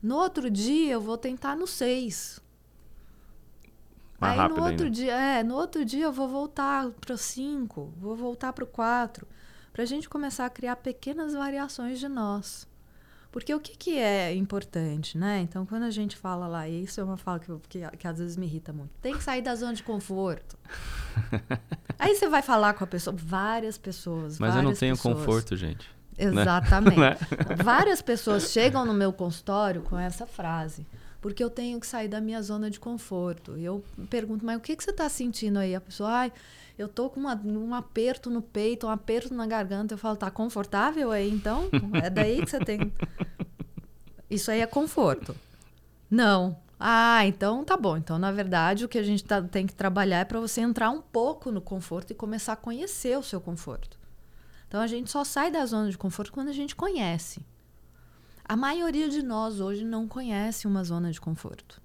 No 0.00 0.16
outro 0.16 0.48
dia, 0.48 0.92
eu 0.92 1.00
vou 1.00 1.18
tentar 1.18 1.56
no 1.56 1.66
6. 1.66 2.40
Aí 4.20 4.36
no 4.36 4.62
outro 4.62 4.66
ainda. 4.66 4.90
dia, 4.90 5.14
é, 5.14 5.42
no 5.42 5.54
outro 5.56 5.84
dia 5.84 6.04
eu 6.04 6.12
vou 6.12 6.28
voltar 6.28 6.88
para 6.92 7.14
o 7.14 7.18
5, 7.18 7.92
vou 7.98 8.14
voltar 8.14 8.52
para 8.52 8.64
o 8.64 8.66
4 8.66 9.26
para 9.74 9.82
a 9.82 9.86
gente 9.86 10.08
começar 10.08 10.46
a 10.46 10.50
criar 10.50 10.76
pequenas 10.76 11.34
variações 11.34 11.98
de 11.98 12.06
nós. 12.08 12.64
Porque 13.32 13.52
o 13.52 13.58
que, 13.58 13.76
que 13.76 13.98
é 13.98 14.32
importante, 14.32 15.18
né? 15.18 15.40
Então, 15.40 15.66
quando 15.66 15.82
a 15.82 15.90
gente 15.90 16.16
fala 16.16 16.46
lá, 16.46 16.68
e 16.68 16.84
isso 16.84 17.00
é 17.00 17.04
uma 17.04 17.16
fala 17.16 17.40
que, 17.40 17.52
que, 17.68 17.96
que 17.98 18.06
às 18.06 18.20
vezes 18.20 18.36
me 18.36 18.46
irrita 18.46 18.72
muito, 18.72 18.92
tem 19.02 19.12
que 19.12 19.24
sair 19.24 19.42
da 19.42 19.52
zona 19.56 19.74
de 19.74 19.82
conforto. 19.82 20.56
Aí 21.98 22.14
você 22.14 22.28
vai 22.28 22.40
falar 22.40 22.74
com 22.74 22.84
a 22.84 22.86
pessoa, 22.86 23.16
várias 23.18 23.76
pessoas. 23.76 24.38
Mas 24.38 24.54
várias 24.54 24.56
eu 24.56 24.62
não 24.62 24.78
tenho 24.78 24.94
pessoas, 24.94 25.16
conforto, 25.16 25.56
gente. 25.56 25.90
Né? 26.16 26.42
Exatamente. 26.42 26.94
Né? 26.96 27.16
várias 27.64 28.00
pessoas 28.00 28.52
chegam 28.52 28.86
no 28.86 28.94
meu 28.94 29.12
consultório 29.12 29.82
com 29.82 29.98
essa 29.98 30.24
frase 30.24 30.86
porque 31.24 31.42
eu 31.42 31.48
tenho 31.48 31.80
que 31.80 31.86
sair 31.86 32.06
da 32.06 32.20
minha 32.20 32.42
zona 32.42 32.70
de 32.70 32.78
conforto. 32.78 33.56
E 33.56 33.64
eu 33.64 33.82
pergunto, 34.10 34.44
mas 34.44 34.58
o 34.58 34.60
que, 34.60 34.76
que 34.76 34.84
você 34.84 34.90
está 34.90 35.08
sentindo 35.08 35.58
aí? 35.58 35.74
A 35.74 35.80
pessoa, 35.80 36.10
ai, 36.10 36.32
eu 36.76 36.88
tô 36.88 37.08
com 37.08 37.20
uma, 37.20 37.40
um 37.44 37.74
aperto 37.74 38.28
no 38.28 38.42
peito, 38.42 38.86
um 38.86 38.90
aperto 38.90 39.32
na 39.32 39.46
garganta. 39.46 39.94
Eu 39.94 39.98
falo, 39.98 40.16
tá 40.16 40.30
confortável 40.30 41.12
aí 41.12 41.30
então? 41.30 41.68
É 42.02 42.10
daí 42.10 42.42
que 42.42 42.50
você 42.50 42.58
tem. 42.58 42.92
Isso 44.28 44.50
aí 44.50 44.60
é 44.60 44.66
conforto. 44.66 45.36
Não. 46.10 46.58
Ah, 46.78 47.24
então 47.26 47.64
tá 47.64 47.76
bom. 47.76 47.96
Então, 47.96 48.18
na 48.18 48.32
verdade, 48.32 48.84
o 48.84 48.88
que 48.88 48.98
a 48.98 49.02
gente 49.02 49.24
tá, 49.24 49.40
tem 49.40 49.66
que 49.66 49.74
trabalhar 49.74 50.18
é 50.18 50.24
para 50.24 50.40
você 50.40 50.60
entrar 50.60 50.90
um 50.90 51.00
pouco 51.00 51.52
no 51.52 51.60
conforto 51.60 52.10
e 52.10 52.14
começar 52.14 52.54
a 52.54 52.56
conhecer 52.56 53.16
o 53.16 53.22
seu 53.22 53.40
conforto. 53.40 53.96
Então, 54.66 54.80
a 54.80 54.86
gente 54.88 55.10
só 55.10 55.22
sai 55.22 55.52
da 55.52 55.64
zona 55.64 55.88
de 55.90 55.96
conforto 55.96 56.32
quando 56.32 56.48
a 56.48 56.52
gente 56.52 56.74
conhece. 56.74 57.46
A 58.44 58.56
maioria 58.56 59.08
de 59.08 59.22
nós 59.22 59.60
hoje 59.60 59.84
não 59.84 60.08
conhece 60.08 60.66
uma 60.66 60.82
zona 60.82 61.12
de 61.12 61.20
conforto. 61.20 61.80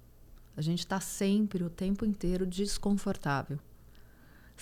A 0.56 0.60
gente 0.60 0.80
está 0.80 1.00
sempre, 1.00 1.62
o 1.62 1.70
tempo 1.70 2.04
inteiro, 2.04 2.44
desconfortável 2.44 3.58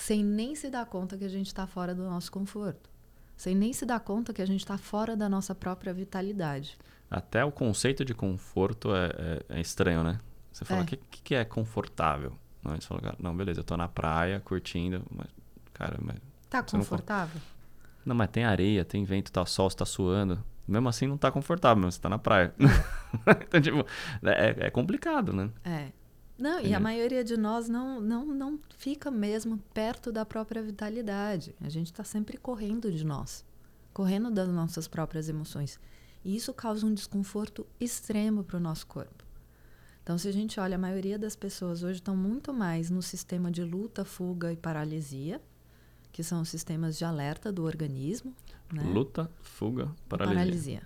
sem 0.01 0.22
nem 0.24 0.55
se 0.55 0.70
dar 0.70 0.86
conta 0.86 1.16
que 1.18 1.24
a 1.24 1.28
gente 1.28 1.46
está 1.49 1.66
fora 1.66 1.94
do 1.94 2.05
nosso 2.05 2.30
conforto, 2.30 2.88
sem 3.36 3.55
nem 3.55 3.72
se 3.72 3.84
dar 3.84 4.01
conta 4.01 4.32
que 4.32 4.40
a 4.42 4.46
gente 4.46 4.61
está 4.61 4.78
fora 4.78 5.16
da 5.16 5.28
nossa 5.28 5.55
própria 5.55 5.92
vitalidade. 5.92 6.78
Até 7.11 7.44
o 7.44 7.51
conceito 7.51 8.05
de 8.05 8.14
conforto 8.14 8.94
é, 8.94 9.07
é, 9.51 9.59
é 9.59 9.61
estranho, 9.61 10.03
né? 10.05 10.18
Você 10.53 10.64
fala, 10.64 10.80
o 10.80 10.84
É. 10.84 10.86
que, 10.86 10.96
que 10.96 11.34
é 11.34 11.44
confortável? 11.44 12.32
Não, 12.62 12.74
você 12.74 12.86
fala, 12.86 13.01
cara, 13.01 13.16
não, 13.18 13.36
beleza, 13.36 13.61
eu 13.61 13.64
tô 13.64 13.76
na 13.76 13.88
praia, 13.88 14.40
curtindo, 14.40 15.03
mas, 15.14 15.26
cara, 15.72 15.96
mas, 16.03 16.16
Tá 16.51 16.62
Você 16.62 16.76
não 16.76 16.84
confortável? 16.84 17.40
não, 18.05 18.14
mas 18.16 18.30
tem 18.30 18.44
areia, 18.44 18.84
tem 18.84 19.05
vento, 19.05 19.30
tá 19.32 19.44
sol, 19.46 19.68
você 19.70 19.76
tá 19.76 19.84
suando. 19.84 20.42
Mesmo 20.66 20.88
assim 20.88 21.07
não 21.07 21.16
tá 21.18 21.30
confortável, 21.30 21.82
mas 21.82 21.94
você 21.94 22.01
tá 22.01 22.09
na 22.09 22.18
praia. 22.18 22.55
então, 23.46 23.61
tipo, 23.61 23.86
é, 24.22 24.66
é 24.66 24.70
complicado, 24.70 25.32
né? 25.32 25.51
É. 25.64 25.88
Não, 26.39 26.61
e 26.61 26.72
a 26.72 26.78
maioria 26.78 27.24
de 27.24 27.36
nós 27.36 27.68
não, 27.68 28.01
não, 28.01 28.24
não 28.24 28.61
fica 28.76 29.11
mesmo 29.11 29.59
perto 29.74 30.12
da 30.12 30.24
própria 30.24 30.62
vitalidade. 30.62 31.55
A 31.61 31.68
gente 31.68 31.86
está 31.86 32.05
sempre 32.05 32.36
correndo 32.36 32.93
de 32.93 33.05
nós, 33.05 33.45
correndo 33.93 34.30
das 34.30 34.49
nossas 34.49 34.86
próprias 34.86 35.28
emoções. 35.28 35.80
E 36.24 36.36
isso 36.36 36.55
causa 36.55 36.86
um 36.86 36.95
desconforto 36.95 37.66
extremo 37.80 38.45
para 38.45 38.57
o 38.57 38.61
nosso 38.61 38.86
corpo. 38.86 39.24
Então, 40.09 40.16
se 40.16 40.26
a 40.26 40.32
gente 40.32 40.59
olha, 40.59 40.76
a 40.76 40.78
maioria 40.78 41.18
das 41.18 41.36
pessoas 41.36 41.82
hoje 41.82 41.99
estão 41.99 42.16
muito 42.16 42.51
mais 42.51 42.89
no 42.89 43.03
sistema 43.03 43.51
de 43.51 43.62
luta, 43.62 44.05
fuga 44.07 44.51
e 44.51 44.57
paralisia, 44.57 45.39
que 46.11 46.22
são 46.22 46.41
os 46.41 46.49
sistemas 46.49 46.97
de 46.97 47.05
alerta 47.05 47.53
do 47.53 47.64
organismo. 47.64 48.34
Né? 48.72 48.84
Luta, 48.84 49.30
fuga, 49.43 49.95
paralisia. 50.09 50.39
paralisia. 50.39 50.82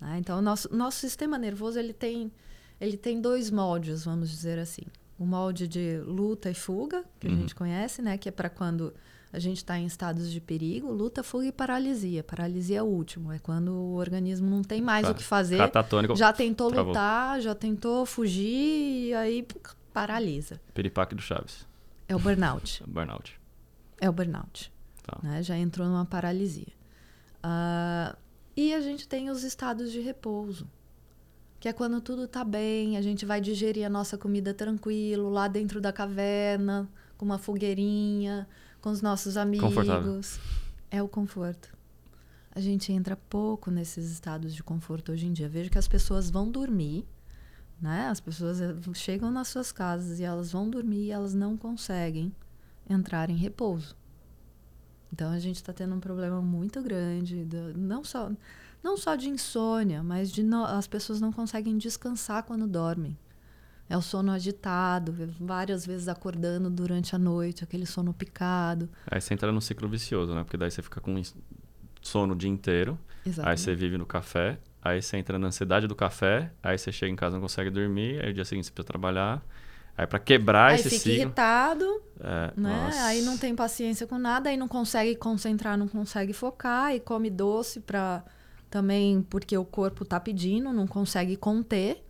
né? 0.00 0.18
Então, 0.18 0.38
o 0.38 0.42
nosso, 0.42 0.72
nosso 0.72 1.00
sistema 1.00 1.36
nervoso 1.36 1.80
ele 1.80 1.92
tem, 1.92 2.30
ele 2.80 2.96
tem 2.96 3.20
dois 3.20 3.50
moldes, 3.50 4.04
vamos 4.04 4.30
dizer 4.30 4.58
assim. 4.58 4.82
O 5.18 5.24
molde 5.24 5.68
de 5.68 5.98
luta 5.98 6.50
e 6.50 6.54
fuga, 6.54 7.04
que 7.20 7.28
Uhum. 7.28 7.34
a 7.34 7.36
gente 7.36 7.54
conhece, 7.54 8.02
né? 8.02 8.18
que 8.18 8.28
é 8.28 8.32
para 8.32 8.48
quando 8.50 8.92
a 9.32 9.38
gente 9.38 9.58
está 9.58 9.76
em 9.78 9.84
estados 9.86 10.30
de 10.30 10.40
perigo, 10.40 10.90
luta, 10.92 11.22
fuga 11.22 11.46
e 11.46 11.52
paralisia. 11.52 12.22
Paralisia 12.22 12.78
é 12.78 12.82
o 12.82 12.86
último, 12.86 13.32
é 13.32 13.38
quando 13.38 13.68
o 13.72 13.94
organismo 13.94 14.48
não 14.48 14.62
tem 14.62 14.80
mais 14.80 15.06
Tá. 15.06 15.12
o 15.12 15.14
que 15.14 15.22
fazer, 15.24 15.58
Catatônico, 15.58 16.14
já 16.16 16.32
tentou 16.32 16.70
travou. 16.70 16.92
lutar, 16.92 17.40
já 17.40 17.54
tentou 17.54 18.04
fugir 18.06 19.08
e 19.08 19.14
aí 19.14 19.46
paralisa. 19.92 20.60
piripaque 20.72 21.14
do 21.14 21.22
Chaves, 21.22 21.66
É 22.08 22.14
o 22.14 22.18
burnout. 22.18 22.82
burnout. 22.86 23.40
É 24.00 24.08
o 24.08 24.12
burnout. 24.12 24.72
Tá. 25.02 25.18
né? 25.22 25.42
Já 25.42 25.56
entrou 25.58 25.86
numa 25.86 26.04
paralisia. 26.04 26.72
Ah, 27.42 28.16
e 28.56 28.72
a 28.74 28.80
gente 28.80 29.06
tem 29.06 29.30
os 29.30 29.42
estados 29.44 29.92
de 29.92 30.00
repouso, 30.00 30.66
que 31.64 31.68
é 31.68 31.72
quando 31.72 31.98
tudo 31.98 32.28
tá 32.28 32.44
bem, 32.44 32.98
a 32.98 33.00
gente 33.00 33.24
vai 33.24 33.40
digerir 33.40 33.86
a 33.86 33.88
nossa 33.88 34.18
comida 34.18 34.52
tranquilo, 34.52 35.30
lá 35.30 35.48
dentro 35.48 35.80
da 35.80 35.90
caverna, 35.90 36.86
com 37.16 37.24
uma 37.24 37.38
fogueirinha, 37.38 38.46
com 38.82 38.90
os 38.90 39.00
nossos 39.00 39.38
amigos. 39.38 39.64
É 40.90 41.02
o 41.02 41.08
conforto. 41.08 41.74
A 42.54 42.60
gente 42.60 42.92
entra 42.92 43.16
pouco 43.16 43.70
nesses 43.70 44.12
estados 44.12 44.54
de 44.54 44.62
conforto 44.62 45.10
hoje 45.10 45.26
em 45.26 45.32
dia. 45.32 45.48
Vejo 45.48 45.70
que 45.70 45.78
as 45.78 45.88
pessoas 45.88 46.28
vão 46.28 46.50
dormir, 46.50 47.08
né? 47.80 48.08
As 48.08 48.20
pessoas 48.20 48.60
eh, 48.60 48.74
chegam 48.92 49.30
nas 49.30 49.48
suas 49.48 49.72
casas 49.72 50.20
e 50.20 50.22
elas 50.22 50.52
vão 50.52 50.68
dormir 50.68 51.06
e 51.06 51.12
elas 51.12 51.32
não 51.32 51.56
conseguem 51.56 52.30
entrar 52.86 53.30
em 53.30 53.36
repouso. 53.36 53.96
Então 55.10 55.32
a 55.32 55.38
gente 55.38 55.56
está 55.56 55.72
tendo 55.72 55.94
um 55.94 56.00
problema 56.00 56.42
muito 56.42 56.82
grande, 56.82 57.48
não 57.74 58.04
só 58.04 58.30
não 58.84 58.96
só 58.96 59.16
de 59.16 59.28
insônia, 59.30 60.02
mas 60.04 60.30
de 60.30 60.42
no- 60.44 60.64
as 60.66 60.86
pessoas 60.86 61.20
não 61.20 61.32
conseguem 61.32 61.76
descansar 61.78 62.44
quando 62.44 62.66
dormem. 62.68 63.16
É 63.88 63.96
o 63.96 64.02
sono 64.02 64.30
agitado, 64.32 65.12
várias 65.40 65.84
vezes 65.84 66.08
acordando 66.08 66.70
durante 66.70 67.14
a 67.14 67.18
noite, 67.18 67.64
aquele 67.64 67.86
sono 67.86 68.14
picado. 68.14 68.88
Aí 69.10 69.20
você 69.20 69.34
entra 69.34 69.50
num 69.52 69.60
ciclo 69.60 69.88
vicioso, 69.88 70.34
né? 70.34 70.42
Porque 70.44 70.56
daí 70.56 70.70
você 70.70 70.82
fica 70.82 71.00
com 71.00 71.20
sono 72.02 72.34
o 72.34 72.36
dia 72.36 72.48
inteiro, 72.50 72.98
aí 73.24 73.30
Exatamente. 73.30 73.60
você 73.60 73.74
vive 73.74 73.98
no 73.98 74.06
café, 74.06 74.58
aí 74.82 75.00
você 75.02 75.16
entra 75.16 75.38
na 75.38 75.48
ansiedade 75.48 75.86
do 75.86 75.94
café, 75.94 76.52
aí 76.62 76.78
você 76.78 76.92
chega 76.92 77.12
em 77.12 77.16
casa 77.16 77.34
e 77.34 77.36
não 77.36 77.42
consegue 77.42 77.70
dormir, 77.70 78.22
aí 78.24 78.30
o 78.30 78.34
dia 78.34 78.44
seguinte 78.44 78.66
você 78.66 78.70
precisa 78.72 78.86
trabalhar. 78.86 79.42
Aí 79.96 80.06
pra 80.06 80.18
quebrar 80.18 80.72
Aí 80.72 80.76
esse 80.80 80.90
fica 80.90 81.02
ciclo... 81.02 81.14
irritado, 81.22 82.02
É, 82.20 82.52
né? 82.56 82.90
Aí 83.02 83.22
não 83.22 83.38
tem 83.38 83.54
paciência 83.54 84.06
com 84.06 84.18
nada, 84.18 84.50
aí 84.50 84.56
não 84.56 84.66
consegue 84.68 85.14
concentrar, 85.14 85.76
não 85.78 85.88
consegue 85.88 86.32
focar, 86.32 86.94
e 86.94 87.00
come 87.00 87.30
doce 87.30 87.80
para 87.80 88.24
também 88.74 89.22
porque 89.30 89.56
o 89.56 89.64
corpo 89.64 90.04
tá 90.04 90.18
pedindo, 90.18 90.72
não 90.72 90.84
consegue 90.84 91.36
conter, 91.36 92.04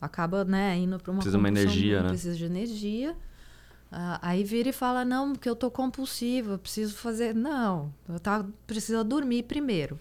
acaba, 0.00 0.44
né, 0.44 0.76
indo 0.76 0.96
para 0.96 1.10
uma 1.10 1.18
Precisa 1.18 1.36
uma 1.36 1.48
energia, 1.48 2.02
né? 2.04 2.08
Precisa 2.10 2.36
de 2.36 2.44
energia. 2.44 3.16
Ah, 3.90 4.20
aí 4.22 4.44
vira 4.44 4.68
e 4.68 4.72
fala 4.72 5.04
não, 5.04 5.32
porque 5.32 5.48
eu 5.48 5.56
tô 5.56 5.68
compulsiva, 5.72 6.52
eu 6.52 6.58
preciso 6.58 6.94
fazer, 6.94 7.34
não, 7.34 7.92
eu 8.08 8.20
tá 8.20 8.46
precisa 8.64 9.02
dormir 9.02 9.42
primeiro. 9.42 9.98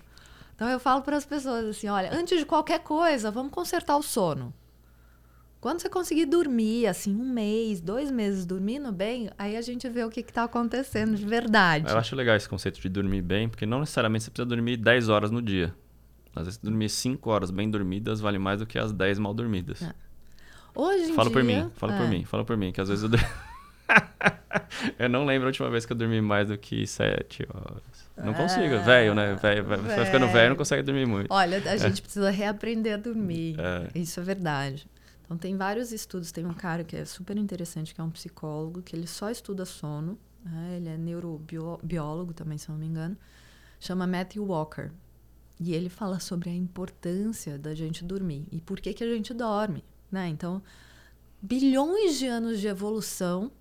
Então 0.54 0.70
eu 0.70 0.80
falo 0.80 1.02
para 1.02 1.18
as 1.18 1.26
pessoas 1.26 1.66
assim, 1.66 1.88
olha, 1.88 2.14
antes 2.14 2.38
de 2.38 2.46
qualquer 2.46 2.82
coisa, 2.82 3.32
vamos 3.32 3.52
consertar 3.52 3.98
o 3.98 4.04
sono. 4.04 4.54
Quando 5.60 5.80
você 5.80 5.90
conseguir 5.90 6.28
dormir, 6.28 6.86
assim, 6.86 7.16
um 7.16 7.28
mês, 7.28 7.82
dois 7.82 8.12
meses 8.12 8.46
dormindo 8.46 8.92
bem, 8.92 9.32
aí 9.36 9.58
a 9.58 9.62
gente 9.62 9.90
vê 9.90 10.04
o 10.04 10.12
que 10.12 10.20
está 10.20 10.44
acontecendo 10.44 11.16
de 11.16 11.26
verdade. 11.26 11.90
Eu 11.90 11.98
acho 11.98 12.16
legal 12.16 12.36
esse 12.36 12.48
conceito 12.48 12.80
de 12.80 12.88
dormir 12.90 13.24
bem, 13.24 13.50
porque 13.50 13.66
não 13.66 13.80
necessariamente 13.80 14.26
você 14.26 14.30
precisa 14.30 14.46
dormir 14.46 14.78
10 14.78 15.10
horas 15.10 15.32
no 15.32 15.42
dia. 15.42 15.74
Às 16.36 16.46
vezes 16.46 16.58
dormir 16.58 16.90
5 16.90 17.30
horas 17.30 17.52
bem 17.52 17.70
dormidas 17.70 18.20
vale 18.20 18.40
mais 18.40 18.60
do 18.60 18.66
que 18.66 18.78
as 18.80 18.92
10 18.92 19.20
mal 19.20 19.34
dormidas. 19.34 19.82
É. 19.82 19.94
Hoje 20.76 21.12
em 21.12 21.14
Fala 21.14 21.30
por 21.30 21.44
dia- 21.44 21.64
mim, 21.66 21.72
fala 21.76 21.94
é, 21.94 21.98
por 22.00 22.08
mim, 22.08 22.26
fala 22.26 22.44
por 22.46 22.58
mim, 22.58 22.72
que 22.72 22.82
às 22.82 22.90
vezes 22.90 23.04
eu 23.04 23.10
dur- 23.10 23.20
Eu 25.00 25.08
não 25.10 25.26
lembro 25.26 25.48
a 25.48 25.50
última 25.50 25.70
vez 25.70 25.86
que 25.86 25.94
eu 25.94 25.98
dormi 25.98 26.22
mais 26.22 26.48
do 26.48 26.58
que 26.58 26.86
7 26.86 27.48
horas. 27.54 27.84
Não 28.18 28.34
consigo, 28.34 28.76
Ah, 28.76 28.80
velho, 28.80 29.16
né? 29.16 29.36
Velho, 29.36 29.64
vai, 29.64 29.78
vai 29.78 30.06
ficando 30.06 30.28
velho, 30.28 30.50
não 30.50 30.56
consegue 30.56 30.84
dormir 30.84 31.06
muito. 31.06 31.28
Olha, 31.32 31.58
a 31.72 31.78
gente 31.78 32.02
precisa 32.02 32.30
reaprender 32.30 32.94
a 32.96 32.98
dormir. 32.98 33.56
É. 33.60 33.90
Isso 33.98 34.20
é 34.20 34.24
verdade. 34.24 34.88
Então, 35.26 35.38
tem 35.38 35.56
vários 35.56 35.92
estudos. 35.92 36.32
Tem 36.32 36.46
um 36.46 36.54
cara 36.54 36.84
que 36.84 36.96
é 36.96 37.06
super 37.06 37.38
interessante, 37.38 37.94
que 37.94 38.02
é 38.02 38.04
um 38.04 38.10
psicólogo, 38.10 38.82
que 38.82 38.96
ele 38.96 39.08
só 39.08 39.30
estuda 39.30 39.66
sono. 39.66 40.18
né? 40.46 40.76
Ele 40.78 40.90
é 40.90 40.98
neurobiólogo 40.98 42.34
também, 42.34 42.58
se 42.58 42.70
não 42.70 42.78
me 42.78 42.86
engano. 42.86 43.18
Chama 43.80 44.06
Matthew 44.06 44.44
Walker. 44.46 44.92
E 45.60 45.74
ele 45.74 45.90
fala 45.90 46.20
sobre 46.20 46.50
a 46.50 46.54
importância 46.54 47.58
da 47.58 47.74
gente 47.76 48.04
dormir. 48.04 48.46
E 48.52 48.60
por 48.60 48.80
que, 48.82 48.94
que 48.94 49.04
a 49.04 49.08
gente 49.08 49.34
dorme. 49.34 49.84
Né? 50.12 50.28
Então, 50.28 50.62
bilhões 51.42 52.18
de 52.18 52.28
anos 52.28 52.60
de 52.60 52.68
evolução 52.68 53.52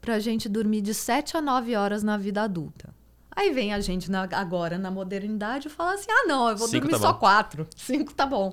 para 0.00 0.14
a 0.14 0.18
gente 0.20 0.48
dormir 0.48 0.80
de 0.80 0.94
7 0.94 1.36
a 1.36 1.40
9 1.40 1.74
horas 1.76 2.02
na 2.02 2.16
vida 2.16 2.42
adulta. 2.42 2.94
Aí 3.30 3.52
vem 3.52 3.72
a 3.72 3.80
gente 3.80 4.10
na- 4.10 4.28
agora 4.32 4.78
na 4.78 4.90
modernidade 4.90 5.68
e 5.68 5.70
fala 5.70 5.94
assim: 5.94 6.10
ah, 6.10 6.24
não, 6.26 6.48
eu 6.48 6.56
vou 6.56 6.66
Cinco 6.66 6.86
dormir 6.86 7.00
tá 7.00 7.06
só 7.06 7.12
bom. 7.12 7.18
quatro. 7.20 7.66
Cinco 7.76 8.12
tá 8.14 8.26
bom. 8.26 8.52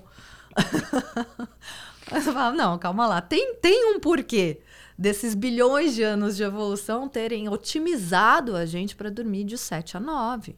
Aí 2.12 2.22
você 2.22 2.32
fala, 2.32 2.56
não, 2.56 2.78
calma 2.78 3.08
lá. 3.08 3.22
Tem, 3.22 3.56
tem 3.56 3.96
um 3.96 4.00
porquê 4.00 4.62
desses 4.98 5.34
bilhões 5.34 5.96
de 5.96 6.04
anos 6.04 6.36
de 6.38 6.44
evolução 6.44 7.10
terem 7.10 7.50
otimizado 7.50 8.56
a 8.56 8.66
gente 8.66 8.96
para 8.96 9.10
dormir 9.10 9.44
de 9.44 9.58
7 9.58 9.98
a 9.98 10.00
9. 10.00 10.56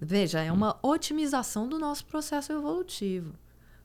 Veja, 0.00 0.40
é 0.42 0.52
uma 0.52 0.78
otimização 0.82 1.68
do 1.68 1.78
nosso 1.78 2.04
processo 2.04 2.52
evolutivo. 2.52 3.34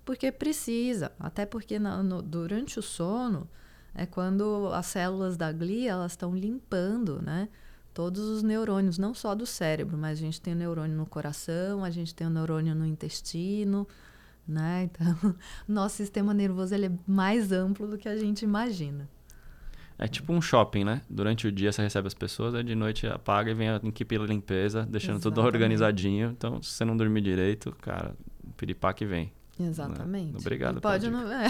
Porque 0.04 0.32
precisa, 0.32 1.12
até 1.20 1.46
porque 1.46 1.80
na- 1.80 2.02
no- 2.04 2.22
durante 2.22 2.80
o 2.80 2.82
sono 2.82 3.48
é 3.94 4.06
quando 4.06 4.70
as 4.74 4.88
células 4.88 5.38
da 5.38 5.52
glia 5.52 5.92
elas 5.92 6.14
estão 6.14 6.36
limpando, 6.36 7.22
né? 7.22 7.48
Todos 7.94 8.22
os 8.24 8.42
neurônios, 8.42 8.98
não 8.98 9.14
só 9.14 9.36
do 9.36 9.46
cérebro, 9.46 9.98
mas 9.98 10.18
a 10.18 10.22
gente 10.22 10.42
tem 10.42 10.54
o 10.54 10.56
neurônio 10.58 10.96
no 10.98 11.06
coração, 11.06 11.84
a 11.84 11.90
gente 11.90 12.16
tem 12.16 12.26
o 12.26 12.30
neurônio 12.30 12.74
no 12.74 12.86
intestino, 12.86 13.88
né? 14.48 14.90
Então, 15.24 15.36
nosso 15.68 15.98
sistema 15.98 16.34
nervoso 16.34 16.74
ele 16.74 16.88
é 16.88 16.92
mais 17.08 17.52
amplo 17.52 17.88
do 17.88 17.98
que 17.98 18.10
a 18.10 18.18
gente 18.18 18.44
imagina. 18.44 19.08
É 20.02 20.08
tipo 20.08 20.34
um 20.34 20.42
shopping, 20.42 20.84
né? 20.84 21.04
Durante 21.08 21.46
o 21.46 21.52
dia 21.52 21.72
você 21.72 21.84
recebe 21.84 22.08
as 22.08 22.16
pessoas, 22.16 22.56
aí 22.56 22.64
de 22.64 22.74
noite 22.74 23.06
apaga 23.06 23.52
e 23.52 23.54
vem 23.54 23.70
a 23.70 23.76
equipe 23.76 24.18
de 24.18 24.26
limpeza, 24.26 24.84
deixando 24.90 25.20
tudo 25.20 25.34
Exatamente. 25.34 25.56
organizadinho. 25.56 26.32
Então, 26.32 26.60
se 26.60 26.72
você 26.72 26.84
não 26.84 26.98
dormir 26.98 27.22
direito, 27.22 27.72
cara, 27.80 28.16
piripaque 28.58 29.06
vem. 29.06 29.32
Exatamente. 29.60 30.38
Obrigado 30.38 30.80
E 30.80 30.82
pode 30.82 31.08
não, 31.08 31.32
é. 31.32 31.50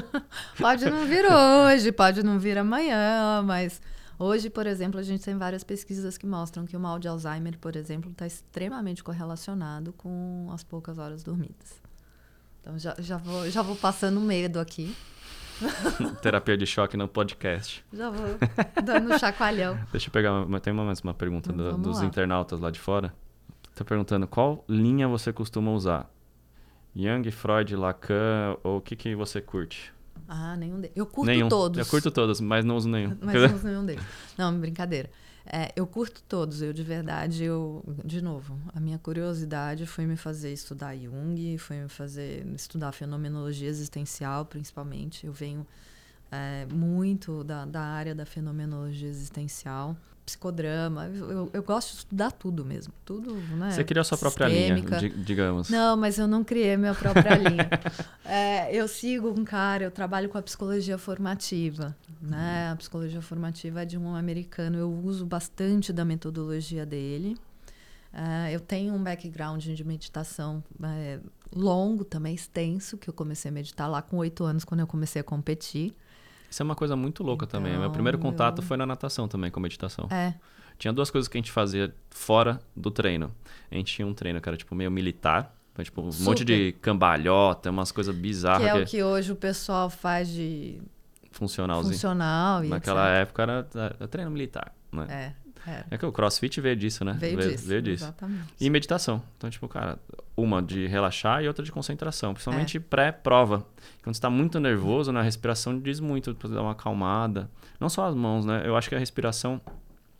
pode 0.58 0.88
não 0.88 1.04
vir 1.04 1.26
hoje, 1.26 1.92
pode 1.92 2.22
não 2.22 2.38
vir 2.38 2.56
amanhã, 2.56 3.42
mas 3.44 3.78
hoje, 4.18 4.48
por 4.48 4.66
exemplo, 4.66 4.98
a 4.98 5.02
gente 5.02 5.22
tem 5.22 5.36
várias 5.36 5.62
pesquisas 5.62 6.16
que 6.16 6.26
mostram 6.26 6.64
que 6.64 6.74
o 6.74 6.80
mal 6.80 6.98
de 6.98 7.08
Alzheimer, 7.08 7.58
por 7.58 7.76
exemplo, 7.76 8.10
está 8.10 8.26
extremamente 8.26 9.04
correlacionado 9.04 9.92
com 9.92 10.48
as 10.50 10.64
poucas 10.64 10.96
horas 10.96 11.22
dormidas. 11.22 11.82
Então 12.62 12.78
já, 12.78 12.94
já, 12.98 13.18
vou, 13.18 13.50
já 13.50 13.60
vou 13.60 13.76
passando 13.76 14.18
medo 14.18 14.58
aqui, 14.58 14.96
Terapia 16.22 16.56
de 16.56 16.66
choque 16.66 16.96
no 16.96 17.08
podcast. 17.08 17.84
já 17.92 18.10
vou 18.10 18.26
dando 18.84 19.12
um 19.14 19.18
chacoalhão. 19.18 19.78
Deixa 19.92 20.08
eu 20.08 20.12
pegar, 20.12 20.32
uma, 20.44 20.60
tem 20.60 20.72
mais 20.72 21.00
uma 21.00 21.14
pergunta 21.14 21.52
do- 21.52 21.76
dos 21.78 21.98
lá. 22.00 22.04
internautas 22.04 22.60
lá 22.60 22.70
de 22.70 22.78
fora. 22.80 23.14
Tá 23.74 23.84
perguntando 23.84 24.26
qual 24.26 24.64
linha 24.68 25.08
você 25.08 25.32
costuma 25.32 25.70
usar? 25.72 26.10
Jung, 26.94 27.30
Freud, 27.30 27.74
Lacan 27.74 28.56
ou 28.62 28.76
o 28.78 28.80
que, 28.80 28.94
que 28.94 29.14
você 29.14 29.40
curte? 29.40 29.92
Ah, 30.28 30.56
nenhum 30.56 30.76
deles. 30.76 30.92
Eu 30.94 31.06
curto 31.06 31.26
nenhum. 31.30 31.48
todos. 31.48 31.78
Eu 31.78 31.86
curto 31.86 32.10
todos, 32.10 32.40
mas 32.40 32.64
não 32.64 32.76
uso 32.76 32.88
nenhum. 32.88 33.16
Mas 33.20 33.34
não 33.34 33.54
uso 33.56 33.66
nenhum 33.68 33.84
deles. 33.86 34.02
Não, 34.36 34.58
brincadeira. 34.58 35.10
É, 35.44 35.72
eu 35.74 35.86
curto 35.86 36.22
todos, 36.28 36.62
eu 36.62 36.72
de 36.72 36.82
verdade, 36.82 37.44
eu, 37.44 37.84
de 38.04 38.22
novo, 38.22 38.58
a 38.72 38.78
minha 38.78 38.98
curiosidade 38.98 39.86
foi 39.86 40.06
me 40.06 40.16
fazer 40.16 40.52
estudar 40.52 40.96
Jung, 40.96 41.58
foi 41.58 41.82
me 41.82 41.88
fazer 41.88 42.46
estudar 42.54 42.92
fenomenologia 42.92 43.68
existencial, 43.68 44.44
principalmente. 44.44 45.26
Eu 45.26 45.32
venho 45.32 45.66
é, 46.30 46.66
muito 46.72 47.42
da, 47.42 47.64
da 47.64 47.80
área 47.80 48.14
da 48.14 48.24
fenomenologia 48.24 49.08
existencial 49.08 49.96
psicodrama. 50.24 51.06
Eu, 51.08 51.50
eu, 51.52 51.62
gosto 51.62 51.92
de 51.92 51.98
estudar 51.98 52.30
tudo 52.30 52.64
mesmo. 52.64 52.92
Tudo, 53.04 53.34
né? 53.34 53.70
Você 53.70 53.84
criou 53.84 54.00
a 54.00 54.04
sua 54.04 54.18
própria 54.18 54.48
Sistêmica. 54.48 54.98
linha, 54.98 55.14
digamos. 55.16 55.68
Não, 55.68 55.96
mas 55.96 56.18
eu 56.18 56.26
não 56.26 56.44
criei 56.44 56.76
minha 56.76 56.94
própria 56.94 57.34
linha. 57.36 57.68
É, 58.24 58.74
eu 58.74 58.86
sigo 58.86 59.28
um 59.30 59.44
cara, 59.44 59.84
eu 59.84 59.90
trabalho 59.90 60.28
com 60.28 60.38
a 60.38 60.42
psicologia 60.42 60.96
formativa. 60.96 61.96
Né? 62.20 62.70
A 62.72 62.76
psicologia 62.76 63.20
formativa 63.20 63.82
é 63.82 63.84
de 63.84 63.98
um 63.98 64.14
americano. 64.14 64.78
Eu 64.78 64.92
uso 64.92 65.26
bastante 65.26 65.92
da 65.92 66.04
metodologia 66.04 66.86
dele. 66.86 67.36
É, 68.12 68.54
eu 68.54 68.60
tenho 68.60 68.94
um 68.94 69.02
background 69.02 69.64
de 69.64 69.84
meditação 69.84 70.62
é, 70.82 71.18
longo, 71.54 72.04
também 72.04 72.34
extenso, 72.34 72.98
que 72.98 73.08
eu 73.08 73.14
comecei 73.14 73.50
a 73.50 73.52
meditar 73.52 73.88
lá 73.88 74.02
com 74.02 74.18
oito 74.18 74.44
anos, 74.44 74.64
quando 74.64 74.80
eu 74.80 74.86
comecei 74.86 75.20
a 75.20 75.24
competir. 75.24 75.94
Isso 76.52 76.62
é 76.62 76.64
uma 76.64 76.74
coisa 76.74 76.94
muito 76.94 77.22
louca 77.22 77.46
então, 77.46 77.62
também. 77.62 77.78
Meu 77.78 77.90
primeiro 77.90 78.18
contato 78.18 78.60
foi 78.60 78.76
na 78.76 78.84
natação 78.84 79.26
também, 79.26 79.50
com 79.50 79.58
meditação. 79.58 80.06
É. 80.10 80.34
Tinha 80.78 80.92
duas 80.92 81.10
coisas 81.10 81.26
que 81.26 81.38
a 81.38 81.40
gente 81.40 81.50
fazia 81.50 81.94
fora 82.10 82.60
do 82.76 82.90
treino. 82.90 83.34
A 83.70 83.74
gente 83.74 83.94
tinha 83.94 84.06
um 84.06 84.12
treino 84.12 84.38
que 84.38 84.46
era 84.46 84.58
tipo 84.58 84.74
meio 84.74 84.90
militar. 84.90 85.56
Tipo, 85.82 86.02
um 86.02 86.12
Super. 86.12 86.24
monte 86.26 86.44
de 86.44 86.72
cambalhota, 86.82 87.70
umas 87.70 87.90
coisas 87.90 88.14
bizarras. 88.14 88.70
Que 88.70 88.78
é 88.78 88.82
o 88.82 88.86
que 88.86 89.02
hoje 89.02 89.32
o 89.32 89.36
pessoal 89.36 89.88
faz 89.88 90.28
de... 90.28 90.78
Funcionalzinho. 91.30 91.94
Funcional 91.94 92.62
e 92.62 92.68
Naquela 92.68 93.08
etc. 93.08 93.22
época 93.22 93.42
era, 93.42 93.66
era 93.74 94.08
treino 94.08 94.30
militar, 94.30 94.74
né? 94.92 95.06
É. 95.08 95.41
É. 95.66 95.84
é 95.92 95.98
que 95.98 96.04
o 96.04 96.12
crossfit 96.12 96.60
veio 96.60 96.76
disso, 96.76 97.04
né? 97.04 97.16
Veio, 97.18 97.36
veio 97.36 97.50
disso. 97.50 97.66
Veio 97.66 97.82
disso. 97.82 98.04
Exatamente. 98.04 98.54
E 98.60 98.68
meditação. 98.68 99.22
Então, 99.36 99.48
tipo, 99.48 99.68
cara, 99.68 99.98
uma 100.36 100.60
de 100.62 100.86
relaxar 100.86 101.42
e 101.42 101.48
outra 101.48 101.64
de 101.64 101.70
concentração. 101.70 102.34
Principalmente 102.34 102.78
é. 102.78 102.80
pré-prova. 102.80 103.58
Quando 104.02 104.14
você 104.14 104.18
está 104.18 104.30
muito 104.30 104.58
nervoso, 104.58 105.12
né, 105.12 105.20
a 105.20 105.22
respiração 105.22 105.78
diz 105.78 106.00
muito, 106.00 106.34
para 106.34 106.48
dar 106.48 106.62
uma 106.62 106.72
acalmada. 106.72 107.48
Não 107.78 107.88
só 107.88 108.08
as 108.08 108.14
mãos, 108.14 108.44
né? 108.44 108.62
Eu 108.64 108.76
acho 108.76 108.88
que 108.88 108.94
a 108.94 108.98
respiração. 108.98 109.60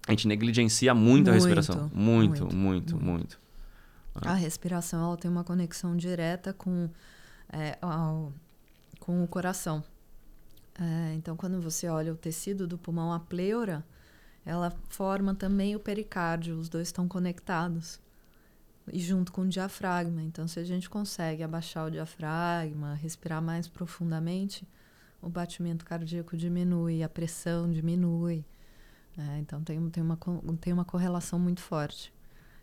A 0.06 0.12
gente 0.12 0.26
negligencia 0.26 0.94
muito, 0.94 1.08
muito 1.12 1.30
a 1.30 1.32
respiração. 1.32 1.90
Muito, 1.92 2.44
muito, 2.44 2.56
muito. 2.56 2.96
muito. 2.96 3.38
muito. 4.14 4.28
A 4.28 4.34
respiração 4.34 5.02
ela 5.04 5.16
tem 5.16 5.30
uma 5.30 5.44
conexão 5.44 5.96
direta 5.96 6.52
com, 6.52 6.90
é, 7.52 7.78
ao, 7.80 8.32
com 9.00 9.22
o 9.24 9.28
coração. 9.28 9.82
É, 10.78 11.14
então, 11.14 11.36
quando 11.36 11.60
você 11.60 11.88
olha 11.88 12.12
o 12.12 12.16
tecido 12.16 12.66
do 12.66 12.76
pulmão, 12.78 13.12
a 13.12 13.20
pleura, 13.20 13.84
ela 14.44 14.72
forma 14.88 15.34
também 15.34 15.76
o 15.76 15.80
pericárdio, 15.80 16.56
os 16.58 16.68
dois 16.68 16.88
estão 16.88 17.06
conectados. 17.06 18.00
E 18.92 18.98
junto 18.98 19.32
com 19.32 19.42
o 19.42 19.48
diafragma. 19.48 20.22
Então, 20.22 20.48
se 20.48 20.58
a 20.58 20.64
gente 20.64 20.90
consegue 20.90 21.42
abaixar 21.42 21.86
o 21.86 21.90
diafragma, 21.90 22.94
respirar 22.94 23.40
mais 23.40 23.68
profundamente, 23.68 24.66
o 25.20 25.28
batimento 25.28 25.84
cardíaco 25.84 26.36
diminui, 26.36 27.02
a 27.02 27.08
pressão 27.08 27.70
diminui. 27.70 28.44
É, 29.16 29.38
então, 29.38 29.62
tem, 29.62 29.88
tem, 29.90 30.02
uma, 30.02 30.18
tem 30.60 30.72
uma 30.72 30.84
correlação 30.84 31.38
muito 31.38 31.60
forte. 31.60 32.12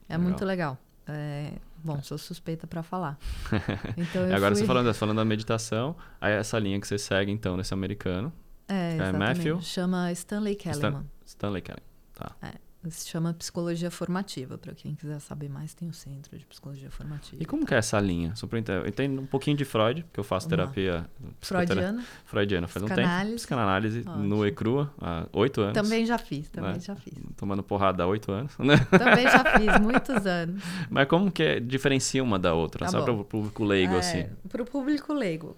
É 0.09 0.17
legal. 0.17 0.29
muito 0.29 0.45
legal. 0.45 0.77
É, 1.07 1.53
bom, 1.83 2.01
sou 2.03 2.17
suspeita 2.17 2.67
para 2.67 2.83
falar. 2.83 3.17
Então, 3.97 4.23
Agora 4.25 4.53
fui... 4.53 4.61
você 4.61 4.65
falando, 4.65 4.93
falando 4.93 5.17
da 5.17 5.25
meditação, 5.25 5.95
aí 6.19 6.33
essa 6.33 6.59
linha 6.59 6.79
que 6.79 6.87
você 6.87 6.97
segue, 6.97 7.31
então, 7.31 7.55
nesse 7.55 7.73
americano. 7.73 8.33
É, 8.69 8.97
é 8.97 9.11
Matthew? 9.11 9.59
Chama 9.61 10.11
Stanley 10.11 10.55
Kellerman. 10.55 11.09
Stan 11.25 11.49
Stanley 11.49 11.61
Kelly. 11.61 11.81
Tá. 12.13 12.35
É, 12.41 12.53
se 12.87 13.09
chama 13.09 13.33
psicologia 13.33 13.91
formativa. 13.91 14.57
Para 14.57 14.73
quem 14.73 14.95
quiser 14.95 15.19
saber 15.19 15.49
mais, 15.49 15.73
tem 15.73 15.89
o 15.89 15.93
centro 15.93 16.37
de 16.37 16.45
psicologia 16.45 16.89
formativa. 16.89 17.41
E 17.41 17.45
como 17.45 17.65
que 17.65 17.73
é 17.73 17.77
essa 17.77 17.99
linha? 17.99 18.33
Só 18.35 18.47
pra 18.47 18.57
entender. 18.57 18.81
Eu 18.81 18.87
entendo 18.87 19.21
um 19.21 19.25
pouquinho 19.25 19.57
de 19.57 19.65
Freud, 19.65 20.05
que 20.13 20.19
eu 20.19 20.23
faço 20.23 20.47
terapia 20.47 21.05
freudiana. 21.41 22.05
Freudiana 22.25 22.67
faz 22.67 22.83
um 22.83 22.87
tempo. 22.87 23.35
Psicanálise 23.35 24.03
no 24.05 24.45
ECRUA 24.45 24.93
há 25.01 25.27
oito 25.33 25.61
anos. 25.61 25.73
Também 25.73 26.05
já 26.05 26.17
fiz, 26.17 26.49
também 26.49 26.73
né? 26.73 26.79
já 26.79 26.95
fiz. 26.95 27.13
Tomando 27.35 27.61
porrada 27.61 28.03
há 28.03 28.07
oito 28.07 28.31
anos. 28.31 28.57
Né? 28.57 28.77
Também 28.97 29.25
já 29.25 29.43
fiz, 29.59 29.79
muitos 29.81 30.25
anos. 30.25 30.63
Mas 30.89 31.07
como 31.07 31.29
que 31.29 31.43
é, 31.43 31.59
diferencia 31.59 32.23
uma 32.23 32.39
da 32.39 32.53
outra? 32.53 32.85
Tá 32.85 32.91
Só 32.91 33.01
para 33.01 33.11
o 33.11 33.25
público 33.25 33.63
leigo, 33.65 33.95
é, 33.95 33.99
assim. 33.99 34.25
Para 34.47 34.61
o 34.61 34.65
público 34.65 35.13
leigo. 35.13 35.57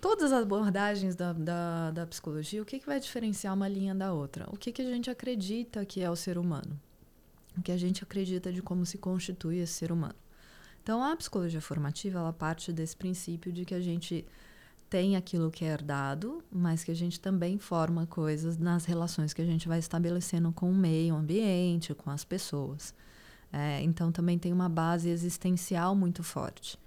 Todas 0.00 0.32
as 0.32 0.42
abordagens 0.42 1.16
da, 1.16 1.32
da, 1.32 1.90
da 1.90 2.06
psicologia, 2.06 2.60
o 2.60 2.64
que, 2.64 2.78
que 2.78 2.86
vai 2.86 3.00
diferenciar 3.00 3.54
uma 3.54 3.68
linha 3.68 3.94
da 3.94 4.12
outra? 4.12 4.46
O 4.50 4.56
que, 4.56 4.72
que 4.72 4.82
a 4.82 4.84
gente 4.84 5.10
acredita 5.10 5.84
que 5.84 6.02
é 6.02 6.10
o 6.10 6.16
ser 6.16 6.36
humano? 6.36 6.49
O 7.56 7.62
que 7.62 7.72
a 7.72 7.76
gente 7.76 8.02
acredita 8.02 8.52
de 8.52 8.62
como 8.62 8.84
se 8.86 8.98
constitui 8.98 9.58
esse 9.58 9.74
ser 9.74 9.92
humano. 9.92 10.14
Então, 10.82 11.02
a 11.02 11.14
psicologia 11.14 11.60
formativa, 11.60 12.18
ela 12.18 12.32
parte 12.32 12.72
desse 12.72 12.96
princípio 12.96 13.52
de 13.52 13.64
que 13.64 13.74
a 13.74 13.80
gente 13.80 14.26
tem 14.88 15.14
aquilo 15.14 15.50
que 15.50 15.64
é 15.64 15.68
herdado, 15.68 16.42
mas 16.50 16.82
que 16.82 16.90
a 16.90 16.94
gente 16.94 17.20
também 17.20 17.58
forma 17.58 18.06
coisas 18.06 18.56
nas 18.56 18.86
relações 18.86 19.32
que 19.32 19.42
a 19.42 19.44
gente 19.44 19.68
vai 19.68 19.78
estabelecendo 19.78 20.50
com 20.52 20.70
o 20.70 20.74
meio 20.74 21.14
ambiente, 21.14 21.94
com 21.94 22.10
as 22.10 22.24
pessoas. 22.24 22.94
É, 23.52 23.82
então, 23.82 24.10
também 24.10 24.38
tem 24.38 24.52
uma 24.52 24.68
base 24.68 25.08
existencial 25.08 25.94
muito 25.94 26.22
forte, 26.22 26.78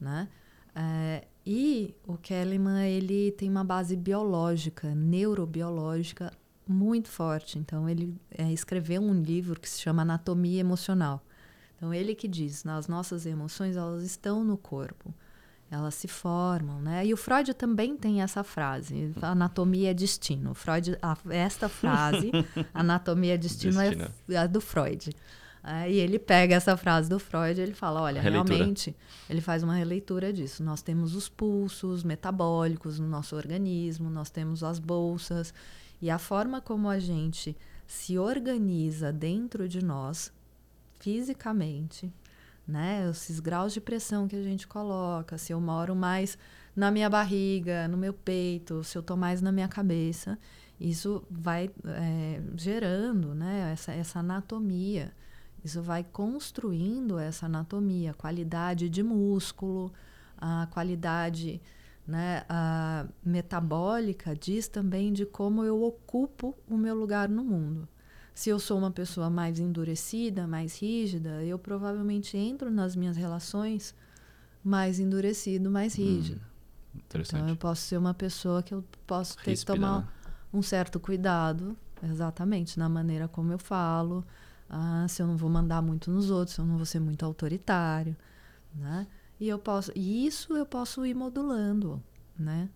né? 0.00 0.28
É, 0.74 1.26
e 1.44 1.94
o 2.06 2.16
Kellyman, 2.16 2.86
ele 2.86 3.32
tem 3.32 3.50
uma 3.50 3.64
base 3.64 3.96
biológica, 3.96 4.94
neurobiológica 4.94 6.32
muito 6.66 7.08
forte. 7.08 7.58
Então, 7.58 7.88
ele 7.88 8.14
é, 8.30 8.50
escreveu 8.52 9.00
um 9.02 9.20
livro 9.20 9.58
que 9.58 9.68
se 9.68 9.80
chama 9.80 10.02
Anatomia 10.02 10.60
Emocional. 10.60 11.22
Então, 11.76 11.92
ele 11.92 12.14
que 12.14 12.28
diz, 12.28 12.64
as 12.66 12.86
nossas 12.86 13.26
emoções, 13.26 13.76
elas 13.76 14.04
estão 14.04 14.44
no 14.44 14.56
corpo. 14.56 15.12
Elas 15.70 15.94
se 15.94 16.06
formam, 16.06 16.80
né? 16.82 17.04
E 17.06 17.14
o 17.14 17.16
Freud 17.16 17.54
também 17.54 17.96
tem 17.96 18.20
essa 18.20 18.44
frase, 18.44 19.10
anatomia 19.22 19.90
é 19.90 19.94
destino. 19.94 20.54
Freud, 20.54 20.98
a, 21.00 21.16
esta 21.30 21.66
frase, 21.66 22.30
anatomia 22.74 23.34
é 23.34 23.38
destino, 23.38 23.80
é 23.80 23.88
destino. 23.88 24.14
É, 24.28 24.34
é 24.34 24.46
do 24.48 24.60
Freud. 24.60 25.16
É, 25.64 25.90
e 25.90 25.98
ele 25.98 26.18
pega 26.18 26.56
essa 26.56 26.76
frase 26.76 27.08
do 27.08 27.20
Freud 27.20 27.60
ele 27.60 27.72
fala, 27.72 28.02
olha, 28.02 28.20
realmente, 28.20 28.94
ele 29.30 29.40
faz 29.40 29.62
uma 29.62 29.74
releitura 29.74 30.32
disso. 30.32 30.62
Nós 30.62 30.82
temos 30.82 31.14
os 31.14 31.28
pulsos 31.28 32.02
metabólicos 32.02 32.98
no 32.98 33.06
nosso 33.06 33.36
organismo, 33.36 34.10
nós 34.10 34.28
temos 34.28 34.64
as 34.64 34.78
bolsas, 34.78 35.54
e 36.02 36.10
a 36.10 36.18
forma 36.18 36.60
como 36.60 36.88
a 36.88 36.98
gente 36.98 37.56
se 37.86 38.18
organiza 38.18 39.12
dentro 39.12 39.68
de 39.68 39.84
nós, 39.84 40.32
fisicamente, 40.98 42.12
né? 42.66 43.08
Esses 43.08 43.38
graus 43.38 43.72
de 43.72 43.80
pressão 43.80 44.26
que 44.26 44.34
a 44.34 44.42
gente 44.42 44.66
coloca, 44.66 45.38
se 45.38 45.52
eu 45.52 45.60
moro 45.60 45.94
mais 45.94 46.36
na 46.74 46.90
minha 46.90 47.08
barriga, 47.08 47.86
no 47.86 47.96
meu 47.96 48.12
peito, 48.12 48.82
se 48.82 48.98
eu 48.98 49.00
estou 49.00 49.16
mais 49.16 49.40
na 49.40 49.52
minha 49.52 49.68
cabeça, 49.68 50.36
isso 50.80 51.24
vai 51.30 51.70
é, 51.84 52.42
gerando, 52.56 53.32
né? 53.32 53.70
Essa, 53.72 53.92
essa 53.92 54.18
anatomia. 54.18 55.12
Isso 55.64 55.80
vai 55.80 56.02
construindo 56.02 57.16
essa 57.16 57.46
anatomia, 57.46 58.12
qualidade 58.14 58.88
de 58.88 59.02
músculo, 59.04 59.92
a 60.36 60.66
qualidade 60.72 61.62
né? 62.06 62.44
A 62.48 63.06
metabólica 63.24 64.34
diz 64.34 64.68
também 64.68 65.12
de 65.12 65.24
como 65.24 65.64
eu 65.64 65.82
ocupo 65.82 66.56
o 66.68 66.76
meu 66.76 66.94
lugar 66.94 67.28
no 67.28 67.44
mundo. 67.44 67.88
Se 68.34 68.48
eu 68.48 68.58
sou 68.58 68.78
uma 68.78 68.90
pessoa 68.90 69.28
mais 69.28 69.58
endurecida, 69.58 70.46
mais 70.46 70.80
rígida, 70.80 71.44
eu 71.44 71.58
provavelmente 71.58 72.36
entro 72.36 72.70
nas 72.70 72.96
minhas 72.96 73.16
relações 73.16 73.94
mais 74.64 74.98
endurecido, 74.98 75.70
mais 75.70 75.94
rígido. 75.94 76.40
Hum, 76.94 77.00
então 77.14 77.48
eu 77.48 77.56
posso 77.56 77.82
ser 77.82 77.98
uma 77.98 78.14
pessoa 78.14 78.62
que 78.62 78.72
eu 78.72 78.84
posso 79.06 79.36
ter 79.38 79.50
Ríspida, 79.50 79.72
que 79.74 79.80
tomar 79.80 80.00
né? 80.00 80.08
um 80.52 80.62
certo 80.62 80.98
cuidado, 80.98 81.76
exatamente, 82.02 82.78
na 82.78 82.88
maneira 82.88 83.28
como 83.28 83.52
eu 83.52 83.58
falo, 83.58 84.24
ah, 84.68 85.06
se 85.08 85.22
eu 85.22 85.26
não 85.26 85.36
vou 85.36 85.50
mandar 85.50 85.82
muito 85.82 86.10
nos 86.10 86.30
outros, 86.30 86.54
se 86.54 86.60
eu 86.60 86.64
não 86.64 86.76
vou 86.76 86.86
ser 86.86 87.00
muito 87.00 87.24
autoritário, 87.24 88.16
né? 88.74 89.06
E 89.42 89.48
eu 89.48 89.58
posso, 89.58 89.90
e 89.96 90.24
isso 90.24 90.56
eu 90.56 90.64
posso 90.64 91.04
ir 91.04 91.14
modulando, 91.14 92.00
né? 92.38 92.70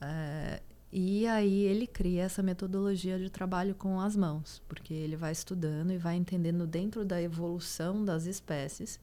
É, 0.00 0.60
e 0.90 1.24
aí 1.24 1.60
ele 1.60 1.86
cria 1.86 2.24
essa 2.24 2.42
metodologia 2.42 3.16
de 3.16 3.30
trabalho 3.30 3.76
com 3.76 4.00
as 4.00 4.16
mãos, 4.16 4.60
porque 4.66 4.92
ele 4.92 5.14
vai 5.14 5.30
estudando 5.30 5.92
e 5.92 5.98
vai 5.98 6.16
entendendo 6.16 6.66
dentro 6.66 7.04
da 7.04 7.22
evolução 7.22 8.04
das 8.04 8.24
espécies 8.26 8.98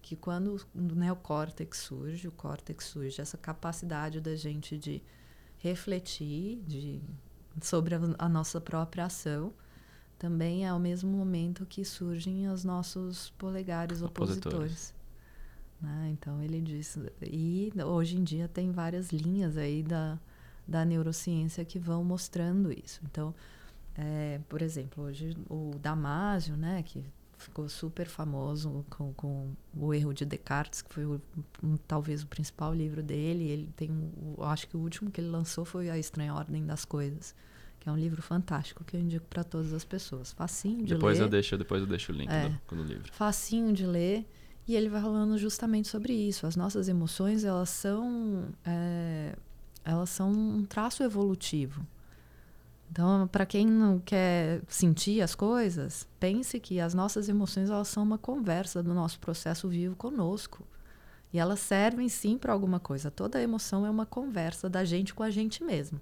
que 0.00 0.16
quando 0.16 0.58
o 0.74 0.80
neocórtex 0.80 1.76
surge, 1.76 2.26
o 2.26 2.32
córtex 2.32 2.86
surge, 2.86 3.20
essa 3.20 3.36
capacidade 3.36 4.18
da 4.18 4.34
gente 4.34 4.78
de 4.78 5.02
refletir 5.58 6.62
de, 6.66 7.02
sobre 7.60 7.96
a, 7.96 8.00
a 8.18 8.30
nossa 8.30 8.62
própria 8.62 9.04
ação, 9.04 9.52
também 10.18 10.64
é 10.64 10.68
ao 10.70 10.78
mesmo 10.78 11.10
momento 11.10 11.66
que 11.66 11.84
surgem 11.84 12.48
os 12.48 12.64
nossos 12.64 13.28
polegares 13.36 14.00
opositores. 14.00 14.46
opositores. 14.46 14.95
Né? 15.80 16.10
Então 16.12 16.42
ele 16.42 16.60
diz 16.60 16.98
e 17.22 17.72
hoje 17.84 18.16
em 18.16 18.24
dia 18.24 18.48
tem 18.48 18.70
várias 18.70 19.10
linhas 19.10 19.56
aí 19.56 19.82
da, 19.82 20.18
da 20.66 20.84
neurociência 20.84 21.64
que 21.64 21.78
vão 21.78 22.02
mostrando 22.04 22.72
isso. 22.72 23.00
Então 23.04 23.34
É, 23.98 24.40
por 24.48 24.60
exemplo, 24.60 25.04
hoje 25.04 25.34
o 25.48 25.70
Damásio, 25.80 26.54
né, 26.54 26.82
que 26.82 27.02
ficou 27.38 27.66
super 27.68 28.06
famoso 28.06 28.84
com, 28.90 29.12
com 29.14 29.52
o 29.74 29.92
erro 29.94 30.12
de 30.12 30.24
Descartes, 30.26 30.82
que 30.82 30.92
foi 30.92 31.04
o, 31.06 31.20
um, 31.62 31.76
talvez 31.88 32.22
o 32.22 32.26
principal 32.26 32.74
livro 32.74 33.02
dele. 33.02 33.44
Ele 33.48 33.70
tem, 33.74 33.90
um, 33.90 34.42
acho 34.44 34.68
que 34.68 34.76
o 34.76 34.80
último 34.80 35.10
que 35.10 35.20
ele 35.20 35.28
lançou 35.28 35.64
foi 35.64 35.88
A 35.88 35.98
Estranha 35.98 36.34
Ordem 36.34 36.64
das 36.66 36.84
Coisas, 36.84 37.34
que 37.80 37.88
é 37.88 37.92
um 37.92 37.96
livro 37.96 38.20
fantástico 38.20 38.84
que 38.84 38.96
eu 38.96 39.00
indico 39.00 39.26
para 39.28 39.42
todas 39.44 39.72
as 39.72 39.84
pessoas. 39.84 40.32
Facinho 40.32 40.84
de 40.84 40.92
depois 40.94 41.18
ler. 41.18 41.24
Eu 41.24 41.28
deixo, 41.30 41.56
depois 41.56 41.80
eu 41.80 41.86
deixo 41.86 42.12
o 42.12 42.14
link 42.14 42.30
É. 42.30 42.50
do, 42.68 42.76
do 42.76 42.82
livro. 42.84 43.10
Facinho 43.12 43.72
de 43.72 43.86
ler. 43.86 44.26
E 44.66 44.74
ele 44.74 44.88
vai 44.88 45.00
falando 45.00 45.38
justamente 45.38 45.88
sobre 45.88 46.12
isso. 46.12 46.46
As 46.46 46.56
nossas 46.56 46.88
emoções, 46.88 47.44
elas 47.44 47.70
são, 47.70 48.48
é, 48.64 49.34
elas 49.84 50.10
são 50.10 50.30
um 50.30 50.64
traço 50.64 51.02
evolutivo. 51.02 51.86
Então, 52.90 53.28
para 53.28 53.44
quem 53.46 53.66
não 53.66 53.98
quer 53.98 54.62
sentir 54.68 55.20
as 55.20 55.34
coisas, 55.34 56.06
pense 56.18 56.58
que 56.58 56.80
as 56.80 56.94
nossas 56.94 57.28
emoções 57.28 57.70
elas 57.70 57.88
são 57.88 58.02
uma 58.02 58.18
conversa 58.18 58.82
do 58.82 58.94
nosso 58.94 59.18
processo 59.20 59.68
vivo 59.68 59.94
conosco. 59.94 60.66
E 61.32 61.38
elas 61.38 61.60
servem 61.60 62.08
sim 62.08 62.38
para 62.38 62.52
alguma 62.52 62.80
coisa. 62.80 63.10
Toda 63.10 63.42
emoção 63.42 63.84
é 63.84 63.90
uma 63.90 64.06
conversa 64.06 64.68
da 64.70 64.84
gente 64.84 65.12
com 65.12 65.22
a 65.22 65.30
gente 65.30 65.62
mesmo. 65.62 66.00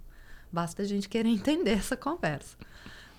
Basta 0.52 0.82
a 0.82 0.84
gente 0.84 1.08
querer 1.08 1.28
entender 1.30 1.72
essa 1.72 1.96
conversa, 1.96 2.56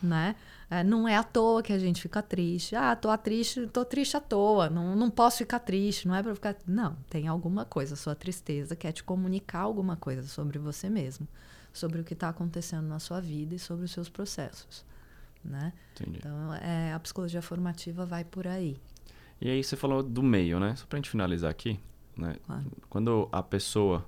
né? 0.05 0.35
É, 0.69 0.83
não 0.83 1.07
é 1.07 1.15
à 1.15 1.23
toa 1.23 1.61
que 1.61 1.73
a 1.73 1.79
gente 1.79 2.01
fica 2.01 2.21
triste. 2.21 2.75
Ah, 2.75 2.95
tô 2.95 3.15
triste, 3.17 3.67
tô 3.67 3.85
triste 3.85 4.17
à 4.17 4.21
toa. 4.21 4.69
Não, 4.69 4.95
não 4.95 5.09
posso 5.09 5.39
ficar 5.39 5.59
triste. 5.59 6.07
Não 6.07 6.15
é 6.15 6.23
para 6.23 6.33
ficar. 6.33 6.55
Não, 6.65 6.95
tem 7.09 7.27
alguma 7.27 7.65
coisa. 7.65 7.95
Sua 7.95 8.15
tristeza 8.15 8.75
quer 8.75 8.91
te 8.91 9.03
comunicar 9.03 9.59
alguma 9.59 9.95
coisa 9.95 10.23
sobre 10.23 10.57
você 10.57 10.89
mesmo, 10.89 11.27
sobre 11.73 12.01
o 12.01 12.03
que 12.03 12.13
está 12.13 12.29
acontecendo 12.29 12.87
na 12.87 12.99
sua 12.99 13.19
vida 13.19 13.55
e 13.55 13.59
sobre 13.59 13.85
os 13.85 13.91
seus 13.91 14.09
processos, 14.09 14.85
né? 15.43 15.73
Entendi. 15.93 16.19
Então, 16.19 16.53
é, 16.55 16.93
a 16.93 16.99
psicologia 16.99 17.41
formativa 17.41 18.05
vai 18.05 18.23
por 18.23 18.47
aí. 18.47 18.77
E 19.39 19.49
aí 19.49 19.63
você 19.63 19.75
falou 19.75 20.01
do 20.01 20.23
meio, 20.23 20.59
né? 20.59 20.75
Só 20.75 20.85
pra 20.85 20.97
gente 20.97 21.09
finalizar 21.09 21.51
aqui, 21.51 21.79
né? 22.17 22.37
Claro. 22.45 22.71
Quando 22.89 23.29
a 23.31 23.43
pessoa, 23.43 24.05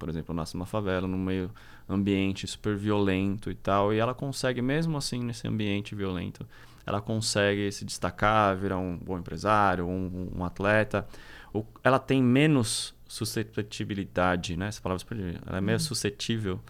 por 0.00 0.08
exemplo, 0.08 0.34
nasce 0.34 0.54
numa 0.56 0.66
favela, 0.66 1.06
num 1.06 1.16
meio 1.18 1.50
ambiente 1.88 2.46
super 2.46 2.74
violento 2.76 3.50
e 3.50 3.54
tal, 3.54 3.92
e 3.94 3.98
ela 3.98 4.14
consegue, 4.14 4.60
mesmo 4.60 4.96
assim, 4.96 5.22
nesse 5.22 5.46
ambiente 5.46 5.94
violento, 5.94 6.44
ela 6.86 7.00
consegue 7.00 7.70
se 7.70 7.84
destacar, 7.84 8.56
virar 8.56 8.78
um 8.78 8.96
bom 8.96 9.18
empresário, 9.18 9.86
um, 9.86 10.32
um 10.36 10.44
atleta, 10.44 11.06
o, 11.52 11.64
ela 11.84 11.98
tem 11.98 12.22
menos 12.22 12.94
suscetibilidade, 13.06 14.56
né? 14.56 14.68
Essa 14.68 14.80
palavra 14.80 15.04
ela 15.46 15.58
é 15.58 15.60
menos 15.60 15.82
suscetível 15.84 16.60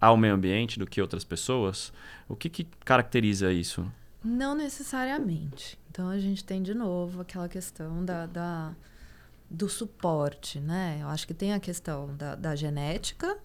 ao 0.00 0.16
meio 0.16 0.34
ambiente 0.34 0.78
do 0.78 0.86
que 0.86 1.00
outras 1.02 1.24
pessoas. 1.24 1.92
O 2.28 2.36
que, 2.36 2.48
que 2.48 2.64
caracteriza 2.84 3.52
isso? 3.52 3.84
Não 4.24 4.54
necessariamente. 4.54 5.78
Então 5.90 6.08
a 6.08 6.18
gente 6.18 6.44
tem 6.44 6.62
de 6.62 6.74
novo 6.74 7.20
aquela 7.20 7.48
questão 7.48 8.04
da, 8.04 8.26
da- 8.26 8.72
do 9.50 9.68
suporte, 9.68 10.60
né? 10.60 10.98
Eu 11.00 11.08
acho 11.08 11.26
que 11.26 11.34
tem 11.34 11.52
a 11.52 11.60
questão 11.60 12.14
da, 12.16 12.34
da 12.34 12.54
genética, 12.54 13.38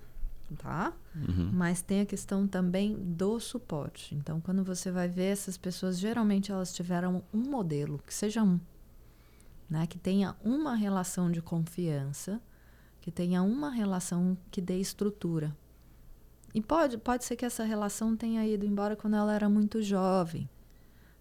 tá? 0.58 0.93
Uhum. 1.16 1.49
Mas 1.54 1.82
tem 1.82 2.01
a 2.01 2.06
questão 2.06 2.47
também 2.47 2.95
do 2.95 3.39
suporte. 3.39 4.14
Então, 4.16 4.41
quando 4.41 4.64
você 4.64 4.91
vai 4.91 5.08
ver 5.08 5.32
essas 5.32 5.58
pessoas, 5.58 5.97
geralmente 5.97 6.51
elas 6.51 6.74
tiveram 6.74 7.24
um 7.34 7.39
modelo, 7.39 7.99
que 8.06 8.14
seja 8.14 8.43
um, 8.43 8.60
né? 9.70 9.88
Que 9.88 9.97
tenha 9.97 10.36
uma 10.43 10.76
relação 10.76 11.32
de 11.32 11.41
confiança, 11.41 12.41
que 12.99 13.12
tenha 13.12 13.41
uma 13.41 13.70
relação 13.70 14.38
que 14.51 14.62
dê 14.62 14.78
estrutura. 14.80 15.56
E 16.54 16.62
pode, 16.62 16.97
pode 16.97 17.26
ser 17.26 17.36
que 17.36 17.45
essa 17.45 17.64
relação 17.64 18.16
tenha 18.16 18.45
ido 18.45 18.66
embora 18.66 18.95
quando 18.95 19.16
ela 19.16 19.34
era 19.34 19.49
muito 19.49 19.82
jovem. 19.82 20.47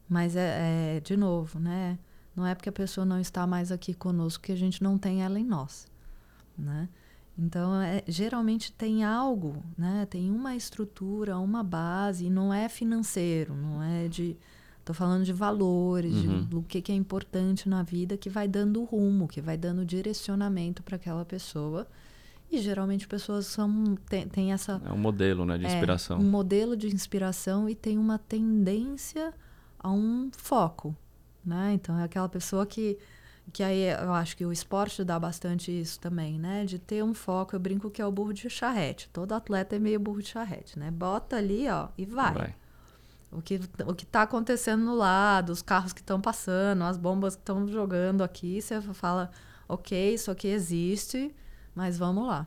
Mas 0.08 0.36
é, 0.36 0.96
é, 0.96 1.00
de 1.00 1.16
novo, 1.16 1.58
né? 1.58 1.98
Não 2.34 2.46
é 2.46 2.54
porque 2.54 2.68
a 2.68 2.72
pessoa 2.72 3.04
não 3.04 3.20
está 3.20 3.46
mais 3.46 3.70
aqui 3.70 3.92
conosco 3.94 4.42
que 4.44 4.52
a 4.52 4.56
gente 4.56 4.82
não 4.82 4.96
tem 4.98 5.22
ela 5.22 5.38
em 5.38 5.44
nós, 5.44 5.86
né? 6.56 6.88
Então, 7.38 7.80
é, 7.80 8.02
geralmente 8.06 8.72
tem 8.72 9.04
algo, 9.04 9.62
né? 9.76 10.06
Tem 10.08 10.30
uma 10.30 10.54
estrutura, 10.54 11.38
uma 11.38 11.62
base, 11.62 12.26
e 12.26 12.30
não 12.30 12.52
é 12.52 12.68
financeiro, 12.68 13.54
não 13.54 13.82
é 13.82 14.06
de. 14.08 14.36
Estou 14.78 14.94
falando 14.94 15.24
de 15.24 15.32
valores, 15.32 16.12
de- 16.14 16.26
Uhum. 16.28 16.44
do 16.44 16.62
que, 16.62 16.82
que 16.82 16.90
é 16.90 16.94
importante 16.94 17.68
na 17.68 17.82
vida, 17.82 18.16
que 18.16 18.28
vai 18.28 18.48
dando 18.48 18.82
rumo, 18.84 19.28
que 19.28 19.40
vai 19.40 19.56
dando 19.56 19.84
direcionamento 19.84 20.82
para 20.82 20.96
aquela 20.96 21.24
pessoa. 21.24 21.86
E 22.50 22.58
geralmente 22.60 23.06
pessoas 23.08 23.46
são, 23.46 23.94
têm 24.10 24.28
tem 24.28 24.52
essa 24.52 24.82
É 24.84 24.92
um 24.92 24.98
modelo, 24.98 25.46
né, 25.46 25.56
de 25.56 25.64
é, 25.64 25.68
inspiração. 25.72 26.18
um 26.18 26.28
modelo 26.30 26.76
de 26.76 26.88
inspiração 26.88 27.66
e 27.68 27.74
tem 27.74 27.96
uma 27.96 28.18
tendência 28.18 29.32
a 29.78 29.90
um 29.90 30.30
foco, 30.36 30.94
né? 31.44 31.72
Então 31.74 31.98
é 31.98 32.04
aquela 32.04 32.28
pessoa 32.28 32.66
que 32.66 32.98
que 33.52 33.62
aí 33.62 33.90
eu 34.00 34.12
acho 34.12 34.36
que 34.36 34.46
o 34.46 34.52
esporte 34.52 35.02
dá 35.02 35.18
bastante 35.18 35.72
isso 35.72 35.98
também, 35.98 36.38
né? 36.38 36.64
De 36.64 36.78
ter 36.78 37.02
um 37.02 37.12
foco. 37.12 37.56
Eu 37.56 37.60
brinco 37.60 37.90
que 37.90 38.00
é 38.00 38.06
o 38.06 38.12
burro 38.12 38.32
de 38.32 38.48
charrete. 38.48 39.08
Todo 39.12 39.32
atleta 39.32 39.74
é 39.74 39.78
meio 39.78 39.98
burro 39.98 40.22
de 40.22 40.28
charrete, 40.28 40.78
né? 40.78 40.90
Bota 40.90 41.36
ali, 41.36 41.68
ó, 41.68 41.88
e 41.98 42.06
vai. 42.06 42.34
Vai. 42.34 42.54
O 43.32 43.40
que 43.40 43.60
o 43.86 43.94
que 43.94 44.04
está 44.04 44.22
acontecendo 44.22 44.84
no 44.84 44.94
lado, 44.94 45.50
os 45.50 45.62
carros 45.62 45.92
que 45.92 46.00
estão 46.00 46.20
passando, 46.20 46.84
as 46.84 46.98
bombas 46.98 47.34
que 47.34 47.40
estão 47.40 47.66
jogando 47.66 48.22
aqui, 48.22 48.60
você 48.60 48.80
fala, 48.92 49.30
ok, 49.66 50.14
isso 50.14 50.30
aqui 50.30 50.48
existe, 50.48 51.34
mas 51.74 51.98
vamos 51.98 52.26
lá, 52.26 52.46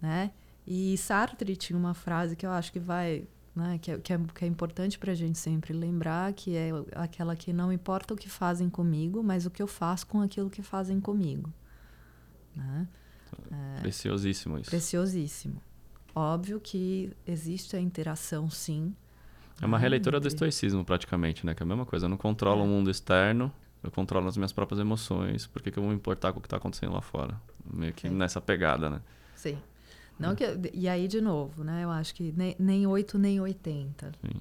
né? 0.00 0.32
E 0.66 0.96
Sartre 0.96 1.54
tinha 1.56 1.78
uma 1.78 1.92
frase 1.92 2.34
que 2.36 2.46
eu 2.46 2.50
acho 2.50 2.72
que 2.72 2.80
vai, 2.80 3.28
né, 3.54 3.78
que 3.78 3.90
é, 3.90 3.98
que 3.98 4.12
é, 4.12 4.18
que 4.34 4.44
é 4.44 4.48
importante 4.48 4.98
para 4.98 5.12
a 5.12 5.14
gente 5.14 5.38
sempre 5.38 5.72
lembrar, 5.72 6.32
que 6.32 6.56
é 6.56 6.70
aquela 6.96 7.36
que 7.36 7.52
não 7.52 7.72
importa 7.72 8.12
o 8.14 8.16
que 8.16 8.28
fazem 8.28 8.68
comigo, 8.68 9.22
mas 9.22 9.46
o 9.46 9.50
que 9.50 9.62
eu 9.62 9.66
faço 9.68 10.06
com 10.06 10.20
aquilo 10.20 10.50
que 10.50 10.62
fazem 10.62 11.00
comigo, 11.00 11.52
né? 12.56 12.88
Preciosíssimo 13.80 14.58
isso. 14.58 14.70
Preciosíssimo. 14.70 15.60
Óbvio 16.14 16.60
que 16.60 17.12
existe 17.26 17.76
a 17.76 17.80
interação, 17.80 18.48
sim. 18.48 18.94
É 19.60 19.66
uma 19.66 19.76
Ah, 19.76 19.80
releitura 19.80 20.18
do 20.18 20.22
entre- 20.26 20.28
estoicismo, 20.34 20.84
praticamente, 20.84 21.44
né? 21.44 21.54
Que 21.54 21.62
é 21.62 21.64
a 21.64 21.66
mesma 21.66 21.84
coisa. 21.86 22.06
Eu 22.06 22.10
não 22.10 22.16
controlo 22.16 22.60
É. 22.60 22.64
o 22.64 22.66
mundo 22.66 22.90
externo, 22.90 23.52
eu 23.82 23.90
controlo 23.90 24.28
as 24.28 24.36
minhas 24.36 24.52
próprias 24.52 24.80
emoções. 24.80 25.46
Por 25.46 25.62
que, 25.62 25.70
que 25.70 25.78
eu 25.78 25.82
vou 25.82 25.90
me 25.90 25.96
importar 25.96 26.32
com 26.32 26.38
o 26.38 26.42
que 26.42 26.46
está 26.46 26.56
acontecendo 26.56 26.92
lá 26.92 27.00
fora? 27.00 27.40
Meio 27.72 27.92
que 27.92 28.08
Sim. 28.08 28.14
nessa 28.14 28.40
pegada, 28.40 28.88
né? 28.90 29.00
Sim. 29.34 29.58
Não 30.18 30.34
que, 30.34 30.44
e 30.72 30.88
aí, 30.88 31.08
de 31.08 31.20
novo, 31.20 31.64
né? 31.64 31.84
Eu 31.84 31.90
acho 31.90 32.14
que 32.14 32.32
nem, 32.36 32.54
nem 32.58 32.86
8, 32.86 33.18
nem 33.18 33.40
80. 33.40 34.12
Sim. 34.12 34.40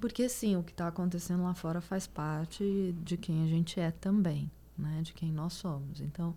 Porque, 0.00 0.28
sim, 0.28 0.56
o 0.56 0.62
que 0.62 0.72
está 0.72 0.88
acontecendo 0.88 1.44
lá 1.44 1.54
fora 1.54 1.80
faz 1.80 2.06
parte 2.06 2.94
de 3.04 3.16
quem 3.16 3.44
a 3.44 3.46
gente 3.46 3.78
é 3.78 3.90
também, 3.90 4.50
né? 4.76 5.00
De 5.02 5.12
quem 5.12 5.30
nós 5.30 5.52
somos. 5.52 6.00
Então, 6.00 6.34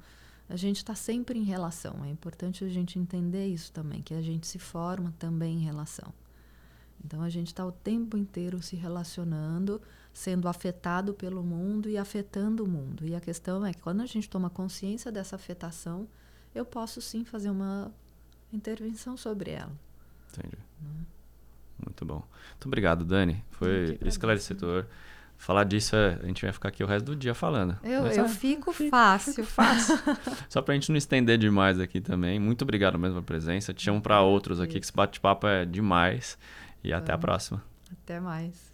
a 0.48 0.56
gente 0.56 0.78
está 0.78 0.94
sempre 0.94 1.40
em 1.40 1.44
relação. 1.44 2.04
É 2.06 2.10
importante 2.10 2.64
a 2.64 2.70
gente 2.70 3.00
entender 3.00 3.48
isso 3.48 3.72
também, 3.72 4.02
que 4.02 4.14
a 4.14 4.22
gente 4.22 4.46
se 4.46 4.60
forma 4.60 5.14
também 5.18 5.58
em 5.58 5.64
relação. 5.64 6.14
Então, 7.04 7.22
a 7.22 7.30
gente 7.30 7.48
está 7.48 7.66
o 7.66 7.72
tempo 7.72 8.18
inteiro 8.18 8.62
se 8.62 8.76
relacionando, 8.76 9.82
sendo 10.14 10.48
afetado 10.48 11.14
pelo 11.14 11.44
mundo 11.44 11.90
e 11.90 11.98
afetando 11.98 12.64
o 12.64 12.68
mundo. 12.68 13.06
E 13.06 13.16
a 13.16 13.22
questão 13.22 13.66
é 13.66 13.74
que 13.74 13.82
quando 13.82 14.02
a 14.02 14.06
gente 14.06 14.30
toma 14.30 14.50
consciência 14.50 15.12
dessa 15.12 15.36
afetação, 15.36 16.08
eu 16.54 16.66
posso 16.66 17.02
sim 17.02 17.26
fazer 17.26 17.50
uma 17.50 17.92
intervenção 18.56 19.16
sobre 19.18 19.52
ela. 19.52 19.72
Entendi. 20.34 20.58
Muito 21.84 22.06
bom. 22.06 22.24
Muito 22.52 22.66
obrigado, 22.68 23.04
Dani. 23.06 23.44
Foi 23.52 23.98
esclarecedor. 24.06 24.86
Falar 25.38 25.66
disso, 25.66 25.96
é- 25.96 26.18
a 26.24 26.26
gente 26.28 26.42
vai 26.44 26.52
ficar 26.54 26.70
aqui 26.70 26.82
o 26.84 26.88
resto 26.88 27.06
do 27.08 27.16
dia 27.16 27.34
falando. 27.34 27.78
Eu, 27.84 28.04
Mas, 28.04 28.18
eu 28.18 28.24
é, 28.26 28.30
fico 28.30 28.72
fácil. 28.72 29.44
fácil. 29.44 29.96
Só 30.50 30.62
pra 30.62 30.74
gente 30.74 30.90
não 30.90 30.98
estender 30.98 31.38
demais 31.38 31.78
aqui 31.80 32.00
também. 32.00 32.40
Muito 32.40 32.62
obrigado 32.62 32.98
mesmo 32.98 33.16
pela 33.16 33.26
presença. 33.26 33.74
Te 33.74 33.84
chamo 33.84 34.02
pra 34.02 34.22
outros 34.22 34.62
aqui, 34.62 34.80
que 34.80 34.86
esse 34.86 34.94
bate-papo 34.94 35.46
é 35.46 35.66
demais. 35.66 36.38
E 36.84 36.94
até 36.94 37.12
a 37.12 37.18
próxima. 37.18 37.62
Até 37.92 38.20
mais. 38.20 38.74